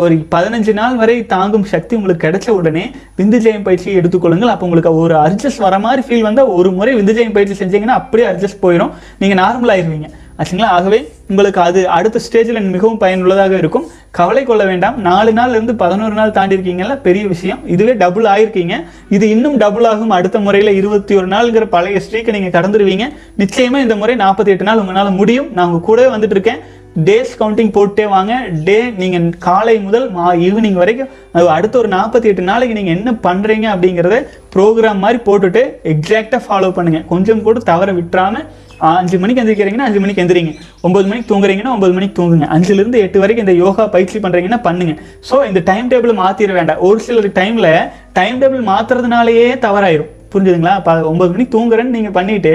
ஒரு 0.05 0.15
பதினஞ்சு 0.35 0.73
நாள் 0.79 0.97
வரை 1.01 1.17
தாங்கும் 1.35 1.67
சக்தி 1.73 1.97
உங்களுக்கு 1.99 2.25
கிடைச்ச 2.27 2.49
உடனே 2.59 2.85
விந்து 3.19 3.39
ஜெயம் 3.47 3.67
பயிற்சியை 3.69 3.95
எடுத்துக்கொள்ளுங்கள் 4.01 4.55
அப்போ 4.55 4.67
உங்களுக்கு 4.69 4.93
ஒரு 5.03 5.17
அட்ஜஸ்ட் 5.25 5.65
வர 5.67 5.79
மாதிரி 5.87 6.03
ஃபீல் 6.07 6.27
வந்தால் 6.29 6.55
ஒரு 6.61 6.71
முறை 6.79 6.95
விந்து 7.01 7.17
ஜெயம் 7.19 7.37
பயிற்சி 7.37 7.57
செஞ்சீங்கன்னா 7.63 7.99
அப்படியே 8.01 8.29
அட்ஜஸ்ட் 8.33 8.65
போயிடும் 8.65 8.95
நீங்கள் 9.23 9.41
நார்மலாகிடுவீங்க 9.45 10.09
ஆச்சுங்களா? 10.41 10.69
ஆகவே 10.77 10.99
உங்களுக்கு 11.31 11.61
அது 11.61 11.81
அடுத்த 11.95 12.19
ஸ்டேஜில் 12.27 12.59
மிகவும் 12.75 13.01
பயனுள்ளதாக 13.03 13.55
இருக்கும். 13.63 13.87
கவலை 14.19 14.43
கொள்ள 14.51 14.63
வேண்டாம். 14.69 14.97
நாலு 15.07 15.31
நாள்லேருந்து 15.39 15.75
பதினோரு 15.83 16.15
நாள் 16.19 16.35
தாண்டி 16.37 16.57
இருக்கீங்கல்ல 16.57 16.97
பெரிய 17.07 17.25
விஷயம். 17.33 17.61
இதுவே 17.75 17.95
டபுள் 18.03 18.27
ஆகிருக்கீங்க 18.35 18.77
இது 19.17 19.25
இன்னும் 19.35 19.57
டபுள் 19.63 19.89
ஆகும். 19.93 20.15
அடுத்த 20.19 20.39
முறையில் 20.47 20.73
இருபத்தி 20.81 21.15
ஒரு 21.21 21.29
நாள்ங்கிற 21.35 21.67
பழைய 21.75 22.01
ஸ்ட்ரீக்கை 22.05 22.35
நீங்கள் 22.37 22.57
கடந்துருவீங்க. 22.57 23.07
நிச்சயமாக 23.43 23.85
இந்த 23.87 23.97
முறை 24.03 24.17
நாற்பத்தி 24.25 24.53
எட்டு 24.55 24.69
நாள் 24.69 24.83
உங்களால் 24.83 25.19
முடியும். 25.21 25.49
நான் 25.57 25.69
உங்கள் 25.71 25.87
கூடவே 25.89 26.11
வந்துட்டு 26.15 26.37
இருக்கேன். 26.39 26.63
டேஸ் 27.07 27.33
கவுண்டிங் 27.41 27.73
போட்டே 27.77 28.05
வாங்க. 28.13 28.35
டே 28.67 28.77
நீங்கள் 29.01 29.27
காலை 29.47 29.75
முதல் 29.87 30.07
மா 30.15 30.29
ஈவினிங் 30.47 30.79
வரைக்கும் 30.81 31.11
அடுத்த 31.57 31.75
ஒரு 31.81 31.89
நாற்பத்தி 31.97 32.29
எட்டு 32.31 32.43
நாளைக்கு 32.49 32.77
நீங்கள் 32.79 32.97
என்ன 32.99 33.11
பண்ணுறீங்க 33.27 33.67
அப்படிங்கிறத 33.75 34.17
ப்ரோக்ராம் 34.55 35.03
மாதிரி 35.05 35.21
போட்டுட்டு 35.29 35.63
எக்ஸாக்டாக 35.93 36.41
ஃபாலோ 36.47 36.71
பண்ணுங்க. 36.79 37.01
கொஞ்சம் 37.13 37.45
கூட 37.47 37.63
தவற 37.71 37.93
விட்டுறாமல் 37.99 38.47
அஞ்சு 38.89 39.17
மணிக்கு 39.23 39.43
எந்திரிக்கிறீங்கன்னா 39.43 39.87
அஞ்சு 39.89 40.03
மணிக்கு 40.03 40.23
எந்திரிங்க. 40.25 40.53
ஒன்பது 40.87 41.07
மணிக்கு 41.11 41.31
தூங்குறீங்கன்னா 41.33 41.73
ஒன்பது 41.77 41.95
மணிக்கு 41.97 42.19
தூங்குங்க. 42.19 42.49
அஞ்சுலேருந்து 42.57 43.03
எட்டு 43.05 43.23
வரைக்கும் 43.23 43.47
இந்த 43.47 43.57
யோகா 43.65 43.87
பயிற்சி 43.95 44.19
பண்ணுறீங்கன்னா 44.27 44.61
பண்ணுங்க. 44.69 44.95
ஸோ 45.31 45.39
இந்த 45.51 45.63
டைம் 45.71 45.91
டேபிள் 45.95 46.21
மாற்றிட 46.25 46.55
வேண்டாம். 46.61 46.85
ஒரு 46.91 47.01
சில 47.09 47.35
டைமில் 47.41 47.73
டைம் 48.21 48.39
டேபிள் 48.43 48.63
மாற்றுறதுனாலேயே 48.73 49.49
தவறாயிரும். 49.67 50.13
புரிஞ்சுதுங்களா? 50.33 50.75
ப 50.87 50.91
ஒன்பது 51.11 51.31
மணிக்கு 51.33 51.53
தூங்குறேன்னு 51.55 51.95
நீங்க 51.97 52.11
பண்ணிட்டு 52.17 52.53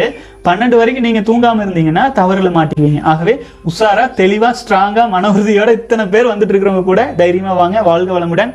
பன்னெண்டு 0.48 0.76
வரைக்கும் 0.80 1.06
நீங்க 1.08 1.22
தூங்காமல் 1.30 1.64
இருந்தீங்கன்னா 1.66 2.04
தவறில் 2.20 2.56
மாட்டிக்குவீங்க. 2.58 3.02
ஆகவே 3.12 3.34
உஷாரா 3.70 4.06
தெளிவாக 4.22 4.58
ஸ்ட்ராங்கா 4.62 5.04
மன 5.16 5.32
உறுதியோட 5.38 5.72
இத்தனை 5.80 6.06
பேர் 6.14 6.32
வந்துட்டு 6.32 6.54
இருக்கிறவங்க 6.54 6.84
கூட 6.92 7.04
தைரியமாக 7.22 7.58
வாங்க. 7.62 7.82
வாழ்க 7.90 8.12
வளமுடன். 8.20 8.54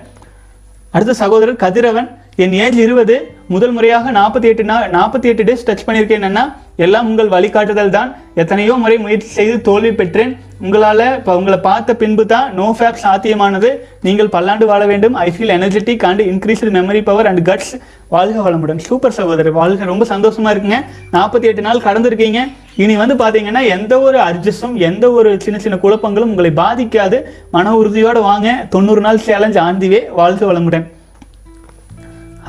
அடுத்த 0.96 1.14
சகோதரர் 1.22 1.62
கதிரவன். 1.64 2.08
என் 2.44 2.56
ஏஜ் 2.64 2.78
இருபது. 2.86 3.16
முதல் 3.54 3.74
முறையாக 3.76 4.12
நாற்பத்தி 4.20 4.48
எட்டு 4.52 4.64
நாற்பத்தி 4.98 5.28
எட்டு 5.32 5.46
டேஸ் 5.48 5.66
டச் 5.68 5.86
பண்ணியிருக்கேன். 5.86 6.20
என்னன்னா 6.20 6.44
எல்லாம் 6.84 7.06
உங்கள் 7.10 7.30
வழிகாட்டுதல் 7.34 7.94
தான். 7.94 8.10
எத்தனையோ 8.42 8.74
முறை 8.82 8.98
முயற்சி 9.04 9.28
செய்து 9.28 9.54
தோல்வி 9.68 9.92
பெற்றேன். 10.00 10.32
உங்களால் 10.64 11.02
இப்போ 11.16 11.32
உங்களை 11.38 11.58
பார்த்த 11.66 11.94
பின்பு 12.00 12.26
தான் 12.32 12.54
நோ 12.58 12.66
ஃபேப் 12.78 13.00
சாத்தியமானது. 13.04 13.70
நீங்கள் 14.06 14.32
பல்லாண்டு 14.34 14.66
வாழ 14.66 14.82
வேண்டும். 14.86 15.14
I 15.14 15.32
feel 15.34 15.52
energetic 15.56 16.04
and 16.08 16.22
increased 16.32 16.72
memory 16.76 17.02
power 17.08 17.28
and 17.30 17.42
guts 17.48 17.72
வாழ்க 18.08 18.50
வளமுடன். 18.50 18.80
சூப்பர் 18.88 19.16
சகோதரர் 19.18 19.58
வாழ்க. 19.60 19.84
ரொம்ப 19.84 20.06
சந்தோஷமா 20.14 20.52
இருக்குங்க. 20.54 20.80
நாற்பத்தி 21.12 21.48
எட்டு 21.50 21.64
நாள் 21.68 21.84
கடந்திருக்கீங்க. 21.88 22.42
இனி 22.76 22.96
வந்து 22.96 23.16
பார்த்தீங்கன்னா 23.22 23.62
எந்த 23.76 24.00
ஒரு 24.00 24.18
அர்ஜஸும் 24.18 24.76
எந்த 24.90 25.10
ஒரு 25.10 25.40
சின்ன 25.46 25.58
சின்ன 25.64 25.78
குழப்பங்களும் 25.82 26.32
உங்களை 26.34 26.52
பாதிக்காது. 26.62 27.20
மன 27.50 27.74
உறுதியோடு 27.76 28.22
வாங்க. 28.22 28.66
தொண்ணூறு 28.70 29.00
நாள் 29.00 29.24
சேலஞ்ச் 29.30 29.58
ஆண்டிவே. 29.68 30.02
வாழ்க 30.20 30.52
வளமுடன். 30.52 30.86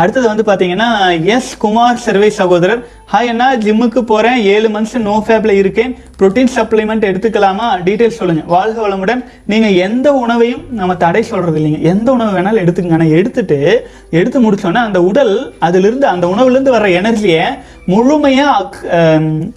அடுத்தது 0.02 0.26
வந்து 0.32 0.44
பார்த்தீங்கன்னா 0.48 0.90
எஸ் 1.36 1.54
குமார் 1.64 2.04
சர்வை 2.04 2.30
சகோதரர். 2.42 2.82
ஹாய் 3.14 3.30
அண்ணா 3.32 3.48
ஜிம்முக்கு 3.64 4.02
போகிறேன் 4.12 4.38
ஏழு 4.54 4.68
மந்த்ஸ் 4.74 4.96
நோ 5.08 5.16
ஃபேப்ல 5.28 5.52
இருக்கேன். 5.62 5.92
ப்ரோட்டீன் 6.20 6.52
சப்ளிமெண்ட் 6.56 7.08
எடுத்துக்கலாமா? 7.10 7.68
டீட்டெயில்ஸ் 7.88 8.20
சொல்லுங்க. 8.20 8.44
வாழ்க 8.54 8.78
வளமுடன். 8.86 9.22
நீங்கள் 9.52 9.78
எந்த 9.88 10.08
உணவையும் 10.24 10.64
நம்ம 10.80 10.96
தடை 11.04 11.24
சொல்றது 11.32 11.58
இல்லைங்க 11.62 11.80
எந்த 11.92 12.08
உணவு 12.18 12.32
வேணாலும் 12.38 12.64
எடுத்துக்கங்க. 12.64 13.00
ஆனால் 13.00 13.16
எடுத்துட்டு 13.20 13.58
எடுத்து 14.20 14.40
முடிச்சோன்னா 14.46 14.84
அந்த 14.90 15.02
உடல் 15.10 15.34
அதிலிருந்து 15.68 16.08
அந்த 16.14 16.28
உணவுலேருந்து 16.34 16.76
வர 16.78 16.88
எனர்ஜியை 17.00 17.44
முழுமையாக 17.92 18.90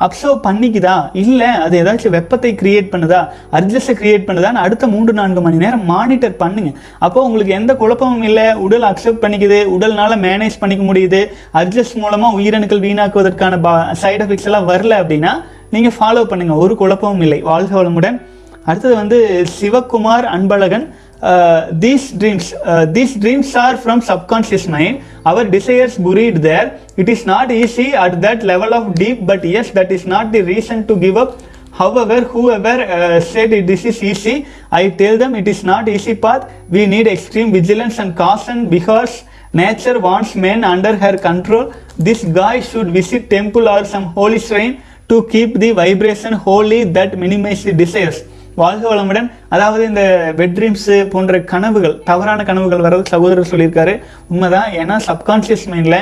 அப்சர்வ் 0.05 0.39
பண்ணிக்குதா? 0.47 0.97
இல்லை 1.23 1.51
அது 1.65 1.75
ஏதாச்சும் 1.83 2.15
வெப்பத்தை 2.19 2.53
கிரியேட் 2.61 2.93
பண்ணுதா? 2.93 3.21
அட்ஜஸ்ட்டை 3.59 3.95
கிரியேட் 4.01 4.27
பண்ணுதான்னு 4.29 4.65
அடுத்த 4.67 4.85
மூன்று 4.95 5.13
நான்கு 5.21 5.41
மணி 5.47 5.63
நேரம் 5.65 5.85
மானிட்டர் 5.95 6.41
பண்ணுங்க. 6.43 6.73
அப்போ 7.07 7.19
உங்களுக்கு 7.29 7.59
எந்த 7.61 7.75
குழப்பமும் 7.83 8.27
இல்லை. 8.31 8.47
உடல் 8.67 8.89
அக்செப்ட் 8.93 9.25
பண்ணிக்குது. 9.27 9.61
உடல்னால 9.77 10.19
மே 10.25 10.32
மேனேஜ் 10.33 10.61
பண்ணிக்க 10.62 10.85
முடியுது 10.90 11.21
அட்ஜஸ்ட் 11.61 12.01
மூலமாக 12.03 12.38
உயிரணுக்கள் 12.40 12.85
வீணாக்குவதற்கான 12.87 13.61
பா 13.66 13.75
சைட் 14.03 14.25
எஃபெக்ட்ஸ் 14.25 14.49
எல்லாம் 14.51 14.68
வரல 14.73 14.97
அப்படின்னா 15.03 15.33
நீங்கள் 15.75 15.97
ஃபாலோ 15.99 16.25
பண்ணுங்கள் 16.33 16.61
ஒரு 16.64 16.75
குழப்பமும் 16.81 17.25
இல்லை 17.27 17.40
வாழ்க 17.51 17.73
வளமுடன் 17.79 18.18
அடுத்தது 18.66 18.95
வந்து 19.03 19.18
Sivakumar 19.59 20.27
Anbazhagan 20.35 20.85
these 21.85 22.07
dreams 22.21 22.49
these 22.97 23.14
dreams 23.23 23.53
are 23.64 23.77
from 23.83 24.03
subconscious 24.11 24.66
mind 24.75 24.99
our 25.31 25.49
desires 25.57 25.97
buried 26.07 26.38
there 26.49 26.68
it 27.03 27.11
is 27.14 27.25
not 27.33 27.53
easy 27.62 27.87
at 28.05 28.16
that 28.27 28.42
level 28.53 28.75
of 28.79 28.88
deep 29.03 29.23
but 29.31 29.47
yes 29.53 29.73
that 29.79 29.92
is 29.97 30.07
not 30.14 30.31
the 30.37 30.42
reason 30.53 30.85
to 30.90 30.97
give 31.05 31.18
up 31.25 31.35
however 31.75 32.21
whoever 32.25 32.75
uh, 32.87 33.18
said 33.23 33.53
it, 33.53 33.62
this 33.66 33.83
is 33.90 34.01
easy 34.05 34.35
i 34.73 34.90
tell 34.92 35.14
them 35.16 35.35
it 35.35 35.47
is 35.49 35.61
not 35.64 35.88
easy 35.88 36.14
path 36.16 36.42
we 36.68 36.83
need 36.87 37.07
extreme 37.07 37.51
vigilance 37.51 37.97
and 37.99 38.11
caution 38.16 38.59
because 38.68 39.14
nature 39.55 39.99
wants 39.99 40.35
men 40.37 40.65
under 40.65 40.97
her 40.97 41.15
control 41.19 41.65
this 41.99 42.21
guy 42.33 42.61
should 42.61 42.91
visit 42.91 43.29
temple 43.29 43.69
or 43.69 43.85
some 43.85 44.05
holy 44.19 44.38
shrine 44.38 44.75
to 45.11 45.17
keep 45.27 45.59
the 45.59 45.73
vibration 45.75 46.33
holy 46.47 46.85
that 46.97 47.19
minimize 47.19 47.65
the 47.65 47.75
desires 47.75 48.21
வாழ்க 48.57 48.85
வளமுடன் 48.88 49.29
அதாவது 49.55 49.83
இந்த 49.91 50.03
வெட் 50.38 50.57
dreams 50.57 50.88
போன்ற 51.12 51.38
கனவுகள் 51.53 51.95
தவறான 52.09 52.41
கனவுகள் 52.45 52.83
வர்றது 52.87 53.12
சகோதரர் 53.12 53.49
சொல்லியிருக்காரு 53.53 53.95
உண்மைதான் 54.33 54.69
ஏன்னா 54.81 54.97
சப்கான்ஷியஸ் 55.07 55.65
மைண்ட்ல 55.73 55.99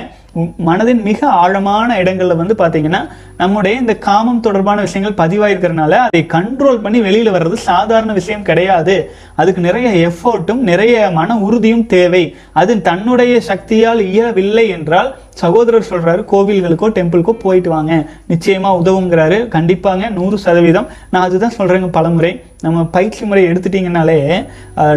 மனதின் 0.67 1.03
மிக 1.03 1.29
ஆழமான 1.43 1.97
இடங்களில் 1.99 2.41
வந்து 2.41 2.55
பார்த்தீங்கன்னா 2.59 3.01
நம்முடைய 3.37 3.81
இந்த 3.81 3.95
காமம் 3.97 4.41
தொடர்பான 4.41 4.81
விஷயங்கள் 4.87 5.17
பதிவாயிருக்கிறனால 5.21 5.91
அதை 5.91 6.21
கண்ட்ரோல் 6.35 6.81
பண்ணி 6.85 7.01
வெளியில் 7.01 7.33
வர்றது 7.33 7.57
சாதாரண 7.69 8.13
விஷயம் 8.13 8.43
கிடையாது. 8.43 8.95
அதுக்கு 9.35 9.61
நிறைய 9.61 9.89
எஃபோர்ட்டும் 10.09 10.61
நிறைய 10.71 11.11
மன 11.19 11.39
உறுதியும் 11.47 11.87
தேவை. 11.87 12.23
அது 12.53 12.83
தன்னுடைய 12.89 13.41
சக்தியால் 13.41 14.03
இயலவில்லை 14.11 14.69
என்றால் 14.69 15.11
சகோதரர் 15.43 15.91
சொல்கிறாரு 15.91 16.23
கோவில்களுக்கோ 16.33 16.89
டெம்பிளுக்கோ 16.99 17.35
போயிட்டு 17.45 17.71
வாங்க. 17.71 17.93
நிச்சயமாக 18.27 18.81
உதவுங்கிறாரு. 18.83 19.41
கண்டிப்பாங்க 19.57 20.11
நூறு 20.11 20.39
சதவீதம். 20.39 20.89
நான் 21.11 21.27
அதுதான் 21.29 21.59
சொல்கிறேங்க 21.59 21.91
பலமுறை. 21.99 22.33
நம்ம 22.63 22.85
பயிற்சி 22.85 23.25
முறை 23.25 23.45
எடுத்துட்டிங்கனாலே 23.47 24.21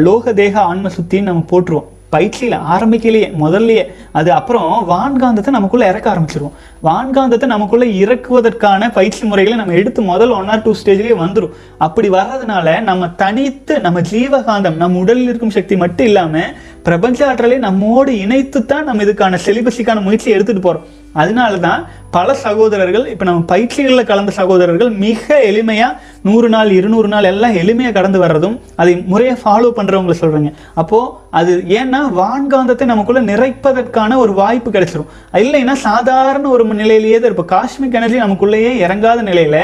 லோக 0.07 0.33
தேக 0.33 0.61
ஆன்ம 0.61 0.89
சுத்தின்னு 0.97 1.29
நம்ம 1.31 1.43
போட்டுருவோம். 1.51 1.89
பயிற்சியில் 2.13 2.57
ஆரம்பிக்கலையே 2.73 3.27
முதல்லையே 3.39 3.83
அது 4.11 4.29
அப்புறம் 4.31 4.71
வான்காந்தத்தை 4.89 5.51
நமக்குள்ள 5.51 5.85
இறக்க 5.87 6.07
ஆரம்பிச்சிருவோம் 6.11 6.55
வான்காந்தத்தை 6.83 7.47
நமக்குள்ளே 7.47 7.87
இறக்குவதற்கான 7.99 8.89
பயிற்சி 8.91 9.23
முறைகளை 9.25 9.57
நம்ம 9.57 9.75
எடுத்து 9.75 10.03
முதல் 10.09 10.33
ஒன் 10.33 10.51
ஆர் 10.53 10.63
டூ 10.63 10.73
ஸ்டேஜ்லேயே 10.79 11.17
வந்துடும் 11.19 11.55
அப்படி 11.79 12.09
வர்றதுனால 12.09 12.75
நம்ம 12.83 13.09
தனித்து 13.15 13.75
நம்ம 13.81 14.01
ஜீவகாந்தம் 14.11 14.77
நம்ம 14.77 14.99
உடலில் 14.99 15.29
இருக்கும் 15.29 15.55
சக்தி 15.57 15.77
மட்டும் 15.77 16.09
இல்லாமல் 16.11 16.51
பிரபஞ்ச 16.83 17.19
ஆற்றலை 17.27 17.59
நம்மோடு 17.59 18.13
இணைத்து 18.19 18.61
தான் 18.65 18.85
நம்ம 18.85 19.03
இதுக்கான 19.03 19.39
செலிபஸிக்கான 19.45 20.03
முயற்சி 20.03 20.29
எடுத்துகிட்டு 20.31 20.67
போகிறோம் 20.67 20.87
அதனால 21.21 21.57
தான் 21.67 21.81
பல 22.15 22.33
சகோதரர்கள் 22.45 23.05
இப்போ 23.11 23.25
நம்ம 23.25 23.45
பயிற்சிகளில் 23.51 24.09
கலந்த 24.09 24.31
சகோதரர்கள் 24.39 24.89
மிக 25.03 25.37
எளிமையாக 25.49 25.97
நூறு 26.27 26.47
நாள் 26.49 26.69
இருநூறு 26.71 27.07
நாள் 27.13 27.27
எல்லாம் 27.31 27.55
எளிமையாக 27.61 27.95
கடந்து 27.97 28.19
வர்றதும் 28.23 28.55
அதை 28.81 28.93
முறையை 29.11 29.35
ஃபாலோ 29.43 29.69
பண்ணுறவங்களை 29.77 30.15
சொல்கிறீங்க 30.19 30.51
அப்போது 30.81 31.09
அது 31.39 31.53
ஏன்னா 31.79 31.99
வான்காந்தத்தை 32.19 32.85
நமக்குள்ளே 32.91 33.21
நிறைப்பதற்கான 33.31 34.17
ஒரு 34.23 34.33
வாய்ப்பு 34.41 34.69
கிடைச்சிரும். 34.71 35.09
இல்லைன்னா 35.43 35.75
சாதாரண 35.87 36.45
ஒரு 36.55 36.65
நிலையிலேயே 36.81 37.17
தான் 37.17 37.29
இருப்போம். 37.29 37.51
காஷ்மிக் 37.55 37.97
எனர்ஜி 37.99 38.19
நமக்குள்ளேயே 38.25 38.71
இறங்காத 38.85 39.21
நிலையில் 39.29 39.59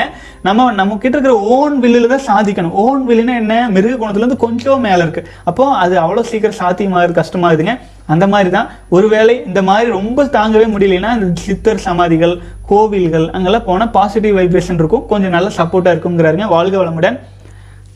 நம்ம 0.48 0.68
நம்ம 0.72 0.98
கிட்ட 1.04 1.16
இருக்கிற 1.16 1.36
ஓன் 1.56 1.78
வில்லில் 1.84 2.14
தான் 2.14 2.28
சாதிக்கணும். 2.30 2.76
ஓன் 2.86 3.02
வில்லுன்னா 3.10 3.36
என்ன? 3.44 3.56
மிருக 3.76 3.94
குணத்துலேருந்து 3.96 4.44
கொஞ்சம் 4.46 4.86
மேலே 4.88 5.02
இருக்குது 5.06 5.30
அப்போது 5.50 5.78
அது 5.84 5.96
அவ்வளோ 6.04 6.24
சீக்கிரம் 6.32 6.60
சாத்தியமாகுது 6.62 7.20
கஷ்டமாகுதுங்க 7.22 7.76
அந்த 8.14 8.26
மாதிரி 8.34 8.50
தான் 8.58 8.70
ஒருவேளை 8.96 9.34
இந்த 9.50 9.62
மாதிரி 9.70 9.90
ரொம்ப 9.98 10.24
தாங்கவே 10.38 10.68
முடியலைன்னா 10.74 11.12
இந்த 11.18 11.28
சித்தர் 11.48 11.84
சமாதிகள் 11.88 12.36
கோவில்கள் 12.72 13.28
அங்கெல்லாம் 13.36 13.68
போனால் 13.68 13.94
பாசிட்டிவ் 13.98 14.38
வைப்ரேஷன் 14.40 14.80
இருக்கும். 14.82 15.06
கொஞ்சம் 15.12 15.36
நல்ல 15.38 15.50
சப்போர்ட்டாக 15.60 15.94
இருக்குங்கிறாருங்க 15.96 16.48
வாழ்க 16.56 16.78
வளமுடன். 16.82 17.18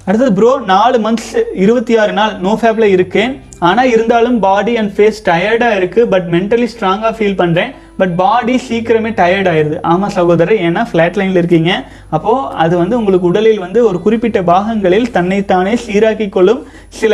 அடுத்தது 0.07 0.32
ப்ரோ 0.38 0.51
நாலு 0.74 0.97
மந்த்ஸ் 1.05 1.34
இருபத்தி 1.64 1.93
ஆறு 2.03 2.14
நாள் 2.20 2.34
நோ 2.45 2.53
ஃபேப்ல 2.61 2.86
இருக்கேன். 2.95 3.34
ஆனால் 3.68 3.91
இருந்தாலும் 3.95 4.38
பாடி 4.45 4.74
அண்ட் 4.80 4.91
ஃபேஸ் 4.95 5.20
டயர்டாக 5.30 5.78
இருக்குது 5.80 6.09
பட் 6.14 6.28
மென்டலி 6.36 6.68
ஸ்ட்ராங்காக 6.74 7.14
ஃபீல் 7.20 7.39
பண்ணுறேன் 7.41 7.72
பட் 8.00 8.14
பாடி 8.22 8.56
சீக்கிரமே 8.68 9.12
டயர்ட் 9.20 9.50
ஆயிடுது 9.52 9.78
ஆமாம் 9.91 10.14
சகோதரர் 10.18 10.62
ஏன்னா 10.68 10.82
ஃப்ளாட் 10.89 11.18
லைனில் 11.20 11.39
இருக்கீங்க. 11.41 11.72
அப்போது 12.16 12.48
அது 12.64 12.74
வந்து 12.82 12.96
உங்களுக்கு 13.00 13.30
உடலில் 13.32 13.62
வந்து 13.66 13.80
ஒரு 13.89 14.00
குறிப்பிட்ட 14.06 14.41
பாகங்களில் 14.52 15.08
தன்னைத்தானே 15.18 15.74
சீராக்கி 15.86 16.28
கொள்ளும் 16.38 16.64
சில 17.02 17.14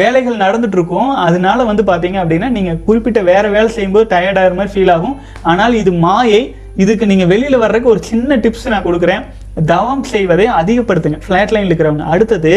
வேலைகள் 0.00 0.42
நடந்துகிட்ருக்கும் 0.44 1.10
அதனால 1.26 1.64
வந்து 1.70 1.84
பார்த்தீங்க 1.90 2.20
அப்படின்னா 2.22 2.50
நீங்கள் 2.58 2.80
குறிப்பிட்ட 2.86 3.22
வேறு 3.32 3.50
வேலை 3.56 3.68
செய்யும்போது 3.76 4.08
டயர்ட் 4.14 4.40
ஆகிற 4.42 4.54
மாதிரி 4.60 4.74
ஃபீல் 4.76 4.94
ஆகும். 4.96 5.18
ஆனால் 5.52 5.76
இது 5.82 5.92
மாயை 6.06 6.42
இதுக்கு 6.84 7.04
நீங்கள் 7.10 7.30
வெளியில் 7.34 7.62
வர்றதுக்கு 7.64 7.92
ஒரு 7.92 8.02
சின்ன 8.08 8.36
டிப்ஸ் 8.42 8.72
நான் 8.72 8.86
கொடுக்குறேன். 8.88 9.22
தவம் 9.70 10.02
செய்வதை 10.12 10.44
அதிகப்படுத்துங்க. 10.60 11.18
ஃப்ளாட் 11.24 11.52
லைனில் 11.54 11.70
இருக்கிறவங்க. 11.70 12.04
அடுத்தது 12.14 12.52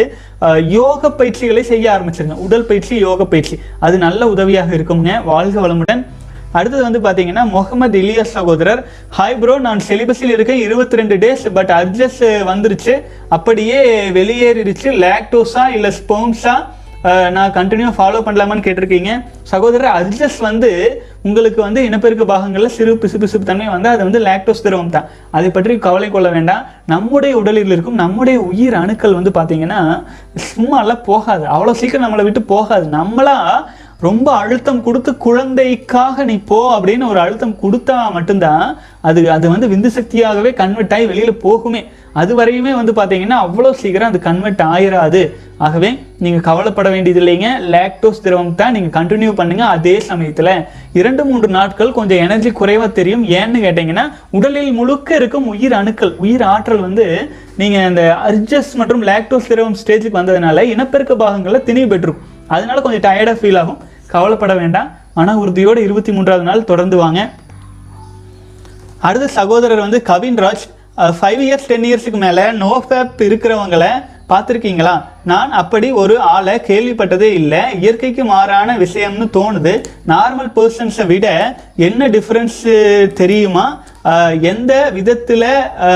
யோக 0.78 1.12
பயிற்சிகளை 1.20 1.64
செய்ய 1.70 1.86
ஆரம்பிச்சிருங்க. 1.94 2.38
உடல் 2.46 2.68
பயிற்சி 2.72 2.94
யோக 3.08 3.26
பயிற்சி. 3.32 3.56
அது 3.86 3.96
நல்ல 4.08 4.28
உதவியாக 4.34 4.76
இருக்குங்க. 4.78 5.12
வாழ்க 5.32 5.58
வளமுடன். 5.68 6.04
அடுத்தது 6.58 6.84
வந்து 6.88 7.02
பார்த்தீங்கன்னா 7.06 7.46
முகமது 7.56 7.98
இலியாஸ் 8.04 8.36
சகோதரர். 8.38 8.84
ஹாய் 9.20 9.40
ப்ரோ 9.44 9.56
நான் 9.68 9.86
செலிபஸில் 9.90 10.36
இருக்கேன் 10.36 10.64
இருபத்தி 10.66 11.00
ரெண்டு 11.02 11.18
டேஸ் 11.24 11.46
பட் 11.58 11.74
அட்ஜஸ் 11.80 12.22
வந்துருச்சு. 12.52 12.96
அப்படியே 13.38 13.80
வெளியேறிடுச்சு. 14.20 14.90
லாக்டோஸா 15.06 15.66
இல்லை 15.78 15.92
ஸ்போம்ஸா 16.02 16.56
நான் 17.36 17.54
கண்டினியூ 17.56 17.88
ஃபாலோ 17.98 18.20
பண்ணலாமான்னு 18.26 18.66
கேட்டிருக்கீங்க. 18.66 19.12
சகோதரர் 19.52 19.96
அட்ஜஸ் 20.00 20.36
வந்து 20.48 20.70
உங்களுக்கு 21.28 21.60
வந்து 21.66 21.82
இனப்பெருக்க 21.88 22.24
பாகங்களில் 22.32 22.74
சிறு 22.76 22.92
பிசு 23.04 23.18
பிசுப்பு 23.22 23.48
தன்மை 23.48 23.68
வந்து 23.74 23.90
அது 23.94 24.02
வந்து 24.08 24.20
லாக்டோஸ் 24.28 24.64
திரவம் 24.66 24.94
தான். 24.96 25.08
அதை 25.38 25.50
பற்றி 25.56 25.74
கவலை 25.86 26.10
கொள்ள 26.16 26.30
வேண்டாம். 26.36 26.62
நம்முடைய 26.94 27.34
உடலில் 27.42 27.74
இருக்கும் 27.76 28.00
நம்முடைய 28.04 28.38
உயிர் 28.50 28.78
அணுக்கள் 28.82 29.18
வந்து 29.20 29.32
பார்த்தீங்கன்னா 29.38 29.80
சும்மாலாம் 30.50 31.04
போகாது. 31.10 31.46
அவ்வளோ 31.56 31.74
சீக்கிரம் 31.82 32.06
நம்மளை 32.06 32.26
விட்டு 32.28 32.44
போகாது. 32.54 32.86
நம்மளா 33.00 33.38
ரொம்ப 34.06 34.28
அழுத்தம் 34.42 34.84
கொடுத்து 34.86 35.12
குழந்தைக்காக 35.24 36.24
நீ 36.30 36.36
போ 36.52 36.60
அப்படின்னு 36.76 37.06
ஒரு 37.12 37.20
அழுத்தம் 37.24 37.60
கொடுத்தா 37.64 37.98
மட்டும்தான் 38.16 38.64
அது 39.08 39.20
அது 39.36 39.46
வந்து 39.54 39.68
விந்து 39.74 39.90
சக்தியாகவே 39.98 40.52
கன்வெர்ட் 40.62 40.94
ஆகி 40.96 41.06
வெளியில் 41.12 41.42
போகுமே. 41.44 41.82
அது 42.22 42.32
வரையுமே 42.40 42.72
வந்து 42.78 42.94
பார்த்தீங்கன்னா 43.00 43.38
அவ்வளோ 43.46 43.70
சீக்கிரம் 43.82 44.10
அது 44.12 44.20
கன்வெர்ட் 44.28 44.64
ஆயிராது. 44.72 45.22
ஆகவே 45.66 45.90
நீங்கள் 46.24 46.46
கவலைப்பட 46.48 46.88
வேண்டியது 46.96 47.22
இல்லைங்க 47.24 47.50
லேக்டோஸ் 47.76 48.24
திரவம் 48.26 48.52
தான் 48.62 48.74
நீங்கள் 48.78 48.96
கண்டினியூ 48.98 49.32
பண்ணுங்கள் 49.42 49.72
அதே 49.76 49.96
சமயத்தில். 50.10 50.52
இரண்டு 51.00 51.26
மூன்று 51.30 51.50
நாட்கள் 51.58 51.96
கொஞ்சம் 52.00 52.24
எனர்ஜி 52.26 52.52
குறைவாக 52.62 52.90
தெரியும். 53.00 53.24
ஏன்னு 53.42 53.62
கேட்டிங்கன்னா 53.68 54.08
உடலில் 54.40 54.74
முழுக்க 54.80 55.16
இருக்கும் 55.22 55.48
உயிர் 55.54 55.78
அணுக்கள் 55.82 56.14
உயிர் 56.26 56.46
ஆற்றல் 56.54 56.86
வந்து 56.88 57.08
நீங்கள் 57.62 57.88
அந்த 57.92 58.04
அர்ஜஸ் 58.32 58.74
மற்றும் 58.82 59.06
லேக்டோஸ் 59.12 59.52
திரவம் 59.54 59.80
ஸ்டேஜுக்கு 59.84 60.20
வந்ததுனால 60.22 60.68
இனப்பெருக்க 60.74 61.16
பாகங்களில் 61.24 61.68
திணிவு 61.70 61.90
பெற்றிருக்கும் 61.94 62.30
அதனால 62.56 62.78
கொஞ்சம் 62.84 63.08
டயர்டாக 63.08 63.40
ஃபீல் 63.42 63.62
ஆகும். 63.64 63.82
கவலைப்பட 64.12 64.54
வேண்டாம். 64.54 64.92
மன 65.14 65.38
உறுதியோடு 65.38 65.84
இருபத்தி 65.84 66.12
மூன்றாவது 66.12 66.46
நாள் 66.46 66.64
தொடர்ந்து 66.64 66.98
வாங்க. 66.98 67.30
அடுத்த 69.00 69.28
சகோதரர் 69.28 69.80
வந்து 69.80 70.02
கவின்ராஜ் 70.06 70.64
ஃபைவ் 70.98 71.42
இயர்ஸ் 71.48 71.68
டென் 71.68 71.84
இயர்ஸ்க்கு 71.84 72.18
மேலே 72.18 72.52
நோ 72.52 72.84
ஃபேப் 72.90 73.22
இருக்கிறவங்களை 73.28 73.92
பார்த்துருக்கீங்களா? 74.30 75.04
நான் 75.24 75.52
அப்படி 75.52 75.92
ஒரு 75.92 76.20
ஆளை 76.20 76.62
கேள்விப்பட்டதே 76.68 77.30
இல்லை. 77.40 77.60
இயற்கைக்கு 77.80 78.26
மாறான 78.26 78.78
விஷயம்னு 78.78 79.28
தோணுது. 79.38 79.84
நார்மல் 80.08 80.52
பர்சன்ஸை 80.56 81.06
விட 81.06 81.58
என்ன 81.76 82.08
டிஃப்ரென்ஸு 82.08 82.76
தெரியுமா? 83.14 83.81
எந்த 84.42 84.90
விதத்தில் 84.90 85.48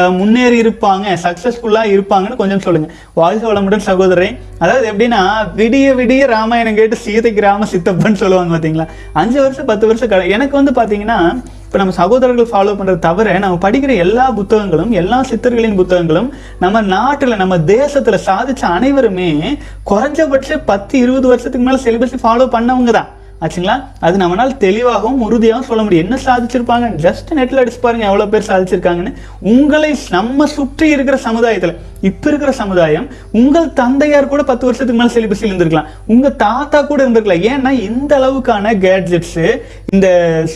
முன்னேறி 0.10 0.58
இருப்பாங்க 0.64 1.06
சக்ஸஸ்ஃபுல்லாக 1.24 1.86
இருப்பாங்கன்னு 1.86 2.36
கொஞ்சம் 2.36 2.60
சொல்லுங்கள் 2.60 2.94
வாழ்க 3.14 3.54
வளமுடன் 3.54 3.88
சகோதரரை 3.88 4.30
அதாவது 4.60 4.86
எப்படின்னா 4.92 5.22
விடிய 5.56 5.94
விடிய 5.96 6.26
ராமாயணம் 6.26 6.76
கேட்டு 6.76 6.96
சீதைக்கு 6.96 7.42
ராம 7.42 7.68
சித்தப்பன்னு 7.72 8.16
சொல்லுவாங்க 8.16 8.54
பார்த்தீங்களா 8.54 8.88
அஞ்சு 9.14 9.40
வருஷம் 9.42 9.66
பத்து 9.66 9.88
வருஷம் 9.88 10.10
கடை 10.10 10.30
எனக்கு 10.30 10.56
வந்து 10.56 10.72
பார்த்தீங்கன்னா 10.72 11.20
இப்போ 11.66 11.78
நம்ம 11.78 11.94
சகோதரர்கள் 11.94 12.52
ஃபாலோ 12.52 12.74
பண்ணுறது 12.76 13.00
தவிர 13.00 13.40
நம்ம 13.40 13.58
படிக்கிற 13.58 13.96
எல்லா 13.96 14.26
புத்தகங்களும் 14.30 14.92
எல்லா 14.92 15.24
சித்தர்களின் 15.24 15.76
புத்தகங்களும் 15.76 16.34
நம்ம 16.60 16.82
நாட்டில் 16.82 17.36
நம்ம 17.36 17.60
தேசத்தில் 17.60 18.26
சாதித்த 18.26 18.66
அனைவருமே 18.68 19.58
குறைஞ்சபட்சம் 19.92 20.66
பத்து 20.66 20.98
இருபது 20.98 21.28
வருஷத்துக்கு 21.28 21.68
மேலே 21.68 21.82
சிலபஸை 21.84 22.20
ஃபாலோ 22.24 22.48
பண்ணவங்க 22.56 22.92
தான். 22.92 23.10
ஆச்சுங்களா? 23.46 23.76
அது 24.00 24.18
நம்மளால் 24.22 24.58
தெளிவாகவும் 24.58 25.22
உறுதியாகவும் 25.22 25.70
சொல்ல 25.72 25.84
முடியும். 25.84 26.06
என்ன 26.06 26.20
சாதிச்சிருப்பாங்க? 26.28 26.88
ஜஸ்ட் 27.06 27.34
நெட்டில் 27.36 27.62
அடிச்சு 27.64 27.82
பாருங்க 27.82 28.06
எவ்வளோ 28.06 28.28
பேர் 28.28 28.50
சாதிச்சிருக்காங்கன்னு. 28.52 29.14
உங்களை 29.40 29.92
நம்ம 30.10 30.46
சுற்றி 30.46 30.90
இருக்கிற 30.90 31.18
சமுதாயத்தில் 31.18 31.76
இப்போ 32.02 32.28
இருக்கிற 32.30 32.52
சமுதாயம் 32.62 33.06
உங்கள் 33.32 33.74
தந்தையார் 33.74 34.28
கூட 34.28 34.44
பத்து 34.44 34.66
வருஷத்துக்கு 34.66 35.02
மேலே 35.02 35.14
சிலிபஸில் 35.16 35.52
இருந்திருக்கலாம். 35.52 35.88
உங்கள் 36.06 36.36
தாத்தா 36.36 36.82
கூட 36.82 37.00
இருந்திருக்கலாம். 37.08 37.46
ஏன்னா 37.52 37.72
இந்த 37.90 38.12
அளவுக்கான 38.20 38.74
கேட்ஜெட்ஸு 38.86 39.46
இந்த 39.90 40.08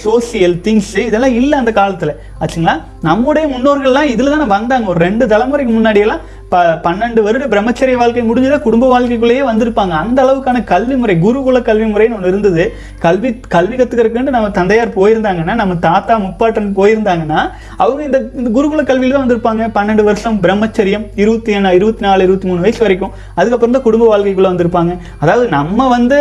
சோசியல் 0.04 0.56
திங்ஸு 0.68 0.98
இதெல்லாம் 0.98 1.36
இல்லை 1.42 1.56
அந்த 1.60 1.72
காலத்தில். 1.72 2.14
ஆச்சுங்களா? 2.44 2.76
நம்முடைய 3.08 3.46
முன்னோர்கள்லாம் 3.54 4.12
இதில் 4.14 4.34
தானே 4.34 4.46
வந்தாங்க. 4.56 4.88
ஒரு 4.92 5.00
ரெண்டு 5.06 5.26
தலைமுறைக்கு 5.32 5.74
முன்னாடியெல்லாம் 5.78 6.22
ப 6.52 6.60
பன்னெண்டு 6.86 7.22
வருட 7.26 7.46
பிரம்மச்சரிய 7.48 7.96
வாழ்க்கை 8.02 8.22
முடிஞ்சதா 8.30 8.58
குடும்ப 8.62 8.86
வாழ்க்கைக்குள்ளேயே 8.94 9.44
வந்திருப்பாங்க. 9.50 9.94
அந்த 10.04 10.20
அளவுக்கான 10.24 10.64
கல்வி 10.72 10.96
முறை 10.96 11.16
குருகுல 11.26 11.62
கல்வி 11.62 11.88
முறைன்னு 11.92 12.18
ஒன்று 12.18 12.32
இருந்தது. 12.34 12.64
கல்வி 13.06 13.32
கல்வி 13.56 13.76
கற்றுக்கிறதுக்குன்ட்டு 13.76 14.36
நம்ம 14.38 14.50
தந்தையார் 14.50 14.96
போயிருந்தாங்கன்னா 14.98 15.56
நம்ம 15.62 15.76
தாத்தா 15.88 16.18
முப்பாட்டன் 16.26 16.72
போயிருந்தாங்கன்னா 16.80 17.42
அவங்க 17.78 18.04
இந்த 18.10 18.20
இந்த 18.36 18.50
குருகுல 18.58 18.84
கல்வியில் 18.90 19.16
தான் 19.16 19.26
வந்திருப்பாங்க. 19.26 19.70
பன்னெண்டு 19.78 20.04
வருஷம் 20.10 20.42
பிரம்மச்சரியம் 20.46 21.08
இருபத்தி 21.16 21.54
ஏழு 21.54 21.76
இருபத்தி 21.80 22.06
நாலு 22.08 22.24
இருபத்தி 22.24 22.48
மூணு 22.48 22.62
வயசு 22.62 22.84
வரைக்கும். 22.86 23.16
அதுக்கப்புறம் 23.36 23.78
தான் 23.78 23.88
குடும்ப 23.88 24.08
வாழ்க்கைக்குள்ளே 24.12 24.54
வந்திருப்பாங்க. 24.54 24.96
அதாவது 25.20 25.48
நம்ம 25.58 25.88
வந்து 25.88 26.20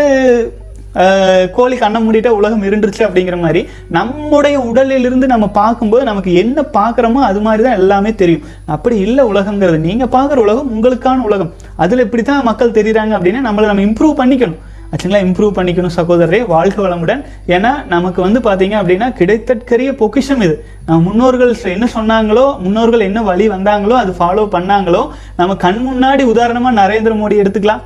கோழி 1.56 1.76
கண்ணை 1.80 1.98
மூடிட்டா 2.04 2.30
உலகம் 2.38 2.64
இருந்துருச்சு 2.68 3.02
அப்படிங்கிற 3.06 3.36
மாதிரி 3.42 3.60
நம்முடைய 3.96 4.56
உடலில் 4.68 5.06
இருந்து 5.08 5.26
நம்ம 5.32 5.46
பார்க்கும்போது 5.58 6.04
நமக்கு 6.10 6.30
என்ன 6.42 6.64
பார்க்குறோமோ 6.78 7.20
அது 7.26 7.40
மாதிரி 7.46 7.62
தான் 7.66 7.78
எல்லாமே 7.80 8.12
தெரியும். 8.22 8.46
அப்படி 8.76 8.96
இல்லை 9.06 9.24
உலகங்கிறது. 9.32 9.78
நீங்கள் 9.88 10.12
பார்க்குற 10.16 10.40
உலகம் 10.46 10.70
உங்களுக்கான 10.76 11.24
உலகம். 11.28 11.52
அதில் 11.84 12.04
இப்படி 12.06 12.22
தான் 12.30 12.48
மக்கள் 12.48 12.76
தெரியுறாங்க 12.78 13.14
அப்படின்னா 13.18 13.42
நம்மளை 13.48 13.68
நம்ம 13.70 13.84
இம்ப்ரூவ் 13.88 14.14
பண்ணிக்கணும். 14.22 14.58
ஆக்சுவலாக 14.92 15.26
இம்ப்ரூவ் 15.26 15.52
பண்ணிக்கணும் 15.56 15.94
சகோதரரே 15.96 16.40
வாழ்க 16.52 16.78
வளமுடன். 16.84 17.22
ஏன்னா 17.54 17.72
நமக்கு 17.94 18.20
வந்து 18.26 18.40
பார்த்தீங்க 18.46 18.76
அப்படின்னா 18.80 19.08
கிடைத்தற்கரிய 19.18 19.90
பொக்கிஷம் 20.02 20.42
இது. 20.46 20.54
நம்ம 20.86 20.98
முன்னோர்கள் 21.08 21.52
என்ன 21.76 21.88
சொன்னாங்களோ 21.96 22.46
முன்னோர்கள் 22.64 23.06
என்ன 23.08 23.22
வழி 23.28 23.46
வந்தாங்களோ 23.54 23.96
அது 24.02 24.14
ஃபாலோ 24.20 24.46
பண்ணாங்களோ 24.56 25.02
நம்ம 25.40 25.56
கண் 25.66 25.80
முன்னாடி 25.88 26.24
உதாரணமாக 26.32 26.78
நரேந்திர 26.80 27.14
மோடி 27.20 27.42
எடுத்துக்கலாம். 27.44 27.84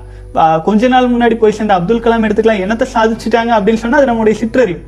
கொஞ்ச 0.66 0.88
நாள் 0.94 1.12
முன்னாடி 1.14 1.36
போய் 1.40 1.56
சேர்ந்த 1.58 1.78
அப்துல் 1.78 2.04
கலாம் 2.04 2.26
எடுத்துக்கலாம் 2.26 2.64
என்னத்தை 2.66 2.88
சாதிச்சுட்டாங்க 2.96 3.52
அப்படின்னு 3.58 3.82
சொன்னால் 3.84 4.00
அது 4.00 4.10
நம்முடைய 4.10 4.36
சிற்றறிவு. 4.42 4.80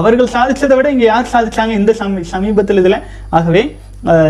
அவர்கள் 0.00 0.34
சாதிச்சதை 0.34 0.74
விட 0.78 0.90
இங்கே 0.96 1.08
யார் 1.12 1.32
சாதிச்சாங்க 1.36 1.72
இந்த 1.78 1.92
சமீ 2.02 2.20
சமீபத்தில் 2.34 2.82
இதில்? 2.82 3.00
ஆகவே 3.38 3.62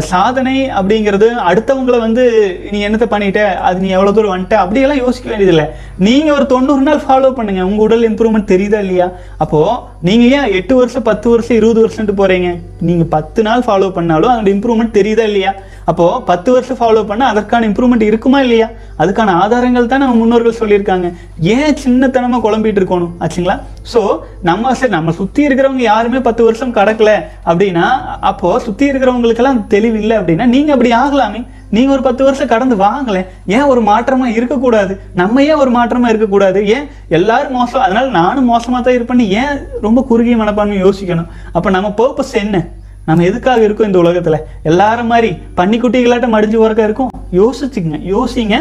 சாதனை 0.08 0.54
அப்படிங்கிறது 0.78 1.26
அடுத்தவங்களை 1.50 1.98
வந்து 2.04 2.24
நீ 2.72 2.78
என்னத்தை 2.86 3.06
பண்ணிட்ட? 3.12 3.42
அது 3.66 3.78
நீ 3.84 3.88
எவ்வளோ 3.96 4.12
தூரம் 4.16 4.32
வந்துட்ட? 4.34 4.56
அப்படியெல்லாம் 4.62 5.00
யோசிக்க 5.04 5.26
வேண்டியதில்லை. 5.30 5.64
நீங்கள் 6.06 6.34
ஒரு 6.38 6.46
தொண்ணூறு 6.50 6.82
நாள் 6.88 7.00
ஃபாலோ 7.04 7.30
பண்ணுங்க. 7.38 7.62
உங்கள் 7.68 7.84
உடல் 7.86 8.04
இம்ப்ரூவ்மெண்ட் 8.08 8.50
தெரியுதா 8.52 8.80
இல்லையா? 8.86 9.06
அப்போது 9.44 9.78
நீங்கள் 10.08 10.32
ஏன் 10.38 10.50
எட்டு 10.58 10.74
வருஷம் 10.80 11.06
பத்து 11.10 11.26
வருஷம் 11.34 11.58
இருபது 11.60 11.80
வருஷம்ட்டு 11.84 12.18
போகிறீங்க 12.20 12.50
நீங்கள் 12.88 13.10
பத்து 13.16 13.42
நாள் 13.48 13.64
ஃபாலோ 13.68 13.88
பண்ணாலும் 13.98 14.32
அதோட 14.34 14.50
இம்ப்ரூவ்மெண்ட் 14.56 14.98
தெரியுதா 14.98 15.26
இல்லையா? 15.30 15.52
அப்போ 15.90 16.06
பத்து 16.30 16.48
வருஷம் 16.54 16.78
ஃபாலோ 16.80 17.00
பண்ணால் 17.10 17.32
அதற்கான 17.32 17.66
இம்ப்ரூவ்மெண்ட் 17.68 18.08
இருக்குமா 18.08 18.40
இல்லையா? 18.46 18.68
அதுக்கான 19.02 19.34
ஆதாரங்கள் 19.42 19.88
தான் 19.92 20.02
நம்ம 20.04 20.16
முன்னோர்கள் 20.20 20.58
சொல்லியிருக்காங்க. 20.60 21.06
ஏன் 21.54 21.78
சின்னத்தனமா 21.84 22.38
குழம்பிட்டு 22.46 22.80
இருக்கணும்? 22.80 23.12
ஆச்சுங்களா? 23.22 23.56
சோ 23.92 24.00
நம்ம 24.48 24.74
சரி 24.80 24.94
நம்ம 24.96 25.12
சுத்தி 25.20 25.40
இருக்கிறவங்க 25.46 25.84
யாருமே 25.92 26.20
பத்து 26.28 26.44
வருஷம் 26.48 26.76
கடக்கலை 26.78 27.16
அப்படின்னா 27.50 27.86
அப்போ 28.30 28.50
சுத்தி 28.66 28.84
இருக்கிறவங்களுக்கெல்லாம் 28.90 29.60
தெளிவு 29.74 29.98
இல்லை 30.02 30.18
அப்படின்னா 30.20 30.46
நீங்க 30.54 30.72
அப்படி 30.76 30.92
ஆகலாமே. 31.02 31.42
நீங்க 31.76 31.90
ஒரு 31.96 32.02
பத்து 32.06 32.22
வருஷம் 32.24 32.50
கடந்து 32.52 32.76
வாங்கலை. 32.84 33.20
ஏன் 33.56 33.68
ஒரு 33.72 33.80
மாற்றமா 33.90 34.26
இருக்கக்கூடாது? 34.38 34.94
நம்ம 35.20 35.42
ஏன் 35.50 35.60
ஒரு 35.62 35.70
மாற்றமா 35.76 36.08
இருக்கக்கூடாது? 36.12 36.60
ஏன் 36.74 36.86
எல்லாரும் 37.18 37.56
மோசம்? 37.58 37.84
அதனால 37.86 38.06
நானும் 38.20 38.50
மோசமா 38.52 38.80
தான் 38.80 38.96
இருப்பேன்னு 38.98 39.26
ஏன் 39.42 39.54
ரொம்ப 39.86 40.02
குறுகிய 40.10 40.36
மனப்பான்மை 40.42 40.78
யோசிக்கணும்? 40.86 41.30
அப்போ 41.52 41.70
நம்ம 41.76 41.90
பர்பஸ் 42.00 42.34
என்ன? 42.44 42.58
நம்ம 43.06 43.24
எதுக்காக 43.28 43.62
இருக்கோம் 43.66 43.88
இந்த 43.90 43.98
உலகத்தில்? 44.02 44.38
எல்லாரும் 44.70 45.10
மாதிரி 45.12 45.30
பன்னிக்குட்டிகளாட்டம் 45.58 46.34
மடிஞ்சு 46.34 46.58
உறக்க 46.64 46.82
இருக்கும்? 46.88 47.10
யோசிச்சுங்க 47.38 47.96
யோசிங்க. 48.14 48.56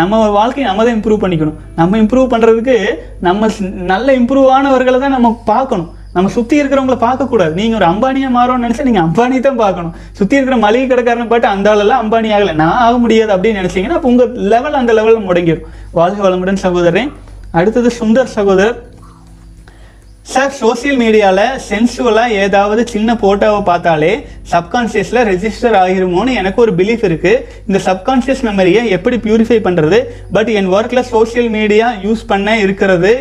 நம்ம 0.00 0.20
வாழ்க்கையை 0.38 0.66
நம்ம 0.68 0.84
தான் 0.86 0.96
இம்ப்ரூவ் 0.98 1.20
பண்ணிக்கணும். 1.24 1.58
நம்ம 1.80 1.98
இம்ப்ரூவ் 2.02 2.32
பண்ணுறதுக்கு 2.32 2.76
நம்ம 3.26 3.50
நல்ல 3.92 4.08
இம்ப்ரூவ் 4.20 4.48
ஆனவர்களை 4.56 4.98
தான் 5.04 5.14
நம்ம 5.16 5.30
பார்க்கணும். 5.52 5.90
நம்ம 6.16 6.30
சுற்றி 6.36 6.54
இருக்கிறவங்கள 6.60 6.96
பார்க்கக்கூடாது. 7.04 7.52
நீங்கள் 7.60 7.78
ஒரு 7.78 7.86
அம்பானியாக 7.92 8.32
மாறோம்னு 8.36 8.64
நினச்சா 8.66 8.86
நீங்கள் 8.88 9.04
அம்பானி 9.06 9.38
தான் 9.46 9.60
பார்க்கணும். 9.62 9.94
சுற்றி 10.18 10.36
இருக்கிற 10.38 10.56
மளிகை 10.64 10.86
கடைக்காரனை 10.90 11.26
பாட்டு 11.32 11.48
அந்த 11.54 11.68
ஆளெல்லாம் 11.72 12.02
அம்பானி 12.04 12.28
ஆகலை. 12.36 12.54
நான் 12.62 12.80
ஆக 12.86 12.94
முடியாது 13.04 13.32
அப்படின்னு 13.36 13.60
நினச்சிங்கன்னா 13.62 13.98
அப்போ 13.98 14.10
உங்கள் 14.12 14.32
லெவல் 14.52 14.80
அந்த 14.80 14.92
லெவலில் 14.98 15.26
முடங்கிடும் 15.28 15.68
வாழ்க 16.00 16.20
வளமுடன் 16.26 16.62
சகோதரன் 16.64 17.12
அடுத்தது 17.60 17.90
சுந்தர் 18.00 18.34
சகோதரர். 18.36 18.78
சார் 20.24 20.52
சோஷியல் 20.58 20.98
மீடியாவில் 20.98 21.58
சென்சுவலாக 21.68 22.36
ஏதாவது 22.38 22.82
சின்ன 22.86 23.14
ஃபோட்டோவை 23.14 23.58
பார்த்தாலே 23.62 24.12
சப்கான்ஷியஸில் 24.52 25.20
ரெஜிஸ்டர் 25.24 25.76
ஆகிருமோன்னு 25.82 26.32
எனக்கு 26.40 26.60
ஒரு 26.60 26.72
பிலீஃப் 26.72 27.04
இருக்குது 27.08 27.42
இந்த 27.66 27.78
சப்கான்ஷியஸ் 27.86 28.42
மெமரியை 28.48 28.82
எப்படி 28.96 29.16
பியூரிஃபை 29.16 29.58
பண்ணுறது 29.66 29.98
பட் 30.32 30.48
என் 30.48 30.68
ஒர்க்கில் 30.74 31.08
சோஷியல் 31.12 31.48
மீடியா 31.48 31.86
யூஸ் 32.02 32.24
பண்ண 32.26 32.56
இருக்கிறது 32.58 33.12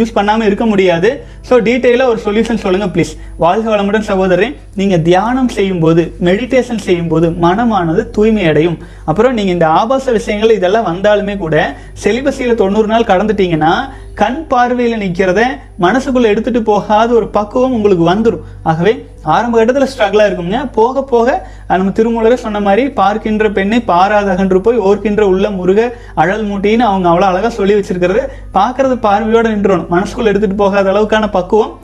யூஸ் 0.00 0.12
பண்ணாமல் 0.12 0.46
இருக்க 0.46 0.66
முடியாது. 0.66 1.10
ஸோ 1.48 1.54
டீட்டெயிலாக 1.58 2.12
ஒரு 2.12 2.20
சொல்யூஷன் 2.24 2.62
சொல்லுங்கள் 2.64 2.92
ப்ளீஸ் 2.94 3.12
வாழ்க 3.38 3.66
வளமுடன் 3.70 4.06
சகோதரன் 4.08 4.54
நீங்கள் 4.74 5.02
தியானம் 5.02 5.48
செய்யும்போது 5.48 6.02
மெடிடேஷன் 6.20 6.82
செய்யும்போது 6.86 7.30
மனமானது 7.44 8.10
தூய்மை 8.10 8.46
அடையும் 8.46 8.78
அப்புறம் 9.04 9.34
நீங்கள் 9.34 9.52
இந்த 9.52 9.66
ஆபாச 9.80 10.12
விஷயங்கள் 10.12 10.56
இதெல்லாம் 10.56 10.88
வந்தாலுமே 10.88 11.36
கூட 11.36 11.56
செலிபஸியில் 12.04 12.54
தொண்ணூறு 12.54 12.86
நாள் 12.86 13.10
கடந்துட்டீங்கன்னா 13.12 13.72
கண் 14.14 14.42
பார்வையில் 14.48 15.00
நிற்கிறத 15.00 15.40
மனசுக்குள்ளே 15.78 16.28
எடுத்துகிட்டு 16.32 16.62
போகாத 16.62 17.08
ஒரு 17.12 17.26
பக்குவம் 17.28 17.72
உங்களுக்கு 17.72 18.04
வந்துடும் 18.04 18.44
ஆகவே 18.62 18.92
ஆரம்ப 19.34 19.54
கட்டத்தில் 19.58 19.90
ஸ்ட்ரகிளாக 19.92 20.28
இருக்குங்க 20.28 20.58
போக 20.78 21.02
போக 21.12 21.28
நம்ம 21.70 21.92
திருமூலரை 21.98 22.36
சொன்ன 22.44 22.60
மாதிரி 22.66 22.84
பார்க்கின்ற 23.00 23.48
பெண்ணை 23.58 23.78
பாராதகன்று 23.90 24.58
போய் 24.66 24.82
ஓர்க்கின்ற 24.88 25.22
உள்ள 25.32 25.46
முருக 25.58 25.80
அழல் 26.22 26.46
மூட்டின்னு 26.50 26.86
அவங்க 26.90 27.06
அவ்வளோ 27.12 27.26
அழகாக 27.30 27.52
சொல்லி 27.58 27.76
வச்சிருக்கிறது. 27.78 28.22
பார்க்கறது 28.58 28.96
பார்வையோடு 29.06 29.52
நின்றணும் 29.54 29.90
மனசுக்குள்ள 29.94 30.32
எடுத்துகிட்டு 30.32 30.62
போகாத 30.64 30.92
அளவுக்கான 30.94 31.28
பக்குவம். 31.38 31.74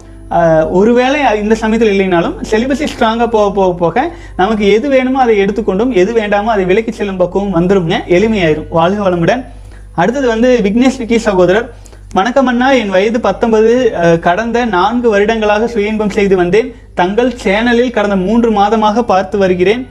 ஒருவேளை 0.78 1.18
இந்த 1.40 1.54
சமயத்தில் 1.62 1.92
இல்லைனாலும் 1.94 2.36
செலிபஸை 2.50 2.86
ஸ்ட்ராங்காக 2.92 3.28
போக 3.34 3.48
போக 3.58 3.72
போக 3.82 4.04
நமக்கு 4.40 4.64
எது 4.76 4.86
வேணுமோ 4.94 5.18
அதை 5.24 5.34
எடுத்துக்கொண்டும் 5.44 5.90
எது 6.02 6.12
வேண்டாமோ 6.20 6.52
அதை 6.54 6.64
விலக்கி 6.70 6.92
செல்லும் 6.98 7.20
பக்குவம் 7.22 7.56
வந்துருங்க 7.58 7.96
எளிமையாயிரும். 8.16 8.68
வாழ்க 8.78 9.00
வளமுடன். 9.06 9.42
அடுத்தது 10.00 10.26
வந்து 10.34 10.50
விக்னேஷ் 10.66 11.00
விக்கி 11.00 11.18
சகோதரர். 11.28 11.66
வணக்கம் 12.16 12.48
அண்ணா. 12.50 12.66
என் 12.78 12.90
வயது 12.94 13.18
பத்தொன்பது 13.26 13.70
கடந்த 14.24 14.58
நான்கு 14.72 15.08
வருடங்களாக 15.12 15.68
சுய 15.74 15.92
இன்பம் 15.92 16.12
செய்து 16.16 16.34
வந்தேன். 16.40 16.68
தங்கள் 16.98 17.30
சேனலில் 17.42 17.94
கடந்த 17.94 18.16
மூன்று 18.24 18.48
மாதமாக 18.58 19.02
பார்த்து 19.10 19.36
வருகிறேன். 19.42 19.82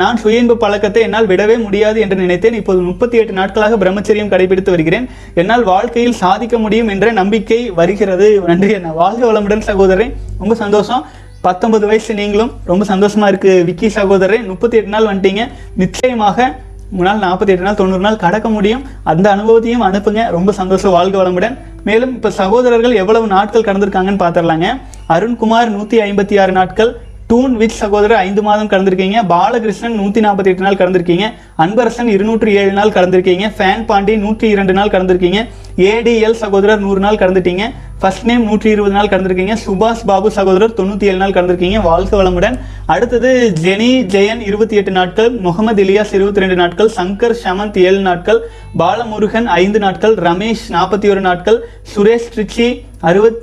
நான் 0.00 0.20
சுய 0.22 0.40
இன்ப 0.42 0.56
பழக்கத்தை 0.62 1.02
என்னால் 1.06 1.28
விடவே 1.32 1.56
முடியாது 1.64 2.00
என்று 2.04 2.16
நினைத்தேன். 2.22 2.58
இப்போது 2.60 2.80
முப்பத்தி 2.88 3.18
எட்டு 3.22 3.36
நாட்களாக 3.40 3.78
பிரம்மச்சரியம் 3.82 4.32
கடைபிடித்து 4.34 4.74
வருகிறேன். 4.76 5.08
என்னால் 5.42 5.68
வாழ்க்கையில் 5.72 6.18
சாதிக்க 6.22 6.58
முடியும் 6.64 6.90
என்ற 6.96 7.12
நம்பிக்கை 7.20 7.60
வருகிறது. 7.80 8.28
நன்றி 8.50 8.72
அண்ணா. 8.78 8.92
வாழ்க 9.02 9.24
வளமுடன் 9.32 9.68
சகோதரன் 9.70 10.14
ரொம்ப 10.42 10.56
சந்தோஷம். 10.64 11.04
பத்தொன்பது 11.46 11.86
வயசு 11.88 12.12
நீங்களும் 12.22 12.52
ரொம்ப 12.72 12.84
சந்தோஷமா 12.94 13.26
இருக்கு. 13.32 13.54
விக்கி 13.70 13.88
சகோதரன் 13.96 14.46
முப்பத்தி 14.52 14.78
எட்டு 14.80 14.94
நாள் 14.94 15.10
வந்துட்டீங்க. 15.10 15.42
நிச்சயமாக 15.82 16.46
முன்னால் 16.90 17.20
நாற்பத்தி 17.20 17.46
எட்டு 17.46 17.62
நாள் 17.62 17.74
தொண்ணூறு 17.74 18.00
நாள் 18.00 18.16
கடக்க 18.16 18.48
முடியும். 18.48 18.82
அந்த 19.02 19.30
அனுபவத்தையும் 19.30 19.82
அனுப்புங்க. 19.82 20.30
ரொம்ப 20.30 20.52
சந்தோஷம் 20.52 20.90
வாழ்க 20.90 21.22
வளமுடன். 21.22 21.58
மேலும் 21.84 22.14
இப்போ 22.14 22.30
சகோதரர்கள் 22.30 22.94
எவ்வளவு 22.94 23.26
நாட்கள் 23.26 23.62
கடந்திருக்காங்கன்னு 23.62 24.22
பார்த்துடலாங்க. 24.24 24.80
அருண்குமார் 25.08 25.68
நூற்றி 25.68 26.00
ஐம்பத்தி 26.00 26.40
ஆறு 26.40 26.52
நாட்கள் 26.52 26.96
டூன் 27.30 27.54
வித் 27.60 27.76
சகோதரர் 27.80 28.22
ஐந்து 28.26 28.42
மாதம் 28.42 28.70
கலந்துருக்கீங்க 28.72 29.18
பாலகிருஷ்ணன் 29.32 29.96
நூற்றி 30.00 30.20
நாற்பத்தி 30.20 30.50
எட்டு 30.52 30.64
நாள் 30.66 30.78
கலந்துருக்கீங்க 30.80 31.26
அன்பரசன் 31.64 32.10
இருநூற்றி 32.14 32.52
ஏழு 32.52 32.72
நாள் 32.72 32.92
கலந்துருக்கீங்க 32.96 33.46
ஃபேன் 33.56 33.84
பாண்டி 33.84 34.16
நூற்றி 34.16 34.48
இரண்டு 34.48 34.72
நாள் 34.72 34.92
கலந்துருக்கீங்க 34.94 35.40
ஏடிஎல் 35.90 36.36
சகோதரர் 36.42 36.78
நூறு 36.78 37.00
நாள் 37.00 37.20
கலந்துட்டீங்க 37.22 37.64
ஃபர்ஸ்ட் 38.00 38.26
நேம் 38.28 38.44
நூற்றி 38.44 38.68
இருபது 38.70 38.94
நாள் 38.94 39.10
கலந்துருக்கீங்க 39.12 39.54
சுபாஷ் 39.64 40.04
பாபு 40.06 40.30
சகோதரர் 40.30 40.74
தொண்ணூற்றி 40.78 41.06
ஏழு 41.10 41.16
நாள் 41.16 41.34
கடந்திருக்கீங்க. 41.36 41.82
வாழ்க 41.82 42.12
வளமுடன். 42.22 42.56
அடுத்தது 42.94 43.52
ஜெனி 43.64 43.90
ஜெயன் 44.14 44.42
இருபத்தி 44.48 44.76
எட்டு 44.76 44.90
நாட்கள். 44.90 45.30
முகமது 45.46 45.84
இலியாஸ் 45.84 46.12
இருபத்தி 46.18 46.42
ரெண்டு 46.44 46.56
நாட்கள். 46.62 46.90
சங்கர் 46.96 47.36
ஷமந்த் 47.44 47.78
ஏழு 47.78 47.98
நாட்கள். 47.98 48.40
பாலமுருகன் 48.78 49.44
ஐந்து 49.44 49.78
நாட்கள். 49.78 50.14
ரமேஷ் 50.14 50.66
நாற்பத்தி 50.68 51.10
ஒரு 51.10 51.20
நாட்கள். 51.20 51.58
சுரேஷ் 51.94 52.30
ட்ரிச்சி 52.36 52.68
அறுபத் 53.00 53.42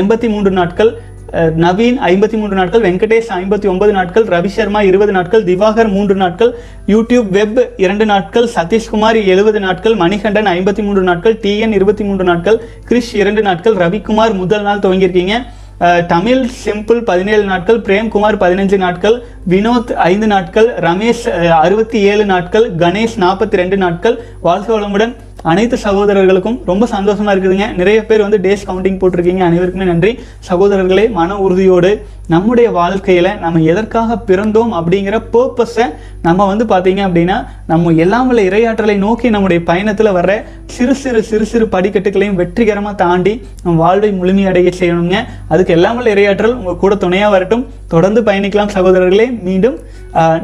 எண்பத்தி 0.00 0.28
மூன்று 0.28 0.50
நாட்கள். 0.60 0.92
நவீன் 1.64 1.98
ஐம்பத்தி 2.10 2.36
மூன்று 2.40 2.56
நாட்கள் 2.60 2.84
வெங்கடேஷ் 2.86 3.30
ஐம்பத்தி 3.38 3.66
ஒன்பது 3.72 3.92
நாட்கள் 3.96 4.26
ரவி 4.34 4.50
சர்மா 4.56 4.80
இருபது 4.90 5.12
நாட்கள் 5.16 5.44
திவாகர் 5.48 5.90
மூன்று 5.94 6.14
நாட்கள் 6.22 6.52
யூடியூப் 6.92 7.28
வெப் 7.36 7.60
இரண்டு 7.84 8.06
நாட்கள் 8.12 8.46
சதீஷ்குமார் 8.56 9.18
எழுபது 9.32 9.60
நாட்கள் 9.66 9.96
மணிகண்டன் 10.02 10.50
ஐம்பத்தி 10.56 10.84
மூன்று 10.86 11.04
நாட்கள் 11.10 11.36
டிஎன் 11.44 11.74
இருபத்தி 11.78 12.06
மூன்று 12.08 12.26
நாட்கள் 12.30 12.58
கிரிஷ் 12.90 13.12
இரண்டு 13.22 13.44
நாட்கள் 13.48 13.76
ரவிக்குமார் 13.84 14.40
முதல் 14.42 14.66
நாள் 14.68 14.82
துவங்கியிருக்கீங்க. 14.86 15.36
தமிழ் 16.14 16.42
சிம்பிள் 16.64 17.00
பதினேழு 17.08 17.44
நாட்கள் 17.52 17.80
பிரேம்குமார் 17.86 18.36
பதினஞ்சு 18.42 18.76
நாட்கள் 18.84 19.16
வினோத் 19.52 19.90
ஐந்து 20.10 20.26
நாட்கள் 20.34 20.68
ரமேஷ் 20.86 21.24
அறுபத்தி 21.64 22.00
ஏழு 22.10 22.24
நாட்கள் 22.32 22.66
கணேஷ் 22.82 23.16
நாற்பத்தி 23.24 23.60
ரெண்டு 23.62 23.78
நாட்கள் 23.84 24.18
வாழ்க 24.48 24.68
வளமுடன். 24.76 25.14
அனைத்து 25.50 25.76
சகோதரர்களுக்கும் 25.84 26.58
ரொம்ப 26.70 26.84
சந்தோஷமா 26.92 27.30
இருக்குதுங்க. 27.34 27.66
நிறைய 27.80 27.98
பேர் 28.08 28.22
வந்து 28.26 28.38
டேஸ் 28.44 28.66
கவுண்டிங் 28.68 28.98
போட்டிருக்கீங்க. 29.00 29.42
அனைவருக்குமே 29.48 29.86
நன்றி. 29.92 30.12
சகோதரர்களே 30.48 31.04
மன 31.18 31.36
உறுதியோடு 31.46 31.90
நம்முடைய 32.32 32.68
வாழ்க்கையில 32.78 33.28
நம்ம 33.42 33.60
எதற்காக 33.72 34.16
பிறந்தோம் 34.28 34.72
அப்படிங்கிற 34.78 35.16
பர்பஸை 35.34 35.86
நம்ம 36.26 36.46
வந்து 36.50 36.64
பார்த்தீங்க 36.70 37.00
அப்படின்னா 37.08 37.36
நம்ம 37.72 37.92
எல்லாம் 38.04 38.28
வல்ல 38.28 38.46
இரையாற்றலை 38.50 38.96
நோக்கி 39.04 39.30
நம்முடைய 39.34 39.60
பயணத்தில் 39.70 40.14
வர்ற 40.18 40.34
சிறு 40.74 40.94
சிறு 41.02 41.20
சிறு 41.30 41.46
சிறு 41.52 41.66
படிக்கட்டுகளையும் 41.74 42.38
வெற்றிகரமாக 42.40 42.96
தாண்டி 43.04 43.34
நம்ம 43.64 43.76
வாழ்வை 43.84 44.10
முழுமையடைய 44.20 44.72
செய்யணுங்க. 44.80 45.18
அதுக்கு 45.52 45.74
எல்லாம் 45.78 46.00
இரையாற்றல் 46.16 46.58
உங்கள் 46.60 46.82
கூட 46.84 46.94
துணையாக 47.04 47.34
வரட்டும். 47.36 47.66
தொடர்ந்து 47.94 48.22
பயணிக்கலாம் 48.28 48.74
சகோதரர்களே. 48.78 49.28
மீண்டும் 49.48 49.78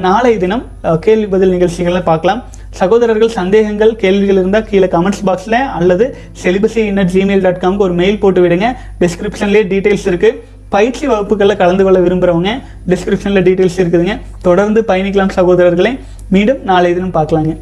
நாளை 0.07 0.31
தினம் 0.45 0.65
கேள்வி 1.05 1.27
பதில் 1.35 1.55
நிகழ்ச்சிகளை 1.57 2.01
பார்க்கலாம். 2.13 2.41
சகோதரர்கள் 2.79 3.29
சந்தேகங்கள் 3.29 3.93
கேள்விகள் 3.97 4.39
இருந்தால் 4.41 4.67
கீழே 4.71 4.87
கமெண்ட்ஸ் 4.87 5.25
பாக்ஸில் 5.27 5.59
அல்லது 5.79 6.05
செலிபசி 6.43 6.81
இன்னட் 6.91 7.13
ஜிமெயில் 7.15 7.45
டாட் 7.47 7.61
காம்க்கு 7.65 7.87
ஒரு 7.89 7.93
மெயில் 7.93 8.19
போட்டு 8.19 8.43
விடுங்க. 8.45 8.69
டிஸ்கிரிப்ஷன்லேயே 9.03 9.65
டீட்டெயில்ஸ் 9.73 10.07
இருக்குது 10.11 10.39
பயிற்சி 10.75 11.07
வகுப்புகளில் 11.07 11.57
கலந்து 11.57 11.85
கொள்ள 11.85 11.99
விரும்புகிறவங்க 11.99 12.51
டிஸ்கிரிப்ஷனில் 12.91 13.45
டீட்டெயில்ஸ் 13.49 13.79
இருக்குதுங்க. 13.83 14.15
தொடர்ந்து 14.43 14.83
பயணிக்கலாம் 14.89 15.35
சகோதரர்களே. 15.39 15.99
மீண்டும் 16.35 16.63
நாளை 16.71 16.95
தினம் 16.95 17.17
பார்க்கலாங்க. 17.19 17.55